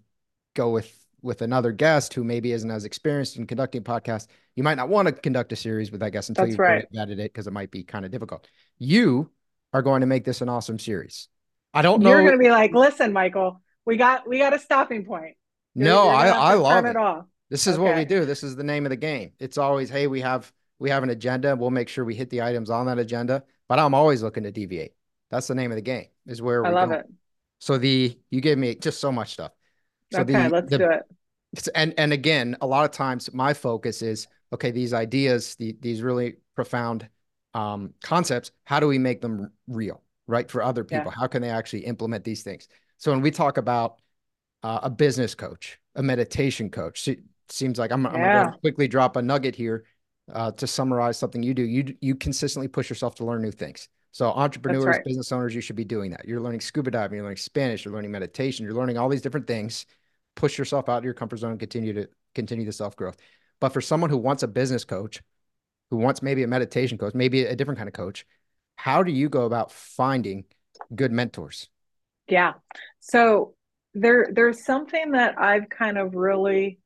go 0.53 0.69
with 0.69 1.00
with 1.21 1.41
another 1.41 1.71
guest 1.71 2.13
who 2.13 2.23
maybe 2.23 2.51
isn't 2.51 2.71
as 2.71 2.85
experienced 2.85 3.37
in 3.37 3.45
conducting 3.45 3.83
podcasts, 3.83 4.27
you 4.55 4.63
might 4.63 4.75
not 4.75 4.89
want 4.89 5.07
to 5.07 5.13
conduct 5.13 5.51
a 5.51 5.55
series 5.55 5.91
with 5.91 6.01
that 6.01 6.11
guest 6.11 6.29
until 6.29 6.45
That's 6.45 6.53
you've 6.53 6.59
right. 6.59 6.85
vetted 6.93 7.19
it 7.19 7.33
because 7.33 7.47
it 7.47 7.53
might 7.53 7.71
be 7.71 7.83
kind 7.83 8.05
of 8.05 8.11
difficult. 8.11 8.47
You 8.79 9.29
are 9.73 9.81
going 9.81 10.01
to 10.01 10.07
make 10.07 10.25
this 10.25 10.41
an 10.41 10.49
awesome 10.49 10.79
series. 10.79 11.27
I 11.73 11.81
don't 11.81 12.01
know. 12.01 12.09
You're 12.09 12.21
going 12.23 12.33
to 12.33 12.37
be 12.37 12.49
like, 12.49 12.73
listen, 12.73 13.13
Michal, 13.13 13.61
we 13.85 13.97
got 13.97 14.27
we 14.27 14.39
got 14.39 14.53
a 14.53 14.59
stopping 14.59 15.05
point. 15.05 15.35
no, 15.75 16.07
I 16.07 16.27
I 16.27 16.53
love 16.55 16.85
it. 16.85 16.89
it 16.91 16.95
off. 16.97 17.25
This 17.49 17.67
is 17.67 17.75
okay. 17.75 17.83
what 17.83 17.95
we 17.95 18.05
do. 18.05 18.25
This 18.25 18.43
is 18.43 18.55
the 18.55 18.63
name 18.63 18.85
of 18.85 18.89
the 18.89 18.97
game. 18.97 19.31
It's 19.39 19.57
always, 19.57 19.89
hey, 19.89 20.07
we 20.07 20.21
have 20.21 20.51
we 20.79 20.89
have 20.89 21.03
an 21.03 21.09
agenda. 21.09 21.55
We'll 21.55 21.69
make 21.69 21.89
sure 21.89 22.03
we 22.03 22.15
hit 22.15 22.29
the 22.29 22.41
items 22.41 22.69
on 22.69 22.87
that 22.87 22.97
agenda. 22.97 23.43
But 23.69 23.79
I'm 23.79 23.93
always 23.93 24.23
looking 24.23 24.43
to 24.43 24.51
deviate. 24.51 24.93
That's 25.29 25.47
the 25.47 25.55
name 25.55 25.71
of 25.71 25.75
the 25.75 25.81
game. 25.81 26.07
Is 26.25 26.41
where 26.41 26.65
I 26.65 26.71
love 26.71 26.89
going. 26.89 27.01
it. 27.01 27.05
So 27.59 27.77
the 27.77 28.17
you 28.29 28.41
gave 28.41 28.57
me 28.57 28.75
just 28.75 28.99
so 28.99 29.11
much 29.11 29.33
stuff. 29.33 29.51
So 30.11 30.21
okay, 30.21 30.33
the, 30.33 30.49
let's 30.49 30.69
the, 30.69 30.77
do 30.77 30.89
it. 30.89 31.69
And 31.75 31.93
and 31.97 32.13
again, 32.13 32.57
a 32.61 32.67
lot 32.67 32.85
of 32.85 32.91
times 32.91 33.33
my 33.33 33.53
focus 33.53 34.01
is 34.01 34.27
okay. 34.53 34.71
These 34.71 34.93
ideas, 34.93 35.55
the, 35.55 35.75
these 35.79 36.01
really 36.01 36.35
profound 36.55 37.07
um, 37.53 37.93
concepts. 38.03 38.51
How 38.63 38.79
do 38.79 38.87
we 38.87 38.97
make 38.97 39.21
them 39.21 39.51
real, 39.67 40.01
right, 40.27 40.49
for 40.49 40.63
other 40.63 40.83
people? 40.83 41.11
Yeah. 41.11 41.19
How 41.19 41.27
can 41.27 41.41
they 41.41 41.49
actually 41.49 41.85
implement 41.85 42.23
these 42.23 42.43
things? 42.43 42.67
So 42.97 43.11
when 43.11 43.21
we 43.21 43.31
talk 43.31 43.57
about 43.57 43.99
uh, 44.63 44.79
a 44.83 44.89
business 44.89 45.35
coach, 45.35 45.79
a 45.95 46.03
meditation 46.03 46.69
coach, 46.69 47.07
it 47.07 47.19
seems 47.49 47.79
like 47.79 47.91
I'm, 47.91 48.03
yeah. 48.03 48.09
I'm 48.09 48.21
going 48.21 48.53
to 48.53 48.59
quickly 48.59 48.87
drop 48.87 49.15
a 49.15 49.21
nugget 49.21 49.55
here 49.55 49.85
uh, 50.31 50.51
to 50.51 50.67
summarize 50.67 51.17
something 51.17 51.43
you 51.43 51.53
do. 51.53 51.63
You 51.63 51.95
you 51.99 52.15
consistently 52.15 52.67
push 52.67 52.89
yourself 52.89 53.15
to 53.15 53.25
learn 53.25 53.41
new 53.41 53.51
things. 53.51 53.89
So 54.13 54.29
entrepreneurs, 54.29 54.85
right. 54.85 55.03
business 55.05 55.31
owners, 55.31 55.55
you 55.55 55.61
should 55.61 55.75
be 55.75 55.85
doing 55.85 56.11
that. 56.11 56.25
You're 56.25 56.41
learning 56.41 56.61
scuba 56.61 56.91
diving, 56.91 57.15
you're 57.15 57.23
learning 57.23 57.37
Spanish, 57.37 57.85
you're 57.85 57.93
learning 57.93 58.11
meditation, 58.11 58.65
you're 58.65 58.75
learning 58.75 58.97
all 58.97 59.09
these 59.09 59.21
different 59.21 59.47
things. 59.47 59.85
Push 60.35 60.57
yourself 60.57 60.89
out 60.89 60.99
of 60.99 61.03
your 61.03 61.13
comfort 61.13 61.37
zone 61.37 61.51
and 61.51 61.59
continue 61.59 61.93
to 61.93 62.07
continue 62.35 62.65
the 62.65 62.71
self 62.71 62.95
growth. 62.95 63.17
But 63.59 63.69
for 63.69 63.81
someone 63.81 64.09
who 64.09 64.17
wants 64.17 64.43
a 64.43 64.47
business 64.47 64.83
coach, 64.83 65.21
who 65.89 65.97
wants 65.97 66.21
maybe 66.21 66.43
a 66.43 66.47
meditation 66.47 66.97
coach, 66.97 67.13
maybe 67.13 67.43
a 67.43 67.55
different 67.55 67.77
kind 67.77 67.87
of 67.87 67.93
coach, 67.93 68.25
how 68.75 69.03
do 69.03 69.11
you 69.11 69.29
go 69.29 69.45
about 69.45 69.71
finding 69.71 70.45
good 70.95 71.11
mentors? 71.11 71.69
Yeah. 72.27 72.53
So 72.99 73.55
there 73.93 74.29
there's 74.33 74.63
something 74.65 75.11
that 75.11 75.35
I've 75.37 75.69
kind 75.69 75.97
of 75.97 76.15
really 76.15 76.79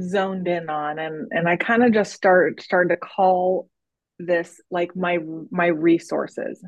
zoned 0.00 0.46
in 0.46 0.70
on 0.70 0.98
and 0.98 1.28
and 1.32 1.48
I 1.48 1.56
kind 1.56 1.82
of 1.82 1.92
just 1.92 2.12
start 2.12 2.62
started 2.62 2.90
to 2.90 2.96
call 2.96 3.68
this 4.18 4.60
like 4.70 4.94
my 4.94 5.18
my 5.50 5.66
resources. 5.66 6.64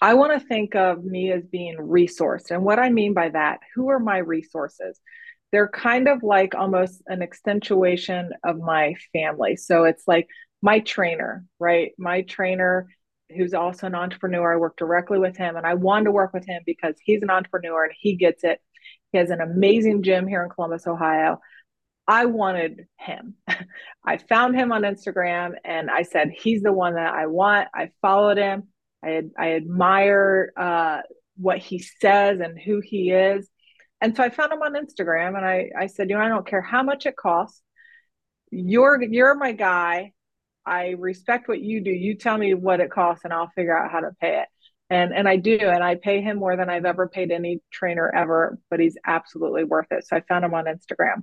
I 0.00 0.14
want 0.14 0.32
to 0.32 0.46
think 0.46 0.74
of 0.74 1.04
me 1.04 1.30
as 1.32 1.44
being 1.44 1.76
resourced. 1.76 2.50
And 2.50 2.64
what 2.64 2.78
I 2.78 2.90
mean 2.90 3.14
by 3.14 3.28
that, 3.28 3.60
who 3.74 3.88
are 3.90 4.00
my 4.00 4.18
resources? 4.18 4.98
They're 5.52 5.68
kind 5.68 6.08
of 6.08 6.22
like 6.22 6.54
almost 6.54 7.02
an 7.06 7.22
accentuation 7.22 8.30
of 8.42 8.58
my 8.58 8.94
family. 9.12 9.56
So 9.56 9.84
it's 9.84 10.08
like 10.08 10.26
my 10.62 10.80
trainer, 10.80 11.44
right? 11.58 11.92
My 11.98 12.22
trainer 12.22 12.88
who's 13.36 13.54
also 13.54 13.86
an 13.86 13.94
entrepreneur. 13.94 14.54
I 14.54 14.56
work 14.56 14.76
directly 14.76 15.18
with 15.18 15.36
him 15.36 15.56
and 15.56 15.66
I 15.66 15.74
wanted 15.74 16.04
to 16.04 16.12
work 16.12 16.32
with 16.32 16.46
him 16.46 16.62
because 16.66 16.94
he's 17.02 17.22
an 17.22 17.30
entrepreneur 17.30 17.84
and 17.84 17.94
he 17.98 18.14
gets 18.14 18.44
it. 18.44 18.60
He 19.10 19.18
has 19.18 19.30
an 19.30 19.40
amazing 19.40 20.02
gym 20.02 20.26
here 20.26 20.42
in 20.42 20.50
Columbus, 20.50 20.86
Ohio. 20.86 21.40
I 22.06 22.26
wanted 22.26 22.86
him. 22.98 23.34
I 24.04 24.18
found 24.18 24.54
him 24.54 24.72
on 24.72 24.82
Instagram 24.82 25.54
and 25.64 25.90
I 25.90 26.02
said, 26.02 26.30
he's 26.30 26.62
the 26.62 26.72
one 26.72 26.94
that 26.94 27.12
I 27.12 27.26
want. 27.26 27.68
I 27.74 27.90
followed 28.00 28.38
him. 28.38 28.64
I, 29.04 29.22
I 29.38 29.52
admire 29.52 30.52
uh, 30.56 31.00
what 31.36 31.58
he 31.58 31.78
says 31.78 32.40
and 32.40 32.58
who 32.58 32.80
he 32.80 33.10
is. 33.10 33.48
And 34.02 34.14
so 34.16 34.22
I 34.22 34.28
found 34.28 34.52
him 34.52 34.62
on 34.62 34.74
Instagram 34.74 35.36
and 35.36 35.46
I, 35.46 35.70
I 35.78 35.86
said, 35.86 36.10
you 36.10 36.16
know, 36.16 36.22
I 36.22 36.28
don't 36.28 36.46
care 36.46 36.60
how 36.60 36.82
much 36.82 37.06
it 37.06 37.16
costs. 37.16 37.62
You're, 38.50 39.00
you're 39.02 39.34
my 39.34 39.52
guy. 39.52 40.12
I 40.66 40.96
respect 40.98 41.48
what 41.48 41.60
you 41.60 41.80
do. 41.80 41.90
You 41.90 42.16
tell 42.16 42.36
me 42.36 42.52
what 42.54 42.80
it 42.80 42.90
costs 42.90 43.24
and 43.24 43.32
I'll 43.32 43.50
figure 43.54 43.76
out 43.76 43.90
how 43.90 44.00
to 44.00 44.10
pay 44.20 44.40
it. 44.40 44.48
And, 44.90 45.14
and 45.14 45.26
I 45.26 45.36
do, 45.36 45.56
and 45.58 45.82
I 45.82 45.94
pay 45.94 46.20
him 46.20 46.36
more 46.36 46.56
than 46.56 46.68
I've 46.68 46.84
ever 46.84 47.08
paid 47.08 47.30
any 47.30 47.62
trainer 47.72 48.12
ever, 48.14 48.58
but 48.68 48.78
he's 48.78 48.98
absolutely 49.06 49.64
worth 49.64 49.86
it. 49.90 50.06
So 50.06 50.16
I 50.16 50.20
found 50.20 50.44
him 50.44 50.52
on 50.52 50.66
Instagram 50.66 51.22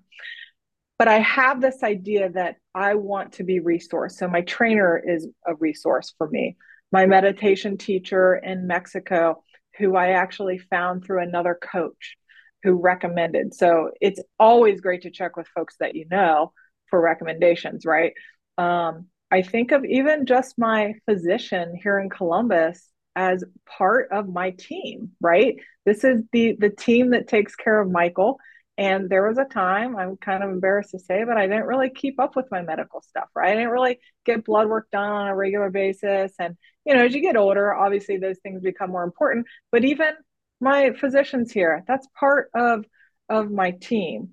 but 0.99 1.07
I 1.07 1.19
have 1.19 1.61
this 1.61 1.81
idea 1.81 2.29
that 2.31 2.57
I 2.75 2.95
want 2.95 3.31
to 3.33 3.45
be 3.45 3.61
resourced. 3.61 4.11
So 4.11 4.27
my 4.27 4.41
trainer 4.41 5.01
is 5.03 5.27
a 5.47 5.55
resource 5.55 6.13
for 6.17 6.29
me. 6.29 6.57
My 6.91 7.05
meditation 7.05 7.77
teacher 7.77 8.35
in 8.35 8.67
Mexico, 8.67 9.41
who 9.77 9.95
I 9.95 10.09
actually 10.09 10.57
found 10.57 11.05
through 11.05 11.23
another 11.23 11.57
coach 11.59 12.17
who 12.63 12.73
recommended. 12.73 13.53
So 13.53 13.91
it's 14.01 14.21
always 14.37 14.81
great 14.81 15.03
to 15.03 15.11
check 15.11 15.37
with 15.37 15.47
folks 15.47 15.75
that 15.79 15.95
you 15.95 16.05
know 16.09 16.53
for 16.89 16.99
recommendations, 16.99 17.85
right? 17.85 18.13
Um, 18.57 19.07
I 19.31 19.41
think 19.43 19.71
of 19.71 19.85
even 19.85 20.25
just 20.25 20.57
my 20.57 20.95
physician 21.05 21.75
here 21.81 21.99
in 21.99 22.09
Columbus 22.09 22.87
as 23.15 23.43
part 23.65 24.09
of 24.11 24.27
my 24.27 24.51
team, 24.51 25.11
right? 25.21 25.55
This 25.85 26.03
is 26.03 26.23
the 26.31 26.55
the 26.59 26.69
team 26.69 27.11
that 27.11 27.27
takes 27.27 27.55
care 27.55 27.79
of 27.79 27.89
Michal 27.89 28.39
and 28.79 29.09
there 29.09 29.27
was 29.27 29.37
a 29.37 29.43
time, 29.43 29.97
I'm 29.97 30.15
kind 30.15 30.41
of 30.41 30.49
embarrassed 30.51 30.91
to 30.91 30.99
say, 30.99 31.25
but 31.25 31.35
I 31.35 31.47
didn't 31.47 31.65
really 31.65 31.89
keep 31.89 32.17
up 32.17 32.37
with 32.37 32.45
my 32.49 32.61
medical 32.61 33.01
stuff, 33.01 33.27
right? 33.35 33.51
I 33.51 33.55
didn't 33.55 33.71
really 33.71 33.99
get 34.25 34.45
blood 34.45 34.69
work 34.69 34.87
done 34.89 35.11
on 35.11 35.27
a 35.27 35.35
regular 35.35 35.69
basis. 35.69 36.31
And, 36.39 36.55
you 36.85 36.95
know, 36.95 37.03
as 37.03 37.13
you 37.13 37.19
get 37.19 37.35
older, 37.35 37.75
obviously 37.75 38.19
those 38.19 38.39
things 38.39 38.61
become 38.61 38.89
more 38.89 39.03
important. 39.03 39.47
But 39.69 39.83
even 39.83 40.11
my 40.59 40.91
physicians 40.93 41.51
here, 41.51 41.83
that's 41.87 42.07
part 42.19 42.49
of 42.55 42.85
of 43.29 43.51
my 43.51 43.71
team. 43.71 44.31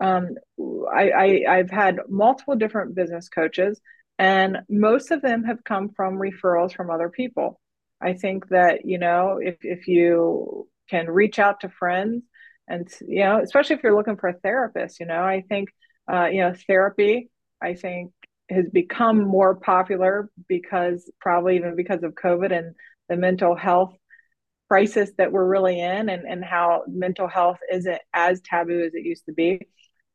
Um, 0.00 0.30
I, 0.92 1.10
I 1.10 1.58
I've 1.58 1.70
had 1.70 2.00
multiple 2.08 2.56
different 2.56 2.94
business 2.94 3.28
coaches, 3.28 3.80
and 4.18 4.58
most 4.68 5.10
of 5.10 5.22
them 5.22 5.44
have 5.44 5.64
come 5.64 5.90
from 5.90 6.18
referrals 6.18 6.74
from 6.74 6.90
other 6.90 7.08
people. 7.08 7.60
I 8.00 8.14
think 8.14 8.48
that, 8.48 8.84
you 8.84 8.98
know, 8.98 9.38
if 9.42 9.56
if 9.62 9.88
you 9.88 10.68
can 10.88 11.10
reach 11.10 11.38
out 11.38 11.60
to 11.60 11.68
friends 11.68 12.24
and 12.68 12.88
you 13.06 13.24
know 13.24 13.40
especially 13.42 13.76
if 13.76 13.82
you're 13.82 13.96
looking 13.96 14.16
for 14.16 14.28
a 14.28 14.38
therapist 14.38 15.00
you 15.00 15.06
know 15.06 15.22
i 15.22 15.42
think 15.48 15.68
uh, 16.12 16.26
you 16.26 16.40
know 16.40 16.54
therapy 16.66 17.30
i 17.62 17.74
think 17.74 18.12
has 18.50 18.66
become 18.72 19.18
more 19.26 19.54
popular 19.54 20.30
because 20.48 21.10
probably 21.20 21.56
even 21.56 21.76
because 21.76 22.02
of 22.02 22.14
covid 22.14 22.56
and 22.56 22.74
the 23.08 23.16
mental 23.16 23.56
health 23.56 23.94
crisis 24.68 25.10
that 25.16 25.32
we're 25.32 25.46
really 25.46 25.80
in 25.80 26.08
and, 26.08 26.26
and 26.26 26.44
how 26.44 26.82
mental 26.86 27.26
health 27.26 27.58
isn't 27.72 28.00
as 28.12 28.40
taboo 28.42 28.84
as 28.84 28.94
it 28.94 29.04
used 29.04 29.24
to 29.26 29.32
be 29.32 29.60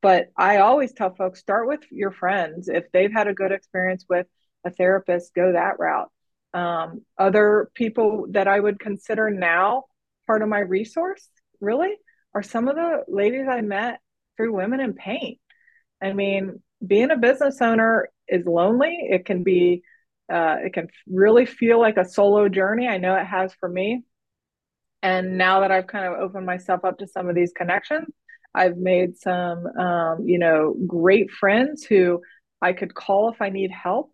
but 0.01 0.27
i 0.37 0.57
always 0.57 0.93
tell 0.93 1.13
folks 1.15 1.39
start 1.39 1.67
with 1.67 1.81
your 1.91 2.11
friends 2.11 2.69
if 2.69 2.83
they've 2.91 3.11
had 3.11 3.27
a 3.27 3.33
good 3.33 3.51
experience 3.51 4.05
with 4.09 4.27
a 4.65 4.71
therapist, 4.71 5.33
go 5.33 5.53
that 5.53 5.79
route. 5.79 6.09
Um, 6.53 7.01
other 7.17 7.69
people 7.73 8.27
that 8.31 8.47
I 8.47 8.59
would 8.59 8.79
consider 8.79 9.29
now 9.29 9.83
part 10.27 10.41
of 10.41 10.49
my 10.49 10.59
resource, 10.59 11.27
really, 11.59 11.93
are 12.33 12.43
some 12.43 12.67
of 12.67 12.75
the 12.75 13.03
ladies 13.07 13.47
I 13.49 13.61
met 13.61 13.99
through 14.37 14.55
Women 14.55 14.79
in 14.79 14.93
Paint. 14.93 15.39
I 16.01 16.13
mean, 16.13 16.61
being 16.85 17.11
a 17.11 17.17
business 17.17 17.61
owner 17.61 18.09
is 18.27 18.45
lonely. 18.45 19.07
It 19.09 19.25
can 19.25 19.43
be, 19.43 19.83
uh, 20.31 20.57
it 20.63 20.73
can 20.73 20.87
really 21.07 21.45
feel 21.45 21.79
like 21.79 21.97
a 21.97 22.05
solo 22.05 22.49
journey. 22.49 22.87
I 22.87 22.97
know 22.97 23.15
it 23.15 23.25
has 23.25 23.53
for 23.59 23.69
me. 23.69 24.03
And 25.03 25.37
now 25.37 25.61
that 25.61 25.71
I've 25.71 25.87
kind 25.87 26.05
of 26.07 26.19
opened 26.19 26.47
myself 26.47 26.85
up 26.85 26.99
to 26.99 27.07
some 27.07 27.29
of 27.29 27.35
these 27.35 27.53
connections, 27.55 28.07
I've 28.55 28.77
made 28.77 29.17
some, 29.17 29.67
um, 29.67 30.25
you 30.25 30.39
know, 30.39 30.75
great 30.87 31.31
friends 31.31 31.83
who 31.83 32.21
I 32.61 32.73
could 32.73 32.95
call 32.95 33.29
if 33.31 33.41
I 33.41 33.49
need 33.49 33.71
help. 33.71 34.11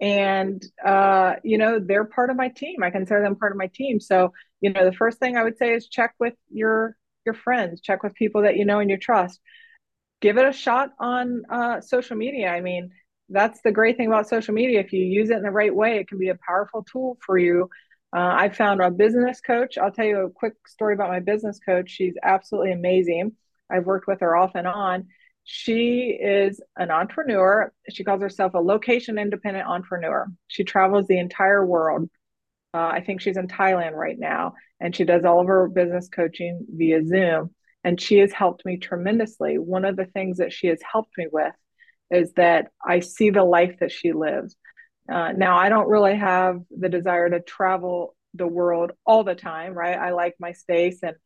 And, 0.00 0.62
uh, 0.84 1.34
you 1.44 1.58
know, 1.58 1.80
they're 1.80 2.04
part 2.06 2.30
of 2.30 2.36
my 2.36 2.48
team. 2.48 2.82
I 2.82 2.90
consider 2.90 3.22
them 3.22 3.36
part 3.36 3.52
of 3.52 3.58
my 3.58 3.68
team. 3.74 4.00
So, 4.00 4.32
you 4.60 4.72
know, 4.72 4.84
the 4.84 4.96
first 4.96 5.18
thing 5.18 5.36
I 5.36 5.44
would 5.44 5.58
say 5.58 5.74
is 5.74 5.88
check 5.88 6.14
with 6.20 6.34
your 6.50 6.96
your 7.26 7.34
friends, 7.34 7.80
check 7.80 8.02
with 8.02 8.14
people 8.14 8.42
that 8.42 8.56
you 8.56 8.64
know 8.64 8.80
and 8.80 8.90
you 8.90 8.98
trust. 8.98 9.40
Give 10.20 10.38
it 10.38 10.48
a 10.48 10.52
shot 10.52 10.90
on 11.00 11.44
uh, 11.50 11.80
social 11.80 12.16
media. 12.16 12.48
I 12.48 12.60
mean, 12.60 12.90
that's 13.28 13.60
the 13.62 13.72
great 13.72 13.96
thing 13.96 14.08
about 14.08 14.28
social 14.28 14.54
media. 14.54 14.80
If 14.80 14.92
you 14.92 15.04
use 15.04 15.30
it 15.30 15.36
in 15.36 15.42
the 15.44 15.50
right 15.50 15.74
way, 15.74 15.98
it 15.98 16.08
can 16.08 16.18
be 16.18 16.30
a 16.30 16.38
powerful 16.46 16.84
tool 16.84 17.18
for 17.26 17.38
you. 17.38 17.68
Uh, 18.14 18.34
I 18.36 18.48
found 18.50 18.80
a 18.82 18.90
business 18.90 19.40
coach. 19.40 19.78
I'll 19.78 19.90
tell 19.90 20.04
you 20.04 20.26
a 20.26 20.30
quick 20.30 20.54
story 20.66 20.94
about 20.94 21.08
my 21.08 21.20
business 21.20 21.58
coach. 21.58 21.90
She's 21.90 22.14
absolutely 22.22 22.72
amazing. 22.72 23.32
I've 23.70 23.86
worked 23.86 24.06
with 24.06 24.20
her 24.20 24.36
off 24.36 24.52
and 24.54 24.66
on. 24.66 25.08
She 25.44 26.18
is 26.20 26.60
an 26.76 26.90
entrepreneur. 26.90 27.72
She 27.90 28.04
calls 28.04 28.20
herself 28.20 28.54
a 28.54 28.58
location 28.58 29.18
independent 29.18 29.66
entrepreneur. 29.66 30.28
She 30.46 30.62
travels 30.62 31.06
the 31.06 31.18
entire 31.18 31.64
world. 31.64 32.08
Uh, 32.74 32.86
I 32.86 33.00
think 33.00 33.20
she's 33.20 33.36
in 33.36 33.48
Thailand 33.48 33.92
right 33.92 34.18
now, 34.18 34.54
and 34.80 34.94
she 34.94 35.04
does 35.04 35.24
all 35.24 35.40
of 35.40 35.46
her 35.46 35.68
business 35.68 36.08
coaching 36.08 36.66
via 36.70 37.04
Zoom. 37.04 37.54
And 37.84 38.00
she 38.00 38.18
has 38.18 38.32
helped 38.32 38.64
me 38.64 38.76
tremendously. 38.76 39.58
One 39.58 39.84
of 39.84 39.96
the 39.96 40.04
things 40.04 40.38
that 40.38 40.52
she 40.52 40.68
has 40.68 40.80
helped 40.80 41.18
me 41.18 41.26
with 41.30 41.54
is 42.10 42.32
that 42.34 42.68
I 42.84 43.00
see 43.00 43.30
the 43.30 43.42
life 43.42 43.78
that 43.80 43.90
she 43.90 44.12
lives. 44.12 44.54
Uh, 45.10 45.32
now, 45.32 45.56
I 45.56 45.68
don't 45.68 45.88
really 45.88 46.16
have 46.16 46.60
the 46.70 46.88
desire 46.88 47.28
to 47.28 47.40
travel 47.40 48.14
the 48.34 48.46
world 48.46 48.92
all 49.04 49.24
the 49.24 49.34
time, 49.34 49.74
right? 49.74 49.98
I 49.98 50.10
like 50.10 50.34
my 50.38 50.52
space 50.52 51.02
and 51.02 51.16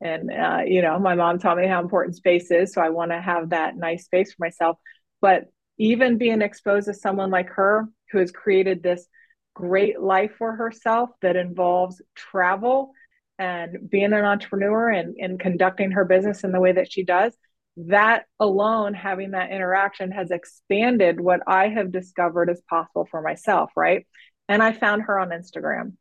and 0.00 0.30
uh, 0.30 0.60
you 0.66 0.82
know 0.82 0.98
my 0.98 1.14
mom 1.14 1.38
taught 1.38 1.56
me 1.56 1.66
how 1.66 1.80
important 1.80 2.16
space 2.16 2.50
is 2.50 2.72
so 2.72 2.80
i 2.80 2.90
want 2.90 3.10
to 3.10 3.20
have 3.20 3.50
that 3.50 3.76
nice 3.76 4.04
space 4.04 4.32
for 4.32 4.44
myself 4.44 4.76
but 5.20 5.44
even 5.78 6.18
being 6.18 6.42
exposed 6.42 6.86
to 6.86 6.94
someone 6.94 7.30
like 7.30 7.48
her 7.50 7.88
who 8.10 8.18
has 8.18 8.30
created 8.30 8.82
this 8.82 9.06
great 9.54 10.00
life 10.00 10.32
for 10.36 10.54
herself 10.54 11.10
that 11.22 11.36
involves 11.36 12.02
travel 12.14 12.92
and 13.38 13.90
being 13.90 14.12
an 14.12 14.24
entrepreneur 14.24 14.90
and, 14.90 15.16
and 15.18 15.40
conducting 15.40 15.90
her 15.90 16.04
business 16.04 16.44
in 16.44 16.52
the 16.52 16.60
way 16.60 16.72
that 16.72 16.90
she 16.90 17.02
does 17.02 17.34
that 17.76 18.24
alone 18.40 18.94
having 18.94 19.32
that 19.32 19.50
interaction 19.50 20.10
has 20.10 20.30
expanded 20.30 21.20
what 21.20 21.40
i 21.46 21.68
have 21.68 21.92
discovered 21.92 22.48
is 22.50 22.62
possible 22.68 23.06
for 23.10 23.20
myself 23.20 23.70
right? 23.76 24.06
And 24.48 24.62
i 24.62 24.72
found 24.72 25.02
her 25.02 25.18
on 25.18 25.30
instagram. 25.30 25.94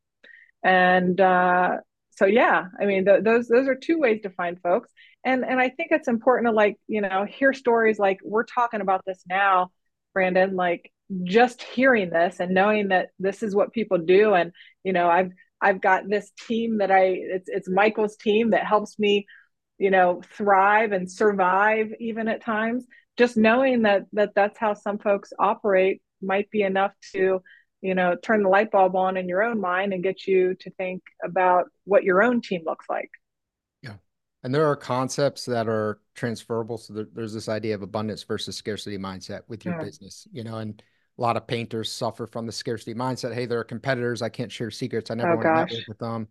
And 0.64 1.20
uh, 1.20 1.78
so 2.12 2.26
yeah 2.26 2.66
i 2.80 2.86
mean 2.86 3.06
th- 3.06 3.24
those 3.24 3.48
those 3.48 3.68
are 3.68 3.76
two 3.76 4.00
ways 4.00 4.22
to 4.24 4.30
find 4.30 4.60
folks. 4.62 4.90
And 5.24 5.44
and 5.44 5.60
i 5.60 5.70
think 5.70 5.90
it's 5.92 6.08
important 6.08 6.48
to 6.48 6.52
like 6.52 6.78
you 6.88 7.02
know 7.02 7.26
hear 7.28 7.54
stories 7.54 8.00
like 8.00 8.20
we're 8.24 8.46
talking 8.46 8.82
about 8.82 9.02
this 9.06 9.22
now 9.28 9.72
brandon 10.14 10.56
like 10.56 10.92
just 11.24 11.62
hearing 11.62 12.10
this 12.10 12.40
and 12.40 12.54
knowing 12.54 12.88
that 12.88 13.10
this 13.20 13.44
is 13.44 13.56
what 13.56 13.74
people 13.74 13.98
do. 14.00 14.34
And 14.34 14.52
you 14.84 14.94
know 14.94 15.10
i've 15.10 15.32
i've 15.62 15.82
got 15.82 16.08
this 16.08 16.32
team 16.48 16.78
that 16.78 16.92
i 16.92 17.04
it's 17.04 17.50
it's 17.50 17.70
michal's 17.70 18.16
team 18.18 18.52
that 18.52 18.66
helps 18.66 18.98
me 19.00 19.26
you 19.78 19.92
know 19.92 20.22
thrive 20.38 20.92
and 20.92 21.12
survive 21.12 21.92
even 22.00 22.28
at 22.28 22.44
times 22.44 22.86
just 23.18 23.38
knowing 23.38 23.84
that 23.84 24.04
that 24.14 24.34
that's 24.36 24.58
how 24.58 24.74
some 24.74 24.98
folks 24.98 25.32
operate 25.40 26.02
might 26.22 26.50
be 26.52 26.62
enough 26.62 26.92
to 27.14 27.42
you 27.82 27.96
know 27.96 28.16
turn 28.22 28.44
the 28.44 28.50
light 28.50 28.72
bulb 28.72 28.96
on 28.96 29.18
in 29.18 29.28
your 29.28 29.44
own 29.44 29.60
mind 29.60 29.94
and 29.94 30.04
get 30.04 30.28
you 30.28 30.56
to 30.56 30.70
think 30.72 31.02
about 31.24 31.66
what 31.86 32.04
your 32.04 32.24
own 32.24 32.42
team 32.42 32.62
looks 32.66 32.86
like. 32.90 33.10
Yeah. 33.82 33.96
And 34.44 34.54
there 34.54 34.66
are 34.66 34.76
concepts 34.76 35.46
that 35.46 35.68
are 35.68 36.00
transferable. 36.16 36.78
So 36.78 36.94
there, 36.94 37.08
there's 37.14 37.34
this 37.34 37.50
idea 37.50 37.76
of 37.76 37.82
abundance 37.82 38.24
versus 38.24 38.56
scarcity 38.56 38.98
mindset 38.98 39.42
with 39.48 39.66
your 39.66 39.76
yeah. 39.76 39.84
business 39.84 40.28
you 40.32 40.44
know 40.44 40.58
and 40.58 40.82
a 41.18 41.22
lot 41.22 41.38
of 41.38 41.48
painters 41.48 41.90
suffer 41.90 42.28
from 42.28 42.46
the 42.46 42.52
scarcity 42.52 42.94
mindset. 42.94 43.34
Hey 43.34 43.46
there 43.46 43.60
are 43.60 43.66
competitors. 43.66 44.22
I 44.22 44.30
can't 44.30 44.52
share 44.52 44.72
secrets. 44.72 45.12
I 45.12 45.16
never 45.16 45.32
oh, 45.32 45.36
want 45.36 45.44
gosh. 45.44 45.70
to 45.70 45.76
network 45.76 45.88
with 45.88 46.00
them 46.00 46.28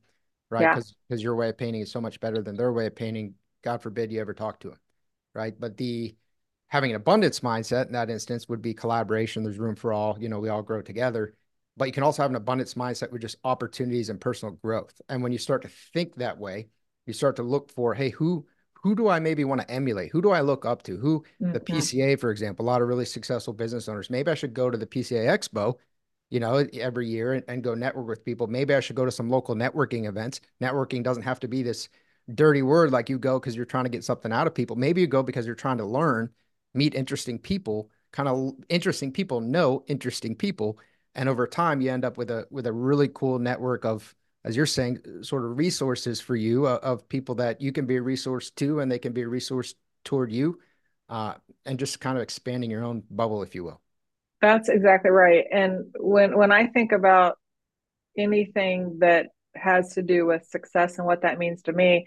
right 0.54 0.74
because 0.74 0.90
yeah. 0.90 1.04
because 1.08 1.22
your 1.22 1.34
way 1.34 1.48
of 1.48 1.58
painting 1.58 1.82
is 1.82 1.90
so 1.90 2.00
much 2.00 2.20
better 2.20 2.42
than 2.42 2.56
their 2.56 2.72
way 2.72 2.86
of 2.86 2.94
painting 2.94 3.34
god 3.62 3.82
forbid 3.82 4.10
you 4.12 4.20
ever 4.20 4.34
talk 4.34 4.58
to 4.60 4.68
them 4.68 4.78
right 5.34 5.54
but 5.58 5.76
the 5.76 6.14
having 6.68 6.90
an 6.90 6.96
abundance 6.96 7.40
mindset 7.40 7.86
in 7.86 7.92
that 7.92 8.10
instance 8.10 8.48
would 8.48 8.62
be 8.62 8.74
collaboration 8.74 9.42
there's 9.42 9.58
room 9.58 9.76
for 9.76 9.92
all 9.92 10.16
you 10.20 10.28
know 10.28 10.38
we 10.38 10.48
all 10.48 10.62
grow 10.62 10.80
together 10.80 11.34
but 11.76 11.86
you 11.86 11.92
can 11.92 12.02
also 12.02 12.22
have 12.22 12.30
an 12.30 12.36
abundance 12.36 12.74
mindset 12.74 13.10
with 13.10 13.22
just 13.22 13.36
opportunities 13.44 14.08
and 14.08 14.20
personal 14.20 14.54
growth. 14.54 15.00
And 15.08 15.22
when 15.22 15.32
you 15.32 15.38
start 15.38 15.62
to 15.62 15.68
think 15.92 16.16
that 16.16 16.38
way, 16.38 16.68
you 17.06 17.12
start 17.12 17.36
to 17.36 17.42
look 17.42 17.70
for, 17.70 17.94
hey, 17.94 18.10
who 18.10 18.46
who 18.82 18.94
do 18.94 19.08
I 19.08 19.18
maybe 19.18 19.44
want 19.44 19.62
to 19.62 19.70
emulate? 19.70 20.10
Who 20.12 20.20
do 20.20 20.30
I 20.30 20.42
look 20.42 20.66
up 20.66 20.82
to? 20.84 20.98
Who 20.98 21.24
mm-hmm. 21.42 21.52
the 21.52 21.60
PCA, 21.60 22.20
for 22.20 22.30
example, 22.30 22.66
a 22.66 22.68
lot 22.68 22.82
of 22.82 22.88
really 22.88 23.06
successful 23.06 23.54
business 23.54 23.88
owners. 23.88 24.10
Maybe 24.10 24.30
I 24.30 24.34
should 24.34 24.52
go 24.52 24.70
to 24.70 24.76
the 24.76 24.86
PCA 24.86 25.26
Expo, 25.26 25.76
you 26.30 26.40
know, 26.40 26.66
every 26.74 27.08
year 27.08 27.34
and, 27.34 27.44
and 27.48 27.62
go 27.62 27.74
network 27.74 28.06
with 28.06 28.24
people. 28.24 28.46
Maybe 28.46 28.74
I 28.74 28.80
should 28.80 28.96
go 28.96 29.04
to 29.04 29.12
some 29.12 29.30
local 29.30 29.54
networking 29.54 30.08
events. 30.08 30.40
Networking 30.60 31.02
doesn't 31.02 31.22
have 31.22 31.40
to 31.40 31.48
be 31.48 31.62
this 31.62 31.88
dirty 32.34 32.62
word 32.62 32.90
like 32.90 33.08
you 33.08 33.18
go 33.18 33.38
because 33.38 33.54
you're 33.54 33.64
trying 33.64 33.84
to 33.84 33.90
get 33.90 34.04
something 34.04 34.32
out 34.32 34.46
of 34.46 34.54
people. 34.54 34.76
Maybe 34.76 35.00
you 35.00 35.06
go 35.06 35.22
because 35.22 35.46
you're 35.46 35.54
trying 35.54 35.78
to 35.78 35.84
learn, 35.84 36.30
meet 36.72 36.94
interesting 36.94 37.38
people, 37.38 37.90
kind 38.14 38.28
of 38.28 38.54
interesting 38.68 39.10
people 39.10 39.40
know 39.40 39.82
interesting 39.88 40.36
people 40.36 40.78
and 41.16 41.28
over 41.28 41.48
time 41.48 41.80
you 41.80 41.90
end 41.90 42.04
up 42.04 42.16
with 42.16 42.30
a 42.30 42.46
with 42.48 42.64
a 42.64 42.72
really 42.72 43.08
cool 43.12 43.40
network 43.40 43.84
of 43.84 44.14
as 44.44 44.54
you're 44.54 44.66
saying 44.66 45.00
sort 45.20 45.44
of 45.44 45.58
resources 45.58 46.20
for 46.20 46.36
you 46.36 46.64
uh, 46.64 46.78
of 46.84 47.08
people 47.08 47.34
that 47.34 47.60
you 47.60 47.72
can 47.72 47.86
be 47.86 47.96
a 47.96 48.02
resource 48.02 48.52
to 48.52 48.78
and 48.78 48.90
they 48.90 49.00
can 49.00 49.12
be 49.12 49.22
a 49.22 49.28
resource 49.28 49.74
toward 50.04 50.30
you 50.30 50.60
uh, 51.08 51.34
and 51.66 51.76
just 51.76 51.98
kind 51.98 52.16
of 52.16 52.22
expanding 52.22 52.70
your 52.70 52.84
own 52.84 53.02
bubble 53.10 53.42
if 53.42 53.52
you 53.52 53.64
will 53.64 53.80
that's 54.44 54.68
exactly 54.68 55.10
right 55.10 55.44
and 55.50 55.86
when 55.98 56.36
when 56.36 56.52
i 56.52 56.66
think 56.66 56.92
about 56.92 57.38
anything 58.16 58.98
that 59.00 59.26
has 59.54 59.94
to 59.94 60.02
do 60.02 60.26
with 60.26 60.44
success 60.46 60.98
and 60.98 61.06
what 61.06 61.22
that 61.22 61.38
means 61.38 61.62
to 61.62 61.72
me 61.72 62.06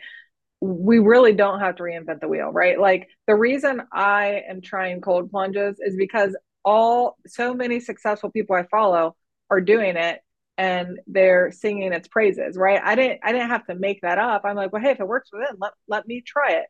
we 0.59 0.99
really 0.99 1.33
don't 1.33 1.59
have 1.59 1.75
to 1.75 1.83
reinvent 1.83 2.19
the 2.19 2.27
wheel 2.27 2.49
right 2.51 2.79
like 2.79 3.07
the 3.27 3.35
reason 3.35 3.81
i 3.93 4.41
am 4.49 4.61
trying 4.61 5.01
cold 5.01 5.29
plunges 5.31 5.77
is 5.79 5.95
because 5.95 6.35
all 6.67 7.15
so 7.25 7.53
many 7.53 7.79
successful 7.79 8.29
people 8.29 8.53
I 8.53 8.63
follow 8.63 9.15
are 9.49 9.61
doing 9.61 9.95
it 9.95 10.19
and 10.57 10.99
they're 11.07 11.49
singing 11.49 11.93
its 11.93 12.09
praises, 12.09 12.57
right? 12.57 12.81
I 12.83 12.95
didn't 12.95 13.21
I 13.23 13.31
didn't 13.31 13.51
have 13.51 13.65
to 13.67 13.75
make 13.75 14.01
that 14.01 14.17
up. 14.17 14.41
I'm 14.43 14.57
like, 14.57 14.73
well, 14.73 14.81
hey, 14.81 14.91
if 14.91 14.99
it 14.99 15.07
works 15.07 15.29
for 15.29 15.39
them, 15.39 15.55
let 15.61 15.71
let 15.87 16.05
me 16.05 16.21
try 16.21 16.55
it. 16.55 16.65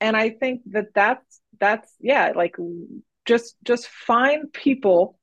And 0.00 0.16
I 0.16 0.30
think 0.30 0.60
that 0.66 0.94
that's 0.94 1.40
that's 1.58 1.92
yeah, 1.98 2.32
like 2.36 2.54
just 3.24 3.56
just 3.64 3.88
find 3.88 4.52
people 4.52 5.18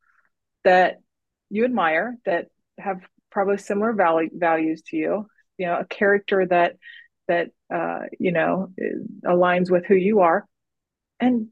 that 0.64 1.02
you 1.50 1.66
admire 1.66 2.18
that 2.26 2.48
have 2.78 3.02
probably 3.30 3.58
similar 3.58 3.94
value 3.94 4.30
values 4.34 4.82
to 4.88 4.98
you. 4.98 5.28
You 5.58 5.68
know, 5.68 5.80
a 5.80 5.86
character 5.86 6.46
that 6.48 6.78
that 7.28 7.50
uh, 7.74 8.06
you 8.20 8.32
know 8.32 8.72
aligns 9.26 9.70
with 9.70 9.86
who 9.86 9.96
you 9.96 10.22
are, 10.22 10.46
and 11.20 11.48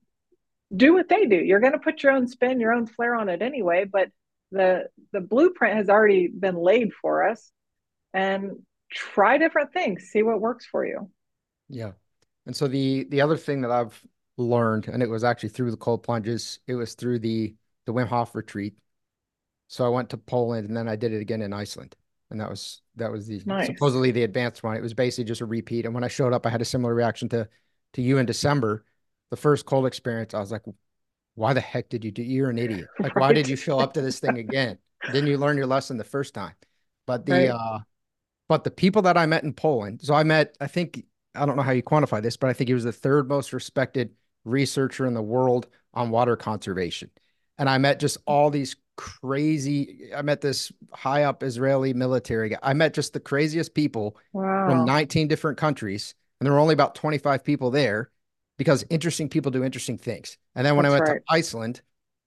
do 0.76 0.94
what 0.94 1.10
they 1.10 1.26
do. 1.26 1.36
You're 1.36 1.60
going 1.60 1.74
to 1.74 1.80
put 1.80 2.04
your 2.04 2.12
own 2.12 2.28
spin, 2.28 2.60
your 2.60 2.74
own 2.74 2.88
flair 2.88 3.16
on 3.16 3.30
it 3.30 3.42
anyway, 3.42 3.86
but 3.86 4.10
the 4.52 4.88
the 5.12 5.22
blueprint 5.22 5.78
has 5.78 5.90
already 5.90 6.28
been 6.28 6.56
laid 6.56 6.92
for 6.94 7.28
us 7.28 7.52
and 8.14 8.52
try 8.92 9.38
different 9.38 9.74
things, 9.74 10.10
see 10.12 10.24
what 10.24 10.42
works 10.42 10.66
for 10.66 10.86
you. 10.86 11.10
Yeah. 11.70 11.92
And 12.46 12.56
so 12.56 12.68
the 12.68 13.06
the 13.10 13.22
other 13.22 13.38
thing 13.38 13.62
that 13.62 13.72
I've 13.72 14.00
learned 14.40 14.88
and 14.88 15.04
it 15.04 15.10
was 15.10 15.24
actually 15.24 15.50
through 15.50 15.72
the 15.72 15.78
cold 15.78 16.04
plunges, 16.04 16.60
it 16.68 16.76
was 16.76 16.96
through 16.96 17.20
the 17.20 17.56
the 17.86 17.94
Wim 17.94 18.08
Hof 18.08 18.36
retreat. 18.36 18.76
So 19.68 19.86
I 19.86 19.90
went 19.90 20.10
to 20.10 20.18
Poland 20.18 20.68
and 20.68 20.76
then 20.76 20.88
I 20.88 20.96
did 20.96 21.14
it 21.14 21.22
again 21.22 21.42
in 21.42 21.54
Iceland. 21.54 21.96
And 22.32 22.40
that 22.40 22.50
was 22.50 22.82
that 22.96 23.12
was 23.12 23.28
the 23.28 23.42
nice. 23.46 23.68
supposedly 23.68 24.12
the 24.12 24.24
advanced 24.24 24.64
one. 24.64 24.78
It 24.78 24.84
was 24.84 24.94
basically 24.94 25.26
just 25.26 25.42
a 25.42 25.46
repeat. 25.46 25.86
And 25.86 25.94
when 25.94 26.04
I 26.04 26.08
showed 26.08 26.34
up, 26.34 26.46
I 26.46 26.50
had 26.50 26.62
a 26.62 26.66
similar 26.66 26.94
reaction 26.94 27.30
to 27.30 27.48
to 27.94 28.02
you 28.02 28.18
in 28.18 28.26
December 28.26 28.86
the 29.30 29.38
first 29.38 29.66
cold 29.66 29.86
experience, 29.86 30.34
I 30.34 30.40
was 30.40 30.52
like, 30.52 30.64
why 31.36 31.54
the 31.54 31.62
heck 31.62 31.90
did 31.90 32.04
you 32.04 32.12
do? 32.12 32.24
You're 32.24 32.50
an 32.50 32.58
idiot. 32.58 32.88
Like, 33.00 33.16
right. 33.16 33.22
why 33.22 33.34
did 33.34 33.48
you 33.48 33.56
show 33.56 33.80
up 33.80 33.94
to 33.94 34.02
this 34.02 34.20
thing 34.20 34.38
again? 34.38 34.78
Didn't 35.12 35.28
you 35.28 35.38
learn 35.38 35.58
your 35.58 35.68
lesson 35.68 35.98
the 35.98 36.04
first 36.04 36.34
time? 36.34 36.54
But 37.06 37.26
the, 37.26 37.32
right. 37.32 37.50
uh, 37.50 37.80
but 38.48 38.64
the 38.64 38.72
people 38.72 39.04
that 39.04 39.18
I 39.18 39.26
met 39.26 39.44
in 39.44 39.54
Poland, 39.54 40.02
so 40.02 40.14
I 40.14 40.24
met, 40.24 40.58
I 40.60 40.68
think, 40.68 41.06
I 41.36 41.46
don't 41.46 41.56
know 41.56 41.64
how 41.64 41.72
you 41.72 41.84
quantify 41.84 42.22
this, 42.22 42.38
but 42.38 42.50
I 42.50 42.54
think 42.54 42.68
he 42.68 42.74
was 42.74 42.84
the 42.84 42.92
third 42.92 43.30
most 43.30 43.54
respected 43.54 44.12
researcher 44.50 45.06
in 45.06 45.14
the 45.14 45.22
world 45.22 45.68
on 45.94 46.10
water 46.10 46.36
conservation. 46.36 47.10
And 47.58 47.70
I 47.70 47.78
met 47.78 48.00
just 48.00 48.18
all 48.26 48.50
these 48.50 48.76
crazy. 48.96 50.10
I 50.16 50.22
met 50.22 50.42
this 50.42 50.72
high 50.94 51.24
up 51.24 51.44
Israeli 51.44 51.94
military 51.94 52.50
guy. 52.50 52.60
I 52.62 52.74
met 52.74 52.94
just 52.94 53.14
the 53.14 53.20
craziest 53.20 53.74
people 53.74 54.18
wow. 54.34 54.68
from 54.68 54.86
19 54.86 55.28
different 55.28 55.58
countries, 55.58 56.16
and 56.40 56.46
there 56.46 56.54
were 56.54 56.60
only 56.60 56.74
about 56.74 56.96
25 56.96 57.44
people 57.44 57.72
there 57.72 58.12
because 58.58 58.86
interesting 58.90 59.30
people 59.30 59.52
do 59.52 59.64
interesting 59.64 59.98
things. 59.98 60.38
And 60.54 60.66
then 60.66 60.76
when 60.76 60.84
That's 60.84 60.96
I 60.96 61.00
went 61.00 61.10
right. 61.10 61.22
to 61.26 61.34
Iceland, 61.34 61.82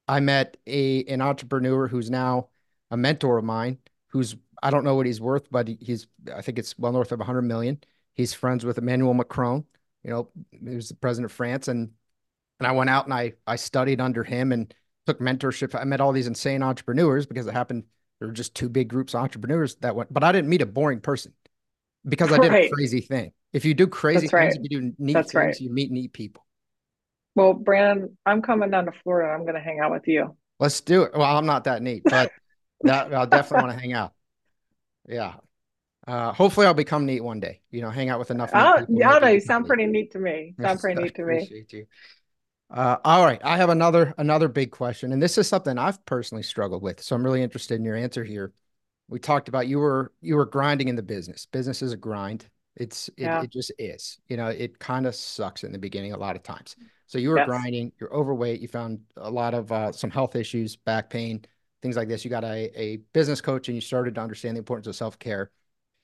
I 0.08 0.20
met 0.20 0.56
a 0.66 1.04
an 1.04 1.20
entrepreneur 1.20 1.88
who's 1.88 2.10
now 2.10 2.48
a 2.90 2.96
mentor 2.96 3.38
of 3.38 3.44
mine. 3.44 3.78
Who's 4.08 4.36
I 4.62 4.70
don't 4.70 4.84
know 4.84 4.94
what 4.94 5.06
he's 5.06 5.20
worth, 5.20 5.50
but 5.50 5.68
he's 5.68 6.06
I 6.34 6.40
think 6.40 6.58
it's 6.58 6.78
well 6.78 6.92
north 6.92 7.12
of 7.12 7.18
100 7.18 7.42
million. 7.42 7.82
He's 8.14 8.32
friends 8.32 8.64
with 8.64 8.78
Emmanuel 8.78 9.14
Macron. 9.14 9.64
You 10.04 10.10
know, 10.10 10.28
was 10.62 10.88
the 10.88 10.94
president 10.94 11.30
of 11.30 11.36
France, 11.36 11.68
and 11.68 11.90
and 12.62 12.66
I 12.68 12.72
went 12.72 12.90
out 12.90 13.06
and 13.06 13.14
I 13.14 13.32
I 13.46 13.56
studied 13.56 14.00
under 14.00 14.22
him 14.22 14.52
and 14.52 14.72
took 15.06 15.18
mentorship. 15.18 15.78
I 15.78 15.84
met 15.84 16.00
all 16.00 16.12
these 16.12 16.28
insane 16.28 16.62
entrepreneurs 16.62 17.26
because 17.26 17.46
it 17.46 17.52
happened. 17.52 17.84
There 18.18 18.28
were 18.28 18.34
just 18.34 18.54
two 18.54 18.68
big 18.68 18.88
groups 18.88 19.14
of 19.14 19.20
entrepreneurs 19.20 19.74
that 19.76 19.96
went, 19.96 20.12
but 20.12 20.22
I 20.22 20.30
didn't 20.30 20.48
meet 20.48 20.62
a 20.62 20.66
boring 20.66 21.00
person 21.00 21.32
because 22.06 22.32
I 22.32 22.38
did 22.38 22.52
right. 22.52 22.70
a 22.70 22.70
crazy 22.70 23.00
thing. 23.00 23.32
If 23.52 23.64
you 23.64 23.74
do 23.74 23.88
crazy 23.88 24.28
That's 24.28 24.30
things, 24.30 24.32
right. 24.32 24.52
if 24.54 24.62
you 24.62 24.80
do 24.80 24.92
neat 24.98 25.14
That's 25.14 25.32
things, 25.32 25.34
right. 25.34 25.60
you 25.60 25.70
meet 25.70 25.90
neat 25.90 26.12
people. 26.12 26.46
Well, 27.34 27.52
Brandon, 27.52 28.16
I'm 28.24 28.42
coming 28.42 28.70
down 28.70 28.84
to 28.86 28.92
Florida. 29.02 29.32
I'm 29.32 29.42
going 29.42 29.54
to 29.54 29.60
hang 29.60 29.80
out 29.80 29.90
with 29.90 30.06
you. 30.06 30.36
Let's 30.60 30.80
do 30.82 31.02
it. 31.02 31.12
Well, 31.14 31.36
I'm 31.36 31.46
not 31.46 31.64
that 31.64 31.82
neat, 31.82 32.02
but 32.04 32.30
that 32.82 33.12
I'll 33.12 33.26
definitely 33.26 33.66
want 33.66 33.76
to 33.76 33.80
hang 33.80 33.92
out. 33.94 34.12
Yeah. 35.08 35.34
Uh, 36.06 36.32
hopefully, 36.32 36.66
I'll 36.66 36.74
become 36.74 37.06
neat 37.06 37.22
one 37.22 37.40
day. 37.40 37.60
You 37.70 37.80
know, 37.80 37.90
hang 37.90 38.08
out 38.08 38.18
with 38.18 38.30
enough. 38.30 38.50
Oh, 38.54 38.86
yeah, 38.88 39.18
no, 39.18 39.28
you 39.28 39.40
sound 39.40 39.66
pretty 39.66 39.86
neat 39.86 40.12
to 40.12 40.18
me. 40.18 40.54
Sound 40.60 40.80
pretty 40.80 41.02
neat 41.02 41.14
to 41.16 41.24
me. 41.24 41.64
You. 41.70 41.86
Uh, 42.72 42.96
all 43.04 43.22
right, 43.22 43.40
I 43.44 43.58
have 43.58 43.68
another 43.68 44.14
another 44.16 44.48
big 44.48 44.70
question, 44.70 45.12
and 45.12 45.22
this 45.22 45.36
is 45.36 45.46
something 45.46 45.76
I've 45.76 46.04
personally 46.06 46.42
struggled 46.42 46.82
with. 46.82 47.02
So 47.02 47.14
I'm 47.14 47.22
really 47.22 47.42
interested 47.42 47.74
in 47.74 47.84
your 47.84 47.96
answer 47.96 48.24
here. 48.24 48.52
We 49.08 49.18
talked 49.18 49.48
about 49.48 49.66
you 49.68 49.78
were 49.78 50.12
you 50.22 50.36
were 50.36 50.46
grinding 50.46 50.88
in 50.88 50.96
the 50.96 51.02
business. 51.02 51.44
Business 51.44 51.82
is 51.82 51.92
a 51.92 51.98
grind. 51.98 52.48
It's 52.74 53.08
it, 53.08 53.24
yeah. 53.24 53.42
it 53.42 53.50
just 53.50 53.72
is. 53.78 54.18
You 54.26 54.38
know, 54.38 54.46
it 54.46 54.78
kind 54.78 55.06
of 55.06 55.14
sucks 55.14 55.64
in 55.64 55.72
the 55.72 55.78
beginning 55.78 56.14
a 56.14 56.16
lot 56.16 56.34
of 56.34 56.42
times. 56.42 56.76
So 57.08 57.18
you 57.18 57.28
were 57.28 57.36
yes. 57.36 57.46
grinding. 57.46 57.92
You're 58.00 58.14
overweight. 58.14 58.62
You 58.62 58.68
found 58.68 59.00
a 59.18 59.30
lot 59.30 59.52
of 59.52 59.70
uh, 59.70 59.92
some 59.92 60.10
health 60.10 60.34
issues, 60.34 60.76
back 60.76 61.10
pain, 61.10 61.44
things 61.82 61.96
like 61.96 62.08
this. 62.08 62.24
You 62.24 62.30
got 62.30 62.44
a 62.44 62.72
a 62.74 62.96
business 63.12 63.42
coach, 63.42 63.68
and 63.68 63.74
you 63.74 63.82
started 63.82 64.14
to 64.14 64.22
understand 64.22 64.56
the 64.56 64.60
importance 64.60 64.86
of 64.86 64.96
self 64.96 65.18
care. 65.18 65.50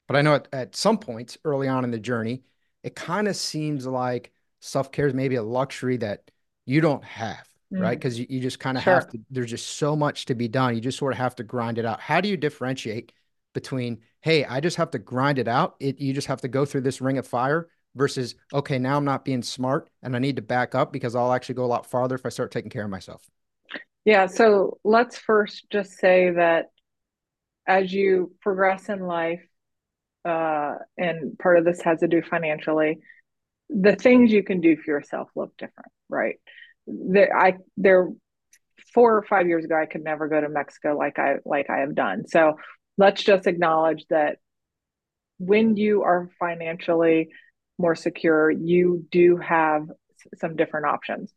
But 0.07 0.17
I 0.17 0.23
know 0.23 0.35
at, 0.35 0.49
at 0.53 0.77
some 0.77 0.99
points 0.99 1.39
early 1.47 1.67
on 1.67 1.85
in 1.85 1.91
the 1.91 1.99
journey, 1.99 2.43
it 2.83 2.95
kind 2.95 3.27
of 3.27 3.37
seems 3.37 3.87
like 3.87 4.33
self 4.61 4.93
care 4.93 5.07
is 5.07 5.15
maybe 5.15 5.37
a 5.37 5.43
luxury 5.43 5.97
that 5.97 6.31
you 6.69 6.83
don't 6.83 7.03
have, 7.03 7.49
mm. 7.73 7.81
right? 7.81 7.99
Because 7.99 8.19
you, 8.19 8.27
you 8.29 8.41
just 8.41 8.61
kind 8.61 8.77
of 8.77 8.85
sure. 8.85 8.95
have 8.95 9.09
to, 9.11 9.19
there's 9.31 9.51
just 9.51 9.79
so 9.79 9.97
much 9.97 10.27
to 10.27 10.35
be 10.35 10.49
done. 10.49 10.75
You 10.75 10.83
just 10.83 10.99
sort 10.99 11.13
of 11.13 11.19
have 11.19 11.35
to 11.37 11.43
grind 11.43 11.79
it 11.79 11.87
out. 11.87 11.99
How 11.99 12.21
do 12.21 12.29
you 12.29 12.37
differentiate 12.37 13.11
between, 13.55 14.01
hey, 14.21 14.45
I 14.45 14.61
just 14.61 14.77
have 14.77 14.91
to 14.91 14.99
grind 14.99 15.39
it 15.39 15.49
out? 15.49 15.77
It, 15.81 15.99
you 15.99 16.13
just 16.13 16.27
have 16.27 16.43
to 16.43 16.49
go 16.49 16.67
through 16.67 16.83
this 16.83 17.01
ring 17.01 17.17
of 17.17 17.27
fire 17.27 17.69
versus, 17.97 18.35
okay, 18.53 18.79
now 18.79 18.99
I'm 18.99 19.07
not 19.07 19.25
being 19.25 19.43
smart 19.43 19.89
and 20.03 20.15
I 20.15 20.19
need 20.19 20.37
to 20.37 20.43
back 20.43 20.75
up 20.75 20.93
because 20.93 21.15
I'll 21.15 21.33
actually 21.33 21.55
go 21.55 21.65
a 21.65 21.67
lot 21.67 21.87
farther 21.87 22.15
if 22.15 22.27
I 22.27 22.29
start 22.29 22.53
taking 22.53 22.71
care 22.71 22.85
of 22.85 22.91
myself. 22.91 23.29
Yeah. 24.05 24.27
So 24.27 24.79
let's 24.85 25.17
first 25.17 25.71
just 25.71 25.93
say 25.93 26.31
that 26.31 26.67
as 27.67 27.93
you 27.93 28.33
progress 28.43 28.91
in 28.91 29.01
life, 29.01 29.43
uh, 30.25 30.75
and 30.99 31.39
part 31.39 31.59
of 31.59 31.65
this 31.65 31.81
has 31.83 32.01
to 32.01 32.09
do 32.09 32.21
financially, 32.21 32.99
the 33.69 33.97
things 33.97 34.33
you 34.33 34.43
can 34.43 34.61
do 34.61 34.77
for 34.77 34.91
yourself 34.91 35.29
look 35.37 35.57
different, 35.57 35.91
right? 36.09 36.37
There, 36.87 37.37
I 37.37 37.59
there 37.77 38.09
four 38.95 39.17
or 39.17 39.23
five 39.23 39.47
years 39.47 39.65
ago, 39.65 39.77
I 39.77 39.87
could 39.87 40.05
never 40.05 40.29
go 40.29 40.41
to 40.41 40.49
Mexico 40.49 40.97
like 40.97 41.19
I 41.19 41.37
like 41.45 41.71
I 41.71 41.79
have 41.79 41.95
done. 41.95 42.27
So 42.27 42.57
let's 42.97 43.23
just 43.23 43.47
acknowledge 43.47 44.05
that 44.11 44.39
when 45.39 45.77
you 45.77 46.03
are 46.03 46.31
financially 46.39 47.29
more 47.79 47.95
secure, 47.95 48.51
you 48.51 49.07
do 49.11 49.37
have 49.37 49.89
some 50.37 50.57
different 50.57 50.87
options. 50.87 51.33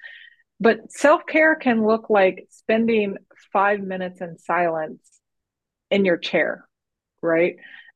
But 0.60 0.92
self 0.92 1.26
care 1.26 1.56
can 1.56 1.86
look 1.86 2.10
like 2.10 2.48
spending 2.50 3.18
five 3.52 3.82
minutes 3.82 4.22
in 4.22 4.38
silence 4.38 5.02
in 5.90 6.06
your 6.06 6.18
chair, 6.18 6.66
right? 7.22 7.56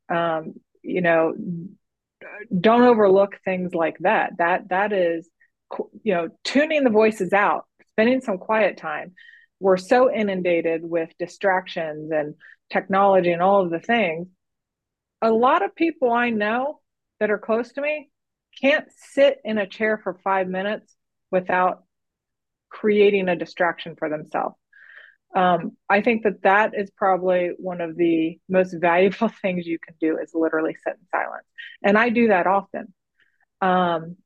Um, 0.09 0.55
you 0.81 1.01
know, 1.01 1.33
don't 2.57 2.83
overlook 2.83 3.39
things 3.43 3.73
like 3.73 3.97
that. 3.99 4.37
That 4.37 4.69
that 4.69 4.93
is, 4.93 5.29
you 6.03 6.13
know, 6.13 6.29
tuning 6.43 6.83
the 6.83 6.89
voices 6.89 7.33
out, 7.33 7.65
spending 7.91 8.21
some 8.21 8.37
quiet 8.37 8.77
time. 8.77 9.13
We're 9.59 9.77
so 9.77 10.13
inundated 10.13 10.81
with 10.83 11.09
distractions 11.17 12.11
and 12.11 12.35
technology 12.71 13.31
and 13.31 13.41
all 13.41 13.63
of 13.63 13.71
the 13.71 13.79
things. 13.79 14.27
A 15.21 15.31
lot 15.31 15.63
of 15.63 15.75
people 15.75 16.11
I 16.11 16.29
know 16.29 16.79
that 17.19 17.31
are 17.31 17.37
close 17.37 17.71
to 17.73 17.81
me 17.81 18.09
can't 18.61 18.87
sit 19.13 19.37
in 19.43 19.57
a 19.57 19.67
chair 19.67 19.99
for 20.03 20.19
five 20.23 20.47
minutes 20.47 20.95
without 21.31 21.83
creating 22.69 23.29
a 23.29 23.35
distraction 23.35 23.95
for 23.95 24.09
themselves. 24.09 24.55
Um, 25.35 25.75
I 25.89 26.01
think 26.01 26.23
that 26.23 26.43
that 26.43 26.73
is 26.75 26.89
probably 26.91 27.51
one 27.57 27.81
of 27.81 27.97
the 27.97 28.39
most 28.49 28.73
valuable 28.79 29.27
things 29.41 29.67
you 29.67 29.77
can 29.79 29.95
do 29.99 30.17
is 30.17 30.31
literally 30.33 30.75
sit 30.83 30.93
in 30.93 31.07
silence. 31.11 31.45
And 31.83 31.97
I 31.97 32.09
do 32.09 32.29
that 32.29 32.47
often. 32.47 32.93
Um, 33.61 34.17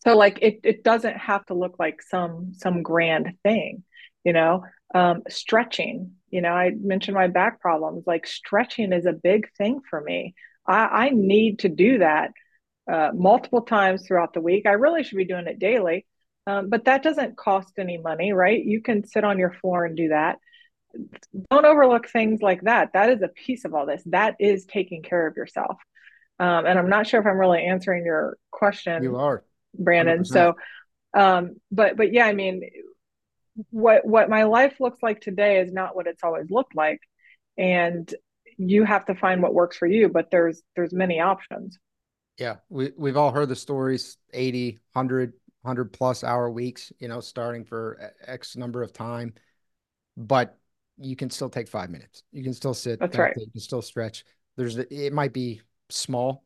so 0.00 0.16
like 0.16 0.38
it, 0.42 0.60
it 0.64 0.84
doesn't 0.84 1.16
have 1.16 1.44
to 1.46 1.54
look 1.54 1.76
like 1.78 2.02
some 2.02 2.52
some 2.54 2.82
grand 2.82 3.34
thing, 3.42 3.84
you 4.24 4.32
know. 4.32 4.64
Um, 4.94 5.22
stretching, 5.28 6.12
you 6.30 6.40
know, 6.40 6.50
I 6.52 6.70
mentioned 6.70 7.16
my 7.16 7.26
back 7.26 7.60
problems. 7.60 8.04
Like 8.06 8.26
stretching 8.26 8.92
is 8.92 9.04
a 9.04 9.12
big 9.12 9.48
thing 9.58 9.80
for 9.90 10.00
me. 10.00 10.34
I, 10.66 11.06
I 11.06 11.10
need 11.10 11.60
to 11.60 11.68
do 11.68 11.98
that 11.98 12.30
uh, 12.90 13.10
multiple 13.14 13.62
times 13.62 14.06
throughout 14.06 14.32
the 14.32 14.40
week. 14.40 14.64
I 14.66 14.72
really 14.72 15.02
should 15.02 15.18
be 15.18 15.24
doing 15.24 15.48
it 15.48 15.58
daily 15.58 16.06
um, 16.46 16.68
but 16.68 16.84
that 16.84 17.02
doesn't 17.02 17.36
cost 17.36 17.72
any 17.78 17.98
money, 17.98 18.32
right? 18.32 18.62
You 18.62 18.80
can 18.80 19.06
sit 19.06 19.24
on 19.24 19.38
your 19.38 19.52
floor 19.52 19.84
and 19.84 19.96
do 19.96 20.08
that. 20.08 20.38
Don't 21.50 21.66
overlook 21.66 22.08
things 22.08 22.40
like 22.40 22.62
that. 22.62 22.92
That 22.94 23.10
is 23.10 23.22
a 23.22 23.28
piece 23.28 23.64
of 23.64 23.74
all 23.74 23.86
this. 23.86 24.02
That 24.06 24.36
is 24.38 24.64
taking 24.64 25.02
care 25.02 25.26
of 25.26 25.36
yourself. 25.36 25.76
Um, 26.38 26.66
and 26.66 26.78
I'm 26.78 26.88
not 26.88 27.06
sure 27.06 27.20
if 27.20 27.26
I'm 27.26 27.38
really 27.38 27.64
answering 27.64 28.04
your 28.04 28.38
question. 28.50 29.02
You 29.02 29.16
are, 29.16 29.44
Brandon. 29.74 30.20
100%. 30.20 30.26
So, 30.26 30.54
um, 31.14 31.56
but 31.70 31.96
but 31.96 32.12
yeah, 32.12 32.26
I 32.26 32.34
mean, 32.34 32.62
what 33.70 34.06
what 34.06 34.28
my 34.28 34.44
life 34.44 34.76
looks 34.80 35.02
like 35.02 35.20
today 35.20 35.60
is 35.60 35.72
not 35.72 35.96
what 35.96 36.06
it's 36.06 36.22
always 36.22 36.50
looked 36.50 36.76
like, 36.76 37.00
and 37.56 38.12
you 38.58 38.84
have 38.84 39.06
to 39.06 39.14
find 39.14 39.42
what 39.42 39.54
works 39.54 39.76
for 39.76 39.86
you. 39.86 40.08
But 40.08 40.30
there's 40.30 40.62
there's 40.76 40.92
many 40.92 41.20
options. 41.20 41.78
Yeah, 42.38 42.56
we 42.68 42.92
we've 42.96 43.16
all 43.16 43.30
heard 43.30 43.48
the 43.48 43.56
stories 43.56 44.18
80, 44.32 44.78
100, 44.92 45.32
100 45.66 45.92
plus 45.92 46.22
hour 46.22 46.48
weeks, 46.48 46.92
you 47.00 47.08
know, 47.08 47.20
starting 47.20 47.64
for 47.64 48.12
X 48.24 48.56
number 48.56 48.82
of 48.82 48.92
time, 48.92 49.34
but 50.16 50.58
you 50.96 51.16
can 51.16 51.28
still 51.28 51.50
take 51.50 51.66
five 51.66 51.90
minutes. 51.90 52.22
You 52.32 52.44
can 52.44 52.54
still 52.54 52.72
sit. 52.72 53.00
That's 53.00 53.18
right. 53.18 53.34
You 53.36 53.50
can 53.50 53.60
still 53.60 53.82
stretch. 53.82 54.24
There's, 54.56 54.76
it 54.76 55.12
might 55.12 55.32
be 55.32 55.60
small 55.90 56.44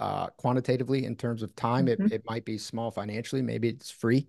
uh, 0.00 0.28
quantitatively 0.38 1.04
in 1.04 1.16
terms 1.16 1.42
of 1.42 1.54
time. 1.54 1.86
Mm-hmm. 1.86 2.06
It, 2.06 2.12
it 2.12 2.22
might 2.26 2.46
be 2.46 2.56
small 2.56 2.90
financially. 2.90 3.42
Maybe 3.42 3.68
it's 3.68 3.90
free, 3.90 4.26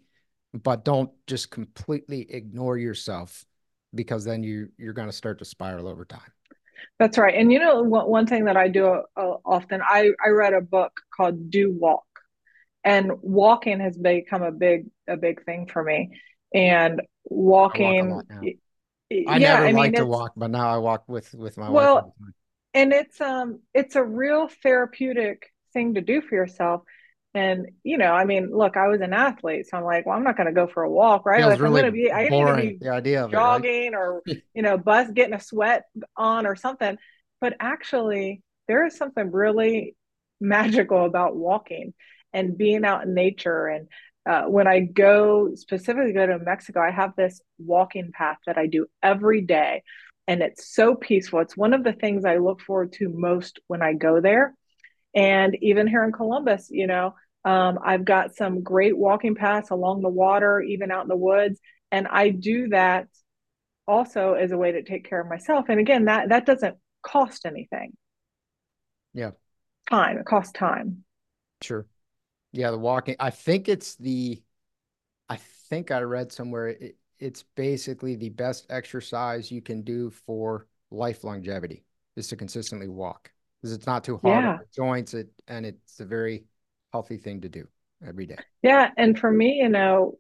but 0.54 0.84
don't 0.84 1.10
just 1.26 1.50
completely 1.50 2.28
ignore 2.30 2.78
yourself 2.78 3.46
because 3.96 4.26
then 4.26 4.44
you, 4.44 4.70
you're 4.78 4.94
going 4.94 5.08
to 5.08 5.14
start 5.14 5.40
to 5.40 5.46
spiral 5.46 5.88
over 5.88 6.04
time. 6.04 6.32
That's 7.00 7.18
right. 7.18 7.34
And 7.34 7.52
you 7.52 7.60
know, 7.60 7.82
one 7.82 8.28
thing 8.28 8.44
that 8.46 8.58
I 8.58 8.68
do 8.68 8.88
uh, 9.16 9.36
often, 9.46 9.82
I, 9.82 10.12
I 10.24 10.30
read 10.30 10.54
a 10.54 10.62
book 10.62 10.92
called 11.16 11.50
Do 11.50 11.72
Walk 11.80 12.04
and 12.84 13.12
walking 13.22 13.80
has 13.80 13.98
become 13.98 14.44
a 14.44 14.52
big 14.52 14.88
a 15.08 15.18
big 15.18 15.44
thing 15.46 15.68
for 15.68 15.84
me. 15.84 16.20
And 16.54 17.02
walking 17.26 18.12
I, 18.12 18.14
walk 18.14 18.26
I 18.32 19.38
yeah, 19.38 19.38
never 19.38 19.66
I 19.66 19.72
liked 19.72 19.96
to 19.98 20.06
walk 20.06 20.34
but 20.36 20.52
now 20.52 20.70
I 20.70 20.78
walk 20.78 21.04
with 21.08 21.34
with 21.34 21.58
my 21.58 21.70
well 21.70 22.16
and 22.74 22.92
it's 22.94 23.20
um 23.22 23.60
it's 23.74 23.96
a 23.96 24.04
real 24.04 24.50
therapeutic 24.62 25.52
thing 25.74 25.96
to 25.96 26.02
do 26.02 26.22
for 26.22 26.36
yourself. 26.36 26.84
And 27.36 27.68
you 27.84 27.98
know 27.98 28.12
I 28.12 28.26
mean 28.26 28.50
look 28.52 28.78
I 28.78 28.88
was 28.88 29.02
an 29.02 29.14
athlete 29.14 29.68
so 29.68 29.78
I'm 29.78 29.84
like 29.84 30.06
well 30.06 30.16
I'm 30.16 30.24
not 30.24 30.38
going 30.38 30.48
to 30.48 30.54
go 30.54 30.68
for 30.68 30.84
a 30.84 30.90
walk 30.90 31.26
right? 31.26 31.46
Like 31.46 31.60
really 31.60 31.84
I'm 31.84 31.84
going 31.84 31.86
to 31.86 31.92
be 31.92 32.12
I 32.12 32.30
need 32.30 32.46
to 32.46 32.56
be 32.56 32.78
the 32.80 32.90
idea 32.90 33.26
of 33.26 33.32
jogging 33.32 33.94
it, 33.94 33.96
right? 33.96 33.96
or 33.96 34.22
you 34.54 34.62
know 34.62 34.78
bus 34.78 35.10
getting 35.12 35.34
a 35.34 35.40
sweat 35.40 35.84
on 36.18 36.46
or 36.46 36.56
something. 36.56 36.98
But 37.40 37.56
actually 37.60 38.44
there 38.68 38.86
is 38.86 38.98
something 38.98 39.32
really 39.32 39.96
magical 40.40 41.06
about 41.06 41.36
walking 41.36 41.94
and 42.34 42.58
being 42.58 42.86
out 42.86 43.04
in 43.04 43.14
nature 43.14 43.68
and 43.68 43.88
uh, 44.26 44.44
when 44.44 44.68
I 44.68 44.80
go 44.80 45.54
specifically 45.56 46.14
go 46.14 46.26
to 46.26 46.40
Mexico, 46.40 46.80
I 46.80 46.92
have 46.92 47.16
this 47.16 47.42
walking 47.58 48.12
path 48.14 48.38
that 48.46 48.58
I 48.58 48.68
do 48.68 48.88
every 49.02 49.42
day, 49.42 49.84
and 50.28 50.42
it's 50.42 50.74
so 50.74 50.96
peaceful. 50.96 51.40
It's 51.40 51.58
one 51.58 51.74
of 51.74 51.84
the 51.84 51.94
things 51.94 52.24
I 52.24 52.38
look 52.38 52.62
forward 52.62 52.94
to 52.94 53.10
most 53.10 53.60
when 53.68 53.82
I 53.82 53.94
go 53.94 54.22
there. 54.22 54.56
And 55.14 55.58
even 55.62 55.88
here 55.88 56.04
in 56.06 56.14
Columbus, 56.14 56.70
you 56.72 56.88
know, 56.88 57.16
um, 57.44 57.80
I've 57.84 58.06
got 58.06 58.36
some 58.36 58.64
great 58.64 58.98
walking 58.98 59.36
paths 59.36 59.72
along 59.72 60.02
the 60.02 60.10
water, 60.10 60.62
even 60.62 60.90
out 60.90 61.04
in 61.04 61.10
the 61.10 61.18
woods, 61.18 61.60
and 61.92 62.08
I 62.08 62.30
do 62.30 62.70
that 62.70 63.08
also 63.86 64.34
as 64.34 64.54
a 64.54 64.58
way 64.58 64.72
to 64.72 64.84
take 64.84 65.08
care 65.08 65.20
of 65.20 65.28
myself. 65.28 65.66
And 65.68 65.82
again, 65.82 66.06
that 66.06 66.30
that 66.30 66.46
doesn't 66.46 66.78
cost 67.06 67.46
anything. 67.46 67.92
Yeah. 69.14 69.32
Time. 69.90 70.18
It 70.18 70.26
costs 70.26 70.54
time. 70.54 71.04
Sure. 71.62 71.86
Yeah, 72.54 72.72
the 72.72 72.80
walking. 72.80 73.18
I 73.20 73.32
think 73.32 73.70
it's 73.70 73.96
the 73.98 74.42
I 75.30 75.38
think 75.70 75.92
I 75.92 76.02
read 76.02 76.32
somewhere 76.32 76.70
it, 76.70 76.98
it's 77.20 77.44
basically 77.56 78.16
the 78.16 78.30
best 78.30 78.68
exercise 78.70 79.52
you 79.52 79.62
can 79.62 79.84
do 79.84 80.12
for 80.12 80.68
life 80.92 81.24
longevity 81.24 81.86
is 82.18 82.28
to 82.30 82.38
consistently 82.38 82.88
walk 82.90 83.32
because 83.62 83.74
it's 83.76 83.88
not 83.88 84.04
too 84.06 84.18
hard 84.18 84.46
Yeah. 84.46 84.58
on 84.58 84.60
the 84.60 84.68
joints 84.76 85.14
it, 85.16 85.30
and 85.48 85.66
it's 85.66 86.00
a 86.02 86.06
very 86.06 86.46
healthy 86.94 87.18
thing 87.18 87.42
to 87.42 87.50
do 87.50 87.68
every 88.06 88.26
day. 88.28 88.46
Yeah, 88.62 88.90
and 88.98 89.18
for 89.18 89.32
me, 89.32 89.60
you 89.62 89.70
know, 89.70 90.18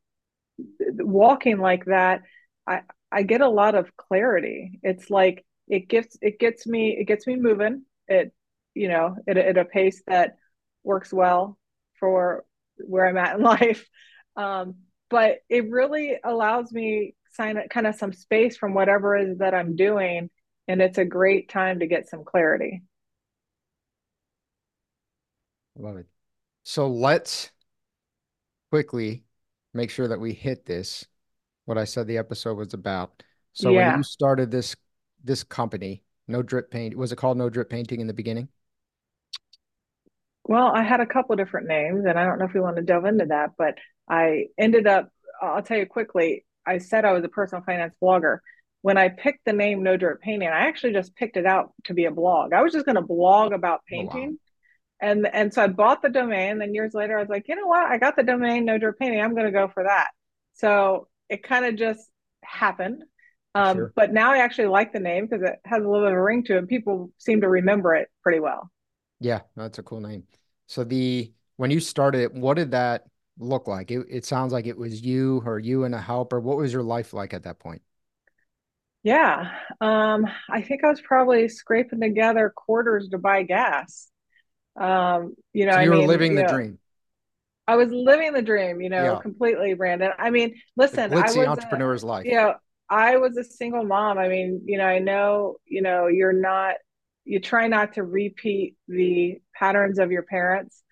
walking 0.79 1.57
like 1.59 1.85
that, 1.85 2.21
I 2.67 2.81
I 3.11 3.23
get 3.23 3.41
a 3.41 3.49
lot 3.49 3.75
of 3.75 3.95
clarity. 3.97 4.79
It's 4.83 5.09
like 5.09 5.45
it 5.67 5.87
gets 5.87 6.17
it 6.21 6.39
gets 6.39 6.67
me 6.67 6.97
it 6.99 7.05
gets 7.05 7.27
me 7.27 7.35
moving. 7.35 7.83
It 8.07 8.33
you 8.73 8.87
know 8.89 9.15
at, 9.27 9.37
at 9.37 9.57
a 9.57 9.65
pace 9.65 10.01
that 10.07 10.37
works 10.83 11.13
well 11.13 11.57
for 12.03 12.43
where 12.85 13.07
I'm 13.07 13.15
at 13.15 13.37
in 13.37 13.41
life. 13.43 13.87
Um, 14.35 14.75
but 15.09 15.37
it 15.47 15.69
really 15.69 16.17
allows 16.21 16.69
me 16.73 17.15
sign 17.31 17.57
kind 17.69 17.87
of 17.87 17.95
some 17.95 18.11
space 18.11 18.57
from 18.57 18.73
whatever 18.73 19.15
it 19.15 19.29
is 19.29 19.37
that 19.37 19.53
I'm 19.53 19.77
doing, 19.77 20.29
and 20.67 20.81
it's 20.81 20.97
a 20.97 21.05
great 21.05 21.47
time 21.47 21.79
to 21.79 21.87
get 21.87 22.09
some 22.09 22.25
clarity. 22.25 22.83
Love 25.77 25.95
it. 25.95 26.07
So 26.63 26.89
let's 26.89 27.51
quickly 28.69 29.23
make 29.73 29.89
sure 29.89 30.09
that 30.09 30.19
we 30.19 30.33
hit 30.33 30.65
this, 30.65 31.05
what 31.63 31.77
I 31.77 31.85
said 31.85 32.07
the 32.07 32.17
episode 32.17 32.57
was 32.57 32.73
about. 32.73 33.23
So 33.53 33.71
when 33.71 33.97
you 33.97 34.03
started 34.03 34.51
this 34.51 34.75
this 35.23 35.43
company, 35.45 36.03
No 36.27 36.43
Drip 36.43 36.69
Paint, 36.69 36.97
was 36.97 37.13
it 37.13 37.15
called 37.15 37.37
No 37.37 37.49
Drip 37.49 37.69
Painting 37.69 38.01
in 38.01 38.07
the 38.07 38.13
beginning? 38.13 38.49
Well, 40.45 40.67
I 40.73 40.83
had 40.83 40.99
a 40.99 41.05
couple 41.05 41.35
different 41.35 41.67
names, 41.67 42.05
and 42.05 42.19
I 42.19 42.25
don't 42.25 42.37
know 42.39 42.45
if 42.45 42.53
we 42.53 42.59
want 42.59 42.75
to 42.75 42.81
delve 42.81 43.05
into 43.05 43.25
that, 43.27 43.51
but 43.57 43.77
I 44.09 44.47
ended 44.57 44.87
up, 44.87 45.09
I'll 45.41 45.63
tell 45.63 45.77
you 45.77 45.85
quickly, 45.85 46.45
I 46.65 46.79
said 46.79 47.05
I 47.05 47.13
was 47.13 47.23
a 47.23 47.29
personal 47.29 47.63
finance 47.63 47.95
blogger. 48.01 48.39
When 48.81 48.97
I 48.97 49.07
picked 49.09 49.45
the 49.45 49.53
name 49.53 49.83
No 49.83 49.95
Drip 49.95 50.19
Painting, 50.21 50.49
I 50.49 50.67
actually 50.67 50.93
just 50.93 51.15
picked 51.15 51.37
it 51.37 51.45
out 51.45 51.73
to 51.85 51.93
be 51.93 52.05
a 52.05 52.11
blog. 52.11 52.51
I 52.51 52.61
was 52.61 52.73
just 52.73 52.85
going 52.85 52.95
to 52.95 53.01
blog 53.01 53.53
about 53.53 53.81
Oh, 53.91 54.01
wow. 54.03 54.09
painting. 54.11 54.39
And 55.01 55.27
and 55.27 55.53
so 55.53 55.63
I 55.63 55.67
bought 55.67 56.01
the 56.01 56.09
domain. 56.09 56.59
Then 56.59 56.73
years 56.73 56.93
later, 56.93 57.17
I 57.17 57.21
was 57.21 57.29
like, 57.29 57.47
you 57.47 57.55
know 57.55 57.67
what? 57.67 57.85
I 57.85 57.97
got 57.97 58.15
the 58.15 58.23
domain 58.23 58.65
No 58.65 58.77
Drip 58.77 58.97
Painting. 58.99 59.21
I'm 59.21 59.33
going 59.33 59.45
to 59.45 59.51
go 59.51 59.67
for 59.67 59.83
that. 59.83 60.09
So 60.53 61.07
it 61.29 61.43
kind 61.43 61.65
of 61.65 61.75
just 61.77 62.09
happened. 62.43 63.03
Um, 63.55 63.75
Sure. 63.77 63.93
but 63.95 64.11
now 64.13 64.31
I 64.33 64.39
actually 64.39 64.67
like 64.67 64.93
the 64.93 64.99
name 64.99 65.27
because 65.27 65.43
it 65.43 65.55
has 65.65 65.83
a 65.83 65.87
little 65.87 66.05
bit 66.05 66.11
of 66.13 66.17
a 66.17 66.21
ring 66.23 66.43
to 66.45 66.57
it. 66.57 66.67
People 66.67 67.11
seem 67.19 67.41
to 67.41 67.49
remember 67.49 67.95
it 67.95 68.09
pretty 68.23 68.39
well. 68.39 68.69
Yeah, 69.23 69.41
that's 69.55 69.79
a 69.79 69.83
cool 69.83 70.01
name. 70.01 70.27
So 70.67 70.83
the 70.83 71.33
when 71.57 71.71
you 71.71 71.79
started 71.79 72.21
it, 72.21 72.33
what 72.33 72.55
did 72.55 72.71
that 72.71 73.05
look 73.39 73.67
like? 73.67 73.91
It 73.91 74.05
it 74.09 74.25
sounds 74.25 74.51
like 74.53 74.65
it 74.67 74.77
was 74.77 75.01
you 75.01 75.41
or 75.45 75.59
you 75.59 75.83
and 75.85 75.95
a 75.95 76.01
helper. 76.01 76.39
What 76.39 76.57
was 76.57 76.73
your 76.73 76.83
life 76.83 77.13
like 77.13 77.33
at 77.33 77.43
that 77.43 77.59
point? 77.59 77.81
Yeah, 79.03 79.51
um, 79.81 80.25
I 80.49 80.61
think 80.61 80.83
I 80.83 80.87
was 80.89 81.01
probably 81.01 81.49
scraping 81.49 81.99
together 81.99 82.53
quarters 82.55 83.09
to 83.09 83.17
buy 83.17 83.43
gas. 83.43 84.09
Um, 84.79 85.35
you 85.53 85.65
know, 85.67 85.73
So 85.73 85.79
I 85.79 85.81
you 85.81 85.89
were 85.89 85.97
mean, 85.97 86.01
living 86.01 86.35
the 86.35 86.43
know, 86.43 86.45
dream, 86.45 86.79
I 87.67 87.75
was 87.75 87.89
living 87.91 88.33
the 88.33 88.41
dream, 88.41 88.81
you 88.81 88.89
know, 88.89 89.15
Yeah. 89.15 89.21
completely, 89.21 89.73
Brandon. 89.73 90.11
I 90.17 90.29
mean, 90.31 90.55
the 90.91 90.97
listen, 90.97 91.13
I 91.15 91.31
glitzy 91.31 91.45
was 91.47 91.57
a, 91.57 91.61
entrepreneur's 91.61 92.03
life. 92.05 92.29
you 92.29 92.35
know, 92.35 92.55
I 92.89 93.17
was 93.17 93.37
a 93.37 93.43
single 93.43 93.85
mom. 93.85 94.17
I 94.17 94.27
mean, 94.27 94.61
you 94.65 94.77
know, 94.77 94.85
I 94.85 94.99
know, 94.99 95.55
you 95.65 95.81
know, 95.81 96.07
you're 96.07 96.33
not, 96.33 96.75
you 97.25 97.39
try 97.39 97.67
not 97.67 97.93
to 97.93 98.03
repeat 98.03 98.75
the 98.87 99.41
patterns 99.55 99.99
of 99.99 100.11
your 100.11 100.23
parents. 100.23 100.83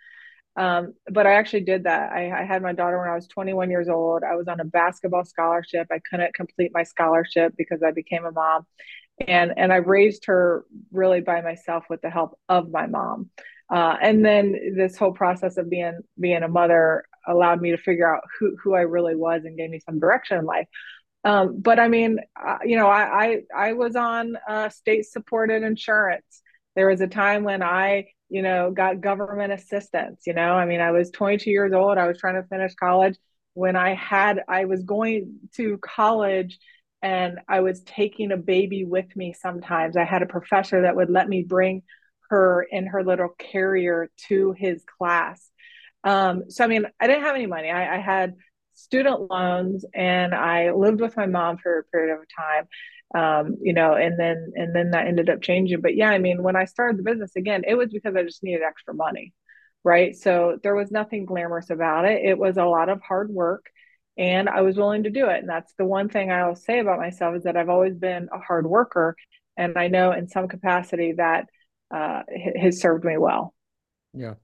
Um, 0.57 0.93
but 1.09 1.25
I 1.25 1.33
actually 1.33 1.61
did 1.61 1.85
that. 1.85 2.11
I, 2.11 2.41
I 2.41 2.43
had 2.43 2.61
my 2.61 2.73
daughter 2.73 2.99
when 2.99 3.09
I 3.09 3.15
was 3.15 3.27
21 3.27 3.69
years 3.69 3.87
old. 3.87 4.23
I 4.23 4.35
was 4.35 4.47
on 4.47 4.59
a 4.59 4.65
basketball 4.65 5.23
scholarship. 5.23 5.87
I 5.91 5.99
couldn't 6.09 6.33
complete 6.33 6.71
my 6.73 6.83
scholarship 6.83 7.53
because 7.57 7.81
I 7.83 7.91
became 7.91 8.25
a 8.25 8.31
mom. 8.31 8.65
And 9.27 9.53
and 9.55 9.71
I 9.71 9.77
raised 9.77 10.25
her 10.25 10.65
really 10.91 11.21
by 11.21 11.41
myself 11.41 11.85
with 11.89 12.01
the 12.01 12.09
help 12.09 12.37
of 12.49 12.71
my 12.71 12.87
mom. 12.87 13.29
Uh, 13.69 13.95
and 14.01 14.25
then 14.25 14.75
this 14.75 14.97
whole 14.97 15.13
process 15.13 15.57
of 15.57 15.69
being 15.69 15.99
being 16.19 16.43
a 16.43 16.47
mother 16.47 17.05
allowed 17.27 17.61
me 17.61 17.71
to 17.71 17.77
figure 17.77 18.13
out 18.13 18.23
who 18.39 18.57
who 18.61 18.73
I 18.73 18.81
really 18.81 19.15
was 19.15 19.43
and 19.45 19.57
gave 19.57 19.69
me 19.69 19.79
some 19.79 19.99
direction 19.99 20.37
in 20.37 20.45
life. 20.45 20.67
Um, 21.23 21.59
but 21.61 21.79
I 21.79 21.87
mean, 21.87 22.19
uh, 22.35 22.57
you 22.63 22.77
know, 22.77 22.87
I 22.87 23.25
I, 23.25 23.69
I 23.69 23.73
was 23.73 23.95
on 23.95 24.35
uh, 24.47 24.69
state 24.69 25.05
supported 25.05 25.63
insurance. 25.63 26.41
There 26.75 26.87
was 26.87 27.01
a 27.01 27.07
time 27.07 27.43
when 27.43 27.61
I, 27.61 28.07
you 28.29 28.41
know, 28.41 28.71
got 28.71 29.01
government 29.01 29.53
assistance. 29.53 30.23
You 30.25 30.33
know, 30.33 30.53
I 30.53 30.65
mean, 30.65 30.81
I 30.81 30.91
was 30.91 31.11
22 31.11 31.51
years 31.51 31.73
old. 31.73 31.97
I 31.97 32.07
was 32.07 32.17
trying 32.17 32.41
to 32.41 32.47
finish 32.47 32.73
college. 32.75 33.17
When 33.53 33.75
I 33.75 33.93
had, 33.93 34.39
I 34.47 34.65
was 34.65 34.83
going 34.83 35.39
to 35.55 35.77
college 35.79 36.57
and 37.01 37.39
I 37.47 37.61
was 37.61 37.81
taking 37.81 38.31
a 38.31 38.37
baby 38.37 38.85
with 38.85 39.13
me 39.15 39.33
sometimes. 39.33 39.97
I 39.97 40.05
had 40.05 40.21
a 40.21 40.27
professor 40.27 40.83
that 40.83 40.95
would 40.95 41.09
let 41.09 41.27
me 41.27 41.43
bring 41.43 41.83
her 42.29 42.63
in 42.63 42.87
her 42.87 43.03
little 43.03 43.29
carrier 43.37 44.09
to 44.29 44.53
his 44.57 44.83
class. 44.97 45.49
Um, 46.03 46.49
so, 46.49 46.63
I 46.63 46.67
mean, 46.67 46.85
I 46.99 47.07
didn't 47.07 47.23
have 47.23 47.35
any 47.35 47.47
money. 47.47 47.69
I, 47.69 47.97
I 47.97 47.99
had 47.99 48.35
student 48.83 49.29
loans 49.29 49.85
and 49.93 50.33
I 50.33 50.71
lived 50.71 51.01
with 51.01 51.17
my 51.17 51.25
mom 51.25 51.57
for 51.57 51.79
a 51.79 51.83
period 51.85 52.13
of 52.13 52.25
time. 52.37 52.67
Um, 53.13 53.57
you 53.61 53.73
know, 53.73 53.95
and 53.95 54.17
then 54.17 54.53
and 54.55 54.73
then 54.73 54.91
that 54.91 55.07
ended 55.07 55.29
up 55.29 55.41
changing. 55.41 55.81
But 55.81 55.95
yeah, 55.95 56.09
I 56.09 56.17
mean, 56.17 56.43
when 56.43 56.55
I 56.55 56.63
started 56.63 56.97
the 56.97 57.03
business 57.03 57.35
again, 57.35 57.63
it 57.67 57.75
was 57.75 57.91
because 57.91 58.15
I 58.15 58.23
just 58.23 58.41
needed 58.41 58.61
extra 58.63 58.93
money, 58.93 59.33
right? 59.83 60.15
So 60.15 60.57
there 60.63 60.75
was 60.75 60.91
nothing 60.91 61.25
glamorous 61.25 61.69
about 61.69 62.05
it. 62.05 62.23
It 62.23 62.37
was 62.37 62.55
a 62.55 62.65
lot 62.65 62.87
of 62.87 63.01
hard 63.01 63.29
work 63.29 63.65
and 64.17 64.49
I 64.49 64.61
was 64.61 64.77
willing 64.77 65.03
to 65.03 65.09
do 65.09 65.27
it. 65.29 65.39
And 65.39 65.49
that's 65.49 65.73
the 65.77 65.85
one 65.85 66.09
thing 66.09 66.31
I 66.31 66.47
will 66.47 66.55
say 66.55 66.79
about 66.79 66.99
myself 66.99 67.35
is 67.35 67.43
that 67.43 67.57
I've 67.57 67.69
always 67.69 67.95
been 67.95 68.29
a 68.31 68.39
hard 68.39 68.67
worker. 68.67 69.15
And 69.57 69.77
I 69.77 69.87
know 69.87 70.11
in 70.11 70.27
some 70.27 70.47
capacity 70.47 71.13
that 71.13 71.47
uh, 71.93 72.23
has 72.55 72.79
served 72.79 73.03
me 73.03 73.17
well. 73.17 73.53
Yeah. 74.13 74.35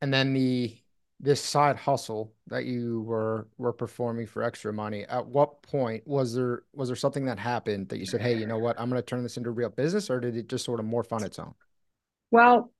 And 0.00 0.12
then 0.12 0.34
the 0.34 0.76
this 1.20 1.40
side 1.40 1.76
hustle 1.76 2.32
that 2.48 2.64
you 2.64 3.02
were 3.02 3.48
were 3.56 3.72
performing 3.72 4.26
for 4.26 4.42
extra 4.42 4.72
money, 4.72 5.04
at 5.04 5.26
what 5.26 5.62
point 5.62 6.06
was 6.06 6.34
there 6.34 6.62
was 6.74 6.88
there 6.88 6.96
something 6.96 7.24
that 7.26 7.38
happened 7.38 7.88
that 7.88 7.98
you 7.98 8.06
said, 8.06 8.20
"Hey, 8.20 8.36
you 8.36 8.46
know 8.46 8.58
what? 8.58 8.78
I'm 8.78 8.90
going 8.90 9.00
to 9.00 9.06
turn 9.06 9.22
this 9.22 9.36
into 9.36 9.50
real 9.50 9.70
business," 9.70 10.10
or 10.10 10.20
did 10.20 10.36
it 10.36 10.48
just 10.48 10.64
sort 10.64 10.80
of 10.80 10.86
morph 10.86 11.12
on 11.12 11.24
its 11.24 11.38
own? 11.38 11.54
Well, 12.30 12.72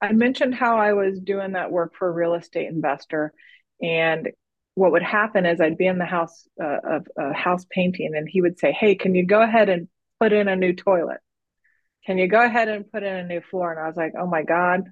I 0.00 0.12
mentioned 0.12 0.54
how 0.54 0.78
I 0.78 0.94
was 0.94 1.20
doing 1.20 1.52
that 1.52 1.70
work 1.70 1.94
for 1.94 2.08
a 2.08 2.12
real 2.12 2.34
estate 2.34 2.68
investor, 2.68 3.32
and 3.80 4.30
what 4.74 4.92
would 4.92 5.02
happen 5.02 5.46
is 5.46 5.60
I'd 5.60 5.76
be 5.76 5.86
in 5.86 5.98
the 5.98 6.06
house 6.06 6.48
uh, 6.62 6.78
of 6.84 7.06
uh, 7.20 7.32
house 7.34 7.66
painting, 7.70 8.12
and 8.16 8.28
he 8.28 8.40
would 8.40 8.58
say, 8.58 8.72
"Hey, 8.72 8.94
can 8.94 9.14
you 9.14 9.26
go 9.26 9.42
ahead 9.42 9.68
and 9.68 9.88
put 10.18 10.32
in 10.32 10.48
a 10.48 10.56
new 10.56 10.72
toilet? 10.74 11.18
Can 12.06 12.18
you 12.18 12.28
go 12.28 12.42
ahead 12.42 12.68
and 12.68 12.90
put 12.90 13.02
in 13.02 13.14
a 13.14 13.26
new 13.26 13.42
floor?" 13.42 13.72
And 13.72 13.80
I 13.80 13.86
was 13.86 13.96
like, 13.96 14.14
"Oh 14.18 14.26
my 14.26 14.42
God, 14.42 14.84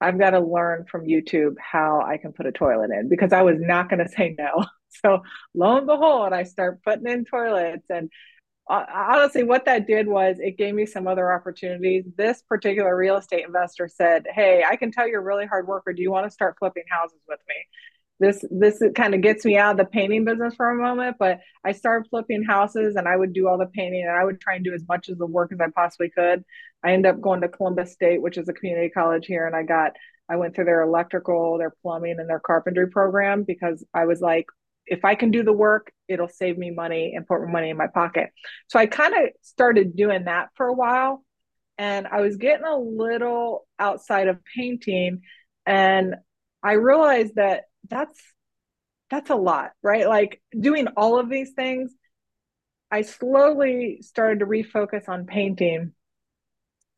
I've 0.00 0.18
got 0.18 0.30
to 0.30 0.40
learn 0.40 0.84
from 0.90 1.06
YouTube 1.06 1.54
how 1.58 2.02
I 2.02 2.18
can 2.18 2.32
put 2.32 2.46
a 2.46 2.52
toilet 2.52 2.90
in 2.90 3.08
because 3.08 3.32
I 3.32 3.42
was 3.42 3.56
not 3.58 3.88
going 3.90 3.98
to 4.06 4.08
say 4.08 4.34
no." 4.38 4.64
So 5.02 5.22
lo 5.54 5.76
and 5.76 5.86
behold, 5.86 6.32
I 6.32 6.44
start 6.44 6.82
putting 6.82 7.06
in 7.06 7.24
toilets 7.24 7.84
and 7.90 8.10
uh, 8.68 8.84
honestly, 8.92 9.44
what 9.44 9.64
that 9.64 9.86
did 9.86 10.06
was 10.06 10.36
it 10.40 10.58
gave 10.58 10.74
me 10.74 10.84
some 10.84 11.06
other 11.06 11.32
opportunities. 11.32 12.04
This 12.16 12.42
particular 12.42 12.94
real 12.94 13.16
estate 13.16 13.44
investor 13.46 13.88
said, 13.88 14.26
"Hey, 14.30 14.62
I 14.68 14.76
can 14.76 14.92
tell 14.92 15.08
you're 15.08 15.20
a 15.20 15.24
really 15.24 15.46
hard 15.46 15.66
worker. 15.66 15.92
Do 15.92 16.02
you 16.02 16.10
want 16.10 16.26
to 16.26 16.30
start 16.30 16.56
flipping 16.58 16.84
houses 16.90 17.20
with 17.26 17.40
me?" 17.48 17.54
This 18.20 18.44
this 18.50 18.82
kind 18.96 19.14
of 19.14 19.20
gets 19.20 19.44
me 19.44 19.56
out 19.56 19.72
of 19.72 19.76
the 19.76 19.84
painting 19.84 20.24
business 20.24 20.54
for 20.56 20.70
a 20.70 20.74
moment, 20.74 21.16
but 21.18 21.38
I 21.64 21.72
started 21.72 22.08
flipping 22.08 22.42
houses 22.42 22.96
and 22.96 23.06
I 23.06 23.16
would 23.16 23.32
do 23.32 23.46
all 23.48 23.58
the 23.58 23.66
painting 23.66 24.02
and 24.02 24.16
I 24.16 24.24
would 24.24 24.40
try 24.40 24.56
and 24.56 24.64
do 24.64 24.74
as 24.74 24.82
much 24.88 25.08
of 25.08 25.18
the 25.18 25.26
work 25.26 25.52
as 25.52 25.60
I 25.60 25.70
possibly 25.74 26.10
could. 26.10 26.44
I 26.82 26.92
ended 26.92 27.14
up 27.14 27.20
going 27.20 27.40
to 27.42 27.48
Columbus 27.48 27.92
State, 27.92 28.20
which 28.20 28.36
is 28.36 28.48
a 28.48 28.52
community 28.52 28.90
college 28.90 29.26
here, 29.26 29.46
and 29.46 29.54
I 29.54 29.62
got 29.62 29.92
I 30.28 30.36
went 30.36 30.54
through 30.54 30.66
their 30.66 30.82
electrical, 30.82 31.58
their 31.58 31.74
plumbing, 31.82 32.16
and 32.18 32.28
their 32.28 32.40
carpentry 32.40 32.88
program 32.88 33.44
because 33.44 33.84
I 33.94 34.04
was 34.04 34.20
like, 34.20 34.46
if 34.86 35.04
I 35.04 35.14
can 35.14 35.30
do 35.30 35.42
the 35.42 35.52
work, 35.52 35.92
it'll 36.08 36.28
save 36.28 36.58
me 36.58 36.70
money 36.70 37.14
and 37.14 37.26
put 37.26 37.46
money 37.46 37.70
in 37.70 37.76
my 37.76 37.86
pocket. 37.86 38.30
So 38.68 38.78
I 38.78 38.86
kind 38.86 39.14
of 39.14 39.30
started 39.42 39.96
doing 39.96 40.24
that 40.24 40.48
for 40.54 40.66
a 40.66 40.74
while. 40.74 41.24
And 41.76 42.06
I 42.06 42.20
was 42.20 42.36
getting 42.36 42.66
a 42.66 42.76
little 42.76 43.66
outside 43.78 44.28
of 44.28 44.38
painting. 44.56 45.20
And 45.64 46.16
I 46.62 46.72
realized 46.72 47.36
that 47.36 47.64
that's 47.88 48.20
that's 49.10 49.30
a 49.30 49.34
lot, 49.34 49.72
right? 49.82 50.06
Like 50.06 50.40
doing 50.58 50.86
all 50.96 51.18
of 51.18 51.30
these 51.30 51.52
things, 51.52 51.92
I 52.90 53.02
slowly 53.02 53.98
started 54.02 54.40
to 54.40 54.46
refocus 54.46 55.08
on 55.08 55.26
painting 55.26 55.92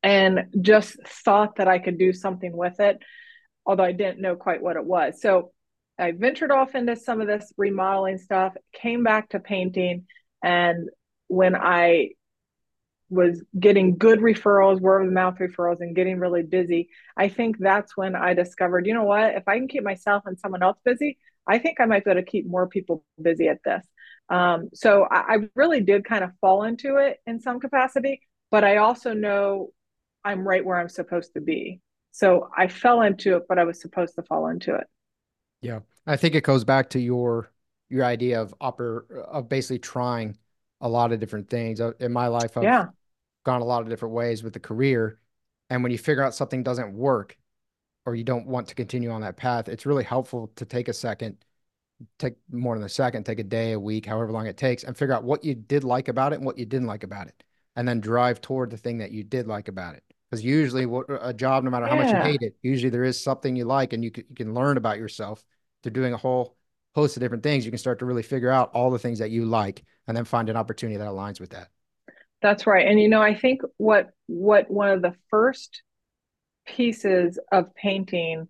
and 0.03 0.47
just 0.61 0.97
thought 1.07 1.57
that 1.57 1.67
I 1.67 1.79
could 1.79 1.97
do 1.97 2.11
something 2.11 2.55
with 2.55 2.79
it, 2.79 2.99
although 3.65 3.83
I 3.83 3.91
didn't 3.91 4.21
know 4.21 4.35
quite 4.35 4.61
what 4.61 4.75
it 4.75 4.85
was. 4.85 5.21
So 5.21 5.51
I 5.97 6.11
ventured 6.11 6.51
off 6.51 6.75
into 6.75 6.95
some 6.95 7.21
of 7.21 7.27
this 7.27 7.53
remodeling 7.57 8.17
stuff, 8.17 8.53
came 8.73 9.03
back 9.03 9.29
to 9.29 9.39
painting, 9.39 10.07
And 10.41 10.89
when 11.27 11.55
I 11.55 12.09
was 13.11 13.43
getting 13.59 13.97
good 13.97 14.19
referrals, 14.19 14.79
word 14.79 15.05
of 15.05 15.11
mouth 15.11 15.37
referrals, 15.39 15.81
and 15.81 15.95
getting 15.95 16.17
really 16.17 16.43
busy, 16.43 16.89
I 17.15 17.27
think 17.27 17.57
that's 17.59 17.95
when 17.95 18.15
I 18.15 18.33
discovered, 18.33 18.87
you 18.87 18.93
know 18.93 19.03
what, 19.03 19.35
if 19.35 19.47
I 19.47 19.57
can 19.57 19.67
keep 19.67 19.83
myself 19.83 20.23
and 20.25 20.39
someone 20.39 20.63
else 20.63 20.79
busy, 20.83 21.17
I 21.45 21.59
think 21.59 21.79
I 21.79 21.85
might 21.85 22.05
be 22.05 22.11
able 22.11 22.21
to 22.21 22.25
keep 22.25 22.47
more 22.47 22.67
people 22.67 23.03
busy 23.21 23.47
at 23.47 23.59
this. 23.63 23.85
Um, 24.29 24.69
so 24.73 25.07
I, 25.11 25.35
I 25.35 25.37
really 25.55 25.81
did 25.81 26.05
kind 26.05 26.23
of 26.23 26.31
fall 26.39 26.63
into 26.63 26.97
it 26.97 27.17
in 27.27 27.39
some 27.39 27.59
capacity, 27.59 28.21
but 28.49 28.63
I 28.63 28.77
also 28.77 29.13
know 29.13 29.69
I'm 30.23 30.47
right 30.47 30.63
where 30.63 30.79
I'm 30.79 30.89
supposed 30.89 31.33
to 31.33 31.41
be. 31.41 31.81
So 32.11 32.49
I 32.57 32.67
fell 32.67 33.01
into 33.01 33.35
it, 33.37 33.43
but 33.49 33.59
I 33.59 33.65
was 33.65 33.81
supposed 33.81 34.15
to 34.15 34.23
fall 34.23 34.47
into 34.47 34.75
it. 34.75 34.87
Yeah. 35.61 35.79
I 36.07 36.15
think 36.15 36.35
it 36.35 36.43
goes 36.43 36.63
back 36.63 36.89
to 36.91 36.99
your 36.99 37.51
your 37.89 38.05
idea 38.05 38.41
of 38.41 38.55
upper 38.61 39.05
of 39.29 39.49
basically 39.49 39.79
trying 39.79 40.37
a 40.79 40.89
lot 40.89 41.11
of 41.11 41.19
different 41.19 41.49
things. 41.49 41.79
Uh, 41.79 41.91
in 41.99 42.11
my 42.11 42.27
life, 42.27 42.57
I've 42.57 42.63
yeah. 42.63 42.87
Gone 43.43 43.61
a 43.61 43.65
lot 43.65 43.81
of 43.81 43.89
different 43.89 44.13
ways 44.13 44.43
with 44.43 44.53
the 44.53 44.59
career. 44.59 45.19
And 45.69 45.83
when 45.83 45.91
you 45.91 45.97
figure 45.97 46.23
out 46.23 46.35
something 46.35 46.63
doesn't 46.63 46.93
work 46.93 47.37
or 48.05 48.15
you 48.15 48.23
don't 48.23 48.47
want 48.47 48.67
to 48.67 48.75
continue 48.75 49.11
on 49.11 49.21
that 49.21 49.37
path, 49.37 49.69
it's 49.69 49.85
really 49.85 50.03
helpful 50.03 50.51
to 50.55 50.65
take 50.65 50.87
a 50.87 50.93
second, 50.93 51.37
take 52.19 52.35
more 52.51 52.75
than 52.75 52.85
a 52.85 52.89
second, 52.89 53.25
take 53.25 53.39
a 53.39 53.43
day, 53.43 53.73
a 53.73 53.79
week, 53.79 54.05
however 54.05 54.31
long 54.31 54.47
it 54.47 54.57
takes, 54.57 54.83
and 54.83 54.97
figure 54.97 55.13
out 55.13 55.23
what 55.23 55.43
you 55.43 55.55
did 55.55 55.83
like 55.83 56.07
about 56.07 56.33
it 56.33 56.37
and 56.37 56.45
what 56.45 56.57
you 56.57 56.65
didn't 56.65 56.87
like 56.87 57.03
about 57.03 57.27
it. 57.27 57.43
And 57.75 57.87
then 57.87 58.01
drive 58.01 58.41
toward 58.41 58.69
the 58.69 58.77
thing 58.77 58.97
that 58.97 59.11
you 59.11 59.23
did 59.23 59.47
like 59.47 59.69
about 59.69 59.95
it. 59.95 60.03
Because 60.29 60.43
usually, 60.43 60.85
what 60.85 61.05
a 61.09 61.33
job, 61.33 61.63
no 61.63 61.69
matter 61.69 61.87
how 61.87 61.95
yeah. 61.95 62.03
much 62.03 62.13
you 62.13 62.31
hate 62.31 62.41
it, 62.41 62.55
usually 62.61 62.89
there 62.89 63.03
is 63.03 63.21
something 63.21 63.55
you 63.55 63.65
like, 63.65 63.93
and 63.93 64.03
you 64.03 64.11
can, 64.11 64.25
you 64.29 64.35
can 64.35 64.53
learn 64.53 64.77
about 64.77 64.97
yourself 64.97 65.43
through 65.83 65.91
doing 65.91 66.13
a 66.13 66.17
whole 66.17 66.55
host 66.95 67.17
of 67.17 67.21
different 67.21 67.43
things. 67.43 67.65
You 67.65 67.71
can 67.71 67.77
start 67.77 67.99
to 67.99 68.05
really 68.05 68.23
figure 68.23 68.49
out 68.49 68.71
all 68.73 68.91
the 68.91 68.99
things 68.99 69.19
that 69.19 69.31
you 69.31 69.45
like, 69.45 69.83
and 70.07 70.15
then 70.15 70.25
find 70.25 70.49
an 70.49 70.57
opportunity 70.57 70.97
that 70.97 71.07
aligns 71.07 71.39
with 71.39 71.51
that. 71.51 71.69
That's 72.41 72.65
right. 72.65 72.87
And 72.87 72.99
you 72.99 73.07
know, 73.07 73.21
I 73.21 73.35
think 73.35 73.61
what 73.77 74.09
what 74.27 74.69
one 74.69 74.89
of 74.89 75.01
the 75.01 75.15
first 75.29 75.83
pieces 76.65 77.39
of 77.51 77.73
painting 77.75 78.47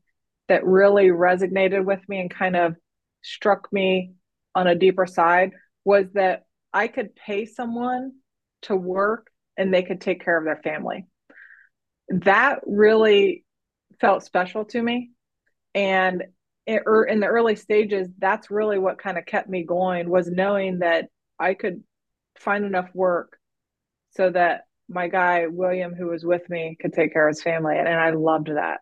that 0.47 0.65
really 0.65 1.07
resonated 1.07 1.83
with 1.85 2.01
me 2.07 2.19
and 2.19 2.29
kind 2.29 2.55
of 2.55 2.75
struck 3.21 3.71
me 3.71 4.13
on 4.55 4.67
a 4.67 4.75
deeper 4.75 5.05
side 5.05 5.51
was 5.85 6.05
that 6.13 6.45
I 6.73 6.87
could 6.87 7.15
pay 7.15 7.45
someone 7.45 8.13
to 8.63 8.75
work 8.75 9.27
and 9.57 9.73
they 9.73 9.83
could 9.83 10.01
take 10.01 10.23
care 10.23 10.37
of 10.37 10.45
their 10.45 10.61
family. 10.61 11.05
That 12.09 12.59
really 12.65 13.43
felt 13.99 14.23
special 14.23 14.65
to 14.65 14.81
me. 14.81 15.11
And 15.73 16.23
er, 16.69 17.03
in 17.05 17.19
the 17.19 17.27
early 17.27 17.55
stages, 17.55 18.09
that's 18.19 18.51
really 18.51 18.77
what 18.77 18.97
kind 19.01 19.17
of 19.17 19.25
kept 19.25 19.49
me 19.49 19.63
going 19.63 20.09
was 20.09 20.29
knowing 20.29 20.79
that 20.79 21.07
I 21.39 21.53
could 21.53 21.83
find 22.37 22.65
enough 22.65 22.89
work 22.93 23.37
so 24.11 24.29
that 24.29 24.65
my 24.87 25.07
guy 25.07 25.47
William, 25.47 25.93
who 25.93 26.07
was 26.07 26.23
with 26.23 26.49
me, 26.49 26.77
could 26.79 26.93
take 26.93 27.13
care 27.13 27.27
of 27.27 27.35
his 27.35 27.41
family, 27.41 27.77
and, 27.77 27.87
and 27.87 27.99
I 27.99 28.11
loved 28.11 28.47
that. 28.47 28.81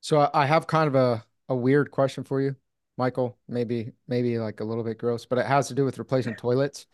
So 0.00 0.30
I 0.32 0.46
have 0.46 0.66
kind 0.66 0.88
of 0.88 0.94
a 0.94 1.24
a 1.48 1.56
weird 1.56 1.90
question 1.90 2.24
for 2.24 2.40
you, 2.40 2.56
Michal. 2.96 3.38
Maybe 3.48 3.92
maybe 4.06 4.38
like 4.38 4.60
a 4.60 4.64
little 4.64 4.84
bit 4.84 4.98
gross, 4.98 5.26
but 5.26 5.38
it 5.38 5.46
has 5.46 5.68
to 5.68 5.74
do 5.74 5.84
with 5.84 5.98
replacing 5.98 6.34
toilets. 6.36 6.86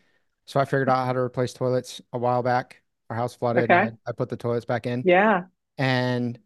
So 0.47 0.61
I 0.61 0.65
figured 0.65 0.89
out 0.89 1.07
how 1.07 1.13
to 1.13 1.21
replace 1.21 1.53
toilets 1.55 2.01
a 2.13 2.19
while 2.19 2.43
back. 2.43 2.83
Our 3.11 3.17
house 3.17 3.35
flooded. 3.35 3.71
Okay. 3.71 3.93
I, 4.07 4.13
put 4.13 4.29
the 4.29 4.37
toilets 4.37 4.65
back 4.65 4.87
in. 4.87 5.03
Yeah. 5.05 5.43
And 5.79 6.39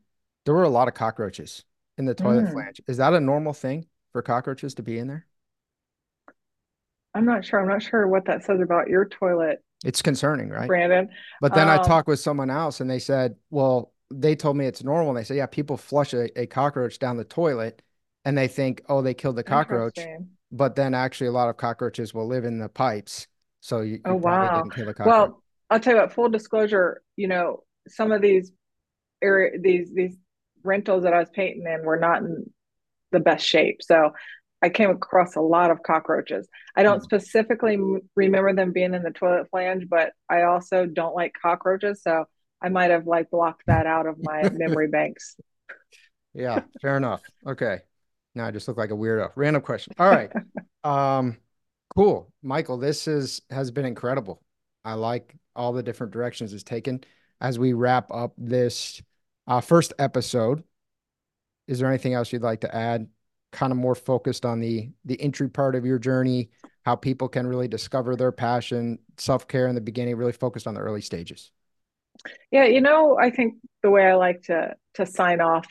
there 0.45 0.55
were 0.55 0.65
a 0.65 0.69
lot 0.69 0.89
of 0.89 0.95
cockroaches 0.95 1.65
in 1.99 2.05
the 2.05 2.15
toilet 2.15 2.47
mm. 2.47 2.53
flange. 2.53 2.81
Is 2.89 2.97
that 2.97 3.15
a 3.15 3.21
normal 3.21 3.53
thing 3.53 3.87
for 4.13 4.23
cockroaches 4.23 4.75
to 4.75 4.83
be 4.83 4.99
in 4.99 5.07
there? 5.07 5.27
I'm 7.19 7.25
not 7.25 7.45
sure. 7.45 7.59
I'm 7.61 7.67
not 7.67 7.83
sure 7.83 8.07
what 8.07 8.27
that 8.27 8.45
says 8.45 8.61
about 8.61 8.87
your 8.87 9.05
toilet. 9.05 9.59
It's 9.85 10.03
concerning, 10.03 10.51
right? 10.51 10.69
Brandon. 10.69 11.09
But 11.41 11.53
then 11.53 11.69
um, 11.69 11.81
I 11.81 11.83
talked 11.83 12.07
with 12.07 12.21
someone 12.21 12.49
else 12.49 12.81
and 12.81 12.89
they 12.89 13.01
said, 13.01 13.35
well, 13.51 13.93
they 14.15 14.37
told 14.37 14.57
me 14.57 14.67
it's 14.67 14.85
normal. 14.85 15.09
And 15.09 15.19
they 15.19 15.25
said, 15.25 15.37
yeah, 15.37 15.47
people 15.47 15.77
flush 15.77 16.15
a, 16.15 16.41
a 16.41 16.47
cockroach 16.47 17.01
down 17.01 17.17
the 17.17 17.25
toilet 17.25 17.83
and 18.25 18.39
they 18.39 18.47
think, 18.47 18.83
oh, 18.89 19.03
they 19.03 19.15
killed 19.15 19.35
the 19.35 19.43
cockroach. 19.43 19.99
But 20.53 20.77
then 20.77 20.95
actually, 20.95 21.27
a 21.27 21.33
lot 21.33 21.49
of 21.49 21.57
cockroaches 21.57 22.15
will 22.15 22.29
live 22.29 22.45
in 22.45 22.61
the 22.61 22.69
pipes. 22.69 23.27
So 23.61 23.81
you, 23.81 23.95
you 23.95 24.01
oh, 24.05 24.15
wow. 24.15 24.63
Well, 25.05 25.43
I'll 25.71 25.81
tell 25.81 25.97
you 25.97 26.01
what, 26.01 26.13
full 26.13 26.29
disclosure, 26.29 27.03
you 27.17 27.27
know, 27.27 27.65
some 27.89 28.13
of 28.13 28.23
these 28.23 28.53
area, 29.21 29.59
these, 29.61 29.93
these 29.93 30.17
rentals 30.63 31.03
that 31.03 31.13
I 31.13 31.19
was 31.19 31.31
painting 31.31 31.65
in 31.67 31.85
were 31.85 31.99
not 31.99 32.23
in 32.23 32.49
the 33.11 33.21
best 33.21 33.45
shape. 33.45 33.83
So 33.83 34.13
I 34.63 34.69
came 34.69 34.91
across 34.91 35.37
a 35.37 35.41
lot 35.41 35.71
of 35.71 35.83
cockroaches. 35.83 36.49
I 36.77 36.83
don't 36.83 37.01
mm. 37.01 37.05
specifically 37.05 37.75
m- 37.75 38.01
remember 38.17 38.53
them 38.55 38.73
being 38.73 38.95
in 38.95 39.03
the 39.03 39.11
toilet 39.11 39.49
flange, 39.51 39.89
but 39.89 40.13
I 40.29 40.43
also 40.43 40.87
don't 40.87 41.15
like 41.15 41.33
cockroaches, 41.41 42.03
so 42.03 42.25
I 42.61 42.69
might 42.69 42.91
have 42.91 43.07
like 43.07 43.31
blocked 43.31 43.65
that 43.67 43.87
out 43.87 44.07
of 44.07 44.17
my 44.21 44.49
memory 44.53 44.89
banks. 44.89 45.37
Yeah, 46.35 46.63
fair 46.83 46.97
enough. 46.97 47.23
Okay. 47.47 47.81
Now 48.35 48.47
I 48.47 48.51
just 48.51 48.69
look 48.69 48.77
like 48.77 48.91
a 48.91 48.95
weirdo. 48.95 49.31
Random 49.37 49.63
question. 49.63 49.95
All 49.99 50.09
right. 50.09 50.33
um 50.85 51.37
cool. 51.95 52.33
Michal, 52.43 52.79
this 52.79 53.09
is 53.09 53.43
has 53.51 53.71
been 53.71 53.85
incredible. 53.85 54.43
I 54.85 54.95
like 54.95 55.35
all 55.55 55.73
the 55.73 55.83
different 55.83 56.13
directions 56.13 56.53
it's 56.53 56.63
taken. 56.63 57.03
As 57.41 57.59
we 57.59 57.73
wrap 57.73 58.11
up 58.11 58.35
this 58.37 59.01
uh, 59.47 59.61
first 59.61 59.93
episode, 59.99 60.63
is 61.67 61.79
there 61.79 61.89
anything 61.89 62.15
else 62.15 62.33
you'd 62.33 62.43
like 62.43 62.63
to 62.63 62.75
add 62.75 63.09
kind 63.53 63.73
of 63.73 63.79
more 63.79 63.95
focused 63.95 64.45
on 64.45 64.61
the 64.61 64.91
the 65.05 65.21
entry 65.21 65.49
part 65.49 65.75
of 65.75 65.85
your 65.85 65.99
journey, 65.99 66.51
how 66.85 66.97
people 66.97 67.29
can 67.29 67.47
really 67.47 67.69
discover 67.69 68.17
their 68.17 68.33
passion, 68.33 68.99
self-care 69.17 69.67
in 69.67 69.75
the 69.75 69.81
beginning, 69.81 70.17
really 70.17 70.33
focused 70.33 70.67
on 70.67 70.75
the 70.75 70.81
early 70.81 71.01
stages. 71.01 71.51
Yeah, 72.51 72.65
you 72.65 72.81
know, 72.81 73.19
I 73.19 73.31
think 73.31 73.55
the 73.83 73.91
way 73.91 74.07
I 74.07 74.15
like 74.15 74.43
to 74.45 74.75
to 74.95 75.07
sign 75.07 75.41
off 75.41 75.67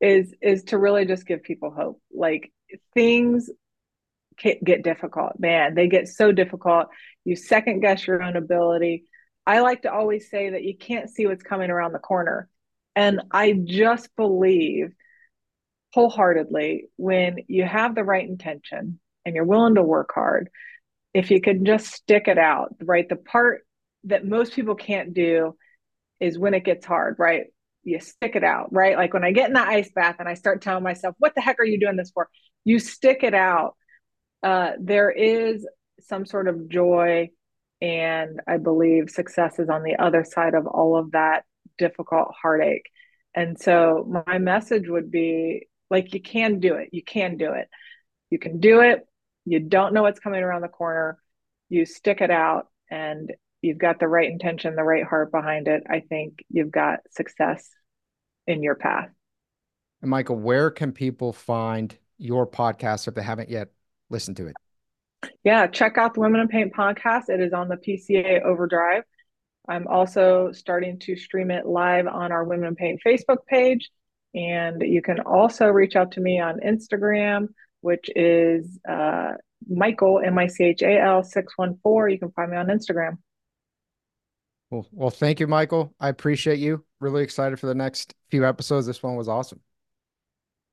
is 0.00 0.34
is 0.42 0.64
to 0.64 0.78
really 0.78 1.06
just 1.06 1.26
give 1.26 1.42
people 1.42 1.70
hope. 1.70 2.00
Like 2.12 2.52
things 2.94 3.50
get 4.38 4.82
difficult, 4.82 5.38
man. 5.38 5.74
They 5.74 5.88
get 5.88 6.08
so 6.08 6.30
difficult. 6.30 6.88
You 7.24 7.36
second 7.36 7.80
guess 7.80 8.06
your 8.06 8.22
own 8.22 8.36
ability. 8.36 9.04
I 9.46 9.60
like 9.60 9.82
to 9.82 9.92
always 9.92 10.28
say 10.28 10.50
that 10.50 10.64
you 10.64 10.76
can't 10.76 11.08
see 11.08 11.26
what's 11.26 11.42
coming 11.42 11.70
around 11.70 11.92
the 11.92 11.98
corner. 11.98 12.48
And 12.94 13.22
I 13.30 13.52
just 13.52 14.14
believe 14.16 14.92
wholeheartedly 15.96 16.84
when 16.96 17.36
you 17.48 17.64
have 17.64 17.94
the 17.94 18.04
right 18.04 18.28
intention 18.28 19.00
and 19.24 19.34
you're 19.34 19.46
willing 19.46 19.76
to 19.76 19.82
work 19.82 20.10
hard 20.14 20.50
if 21.14 21.30
you 21.30 21.40
can 21.40 21.64
just 21.64 21.86
stick 21.86 22.28
it 22.28 22.36
out 22.36 22.74
right? 22.82 23.08
The 23.08 23.16
part 23.16 23.62
that 24.04 24.26
most 24.26 24.52
people 24.52 24.74
can't 24.74 25.14
do 25.14 25.56
is 26.20 26.38
when 26.38 26.52
it 26.52 26.64
gets 26.64 26.84
hard 26.84 27.16
right? 27.18 27.44
You 27.82 27.98
stick 27.98 28.36
it 28.36 28.44
out 28.44 28.68
right? 28.72 28.94
Like 28.96 29.14
when 29.14 29.24
i 29.24 29.32
get 29.32 29.48
in 29.48 29.54
the 29.54 29.66
ice 29.66 29.90
bath 29.94 30.16
and 30.18 30.28
i 30.28 30.34
start 30.34 30.60
telling 30.60 30.84
myself 30.84 31.14
what 31.18 31.34
the 31.34 31.40
heck 31.40 31.58
are 31.60 31.64
you 31.64 31.80
doing 31.80 31.96
this 31.96 32.10
for? 32.10 32.28
You 32.64 32.78
stick 32.78 33.20
it 33.22 33.32
out. 33.32 33.74
Uh, 34.42 34.72
there 34.78 35.10
is 35.10 35.66
some 36.00 36.26
sort 36.26 36.46
of 36.46 36.68
joy 36.68 37.30
and 37.80 38.40
i 38.46 38.58
believe 38.58 39.08
success 39.08 39.58
is 39.58 39.70
on 39.70 39.82
the 39.82 39.96
other 39.96 40.24
side 40.24 40.54
of 40.54 40.66
all 40.66 40.96
of 40.96 41.12
that 41.12 41.44
difficult 41.78 42.28
heartache. 42.42 42.86
And 43.34 43.58
so 43.58 44.22
my 44.26 44.38
message 44.38 44.88
would 44.88 45.10
be 45.10 45.68
like 45.90 46.14
you 46.14 46.20
can 46.20 46.60
do 46.60 46.74
it. 46.74 46.90
You 46.92 47.02
can 47.02 47.36
do 47.36 47.52
it. 47.52 47.68
You 48.30 48.38
can 48.38 48.60
do 48.60 48.80
it. 48.80 49.06
You 49.44 49.60
don't 49.60 49.94
know 49.94 50.02
what's 50.02 50.20
coming 50.20 50.42
around 50.42 50.62
the 50.62 50.68
corner. 50.68 51.18
You 51.68 51.86
stick 51.86 52.20
it 52.20 52.30
out 52.30 52.68
and 52.90 53.32
you've 53.62 53.78
got 53.78 53.98
the 53.98 54.08
right 54.08 54.30
intention, 54.30 54.74
the 54.76 54.82
right 54.82 55.04
heart 55.04 55.30
behind 55.30 55.68
it. 55.68 55.84
I 55.88 56.00
think 56.00 56.44
you've 56.50 56.70
got 56.70 57.00
success 57.10 57.68
in 58.46 58.62
your 58.62 58.74
path. 58.74 59.08
And 60.02 60.10
Michal, 60.10 60.36
where 60.36 60.70
can 60.70 60.92
people 60.92 61.32
find 61.32 61.96
your 62.18 62.46
podcast 62.46 63.08
if 63.08 63.14
they 63.14 63.22
haven't 63.22 63.50
yet 63.50 63.68
listened 64.10 64.36
to 64.38 64.48
it? 64.48 64.56
Yeah, 65.42 65.66
check 65.66 65.98
out 65.98 66.14
the 66.14 66.20
Women 66.20 66.40
in 66.40 66.48
Paint 66.48 66.74
podcast. 66.74 67.28
It 67.28 67.40
is 67.40 67.52
on 67.52 67.68
the 67.68 67.76
PCA 67.76 68.42
Overdrive. 68.42 69.02
I'm 69.68 69.86
also 69.88 70.52
starting 70.52 70.98
to 71.00 71.16
stream 71.16 71.50
it 71.50 71.66
live 71.66 72.06
on 72.06 72.30
our 72.30 72.44
Women 72.44 72.68
in 72.68 72.76
Paint 72.76 73.00
Facebook 73.04 73.46
page. 73.48 73.90
And 74.36 74.82
you 74.82 75.00
can 75.00 75.20
also 75.20 75.66
reach 75.68 75.96
out 75.96 76.12
to 76.12 76.20
me 76.20 76.38
on 76.38 76.60
Instagram, 76.60 77.48
which 77.80 78.10
is 78.14 78.78
uh, 78.86 79.32
Michal, 79.66 80.20
M 80.24 80.38
I 80.38 80.46
C 80.46 80.64
H 80.64 80.82
A 80.82 81.00
L 81.00 81.22
614. 81.22 82.12
You 82.12 82.18
can 82.18 82.30
find 82.32 82.50
me 82.50 82.58
on 82.58 82.66
Instagram. 82.66 83.16
Well, 84.70 84.86
well, 84.92 85.10
thank 85.10 85.40
you, 85.40 85.46
Michal. 85.46 85.94
I 85.98 86.10
appreciate 86.10 86.58
you. 86.58 86.84
Really 87.00 87.22
excited 87.22 87.58
for 87.58 87.66
the 87.66 87.74
next 87.74 88.14
few 88.30 88.46
episodes. 88.46 88.86
This 88.86 89.02
one 89.02 89.16
was 89.16 89.28
awesome. 89.28 89.60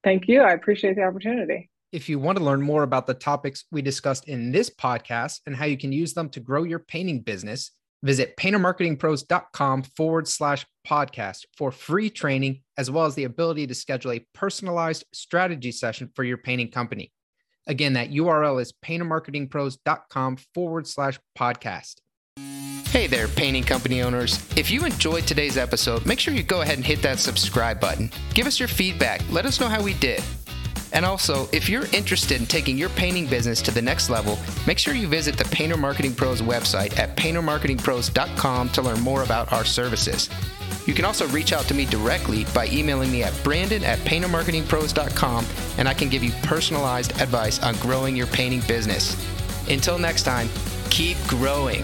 Thank 0.03 0.28
you. 0.28 0.41
I 0.41 0.51
appreciate 0.51 0.95
the 0.95 1.03
opportunity. 1.03 1.70
If 1.93 2.09
you 2.09 2.20
want 2.20 2.39
to 2.39 2.43
learn 2.43 2.61
more 2.61 2.84
about 2.84 3.07
the 3.07 3.14
topics 3.14 3.66
we 3.72 3.82
discussed 3.82 4.28
in 4.28 4.51
this 4.51 4.70
podcast 4.70 5.41
and 5.45 5.55
how 5.55 5.66
you 5.66 5.78
can 5.78 5.93
use 5.93 6.14
them 6.14 6.28
to 6.30 6.39
grow 6.39 6.64
your 6.64 6.80
painting 6.80 7.22
business, 7.22 7.72
Visit 8.04 8.36
paintermarketingpros.com 8.38 9.84
forward 9.84 10.28
slash 10.28 10.66
podcast 10.88 11.45
for 11.58 11.72
free 11.72 12.10
training, 12.10 12.62
as 12.78 12.91
well 12.91 13.06
as 13.06 13.16
the 13.16 13.24
ability 13.24 13.66
to 13.68 13.74
schedule 13.74 14.12
a 14.12 14.26
personalized 14.34 15.06
strategy 15.14 15.72
session 15.72 16.12
for 16.14 16.24
your 16.24 16.38
painting 16.38 16.70
company. 16.70 17.12
Again, 17.66 17.93
that 17.93 18.12
URL 18.12 18.62
is 18.62 18.74
paintermarketingpros.com 18.86 20.38
forward 20.54 20.86
slash 20.86 21.18
podcast. 21.38 21.95
Hey 22.93 23.08
there, 23.08 23.28
painting 23.28 23.64
company 23.64 24.04
owners. 24.04 24.38
If 24.56 24.70
you 24.70 24.86
enjoyed 24.86 25.26
today's 25.26 25.58
episode, 25.58 26.06
make 26.06 26.20
sure 26.20 26.34
you 26.34 26.43
go 26.43 26.62
ahead 26.62 26.76
and 26.76 26.86
hit 26.86 27.01
that 27.01 27.18
subscribe 27.18 27.80
button. 27.80 28.12
Give 28.36 28.45
us 28.45 28.60
your 28.60 28.68
feedback. 28.68 29.22
Let 29.32 29.45
us 29.45 29.60
know 29.60 29.68
how 29.68 29.82
we 29.82 29.95
did. 29.95 30.22
And 30.94 31.06
also, 31.06 31.50
if 31.52 31.68
you're 31.68 31.88
interested 31.91 32.39
in 32.39 32.46
taking 32.46 32.78
your 32.78 32.89
painting 32.89 33.26
business 33.26 33.62
to 33.64 33.72
the 33.72 33.82
next 33.82 34.10
level, 34.10 34.38
make 34.68 34.78
sure 34.78 34.94
you 34.94 35.08
visit 35.08 35.38
the 35.38 35.46
Painter 35.46 35.76
Marketing 35.76 36.14
Pros 36.14 36.41
website 36.41 36.98
at 36.98 37.18
paintermarketingpros.com 37.18 38.70
to 38.70 38.82
learn 38.82 39.00
more 39.02 39.24
about 39.24 39.52
our 39.52 39.66
services. 39.66 40.30
You 40.86 40.94
can 40.94 41.06
also 41.06 41.28
reach 41.28 41.54
out 41.54 41.66
to 41.66 41.74
me 41.74 41.86
directly 41.86 42.46
by 42.54 42.68
emailing 42.68 43.12
me 43.12 43.24
at 43.24 43.34
brandon 43.44 43.84
at 43.84 44.00
paintermarketingpros.com 44.00 45.46
and 45.78 45.88
I 45.88 45.94
can 45.94 46.10
give 46.10 46.24
you 46.24 46.32
personalized 46.44 47.20
advice 47.22 47.62
on 47.64 47.76
growing 47.76 48.16
your 48.16 48.28
painting 48.28 48.62
business. 48.68 49.16
Until 49.70 49.98
next 49.98 50.24
time, 50.24 50.50
keep 50.89 51.18
growing. 51.28 51.84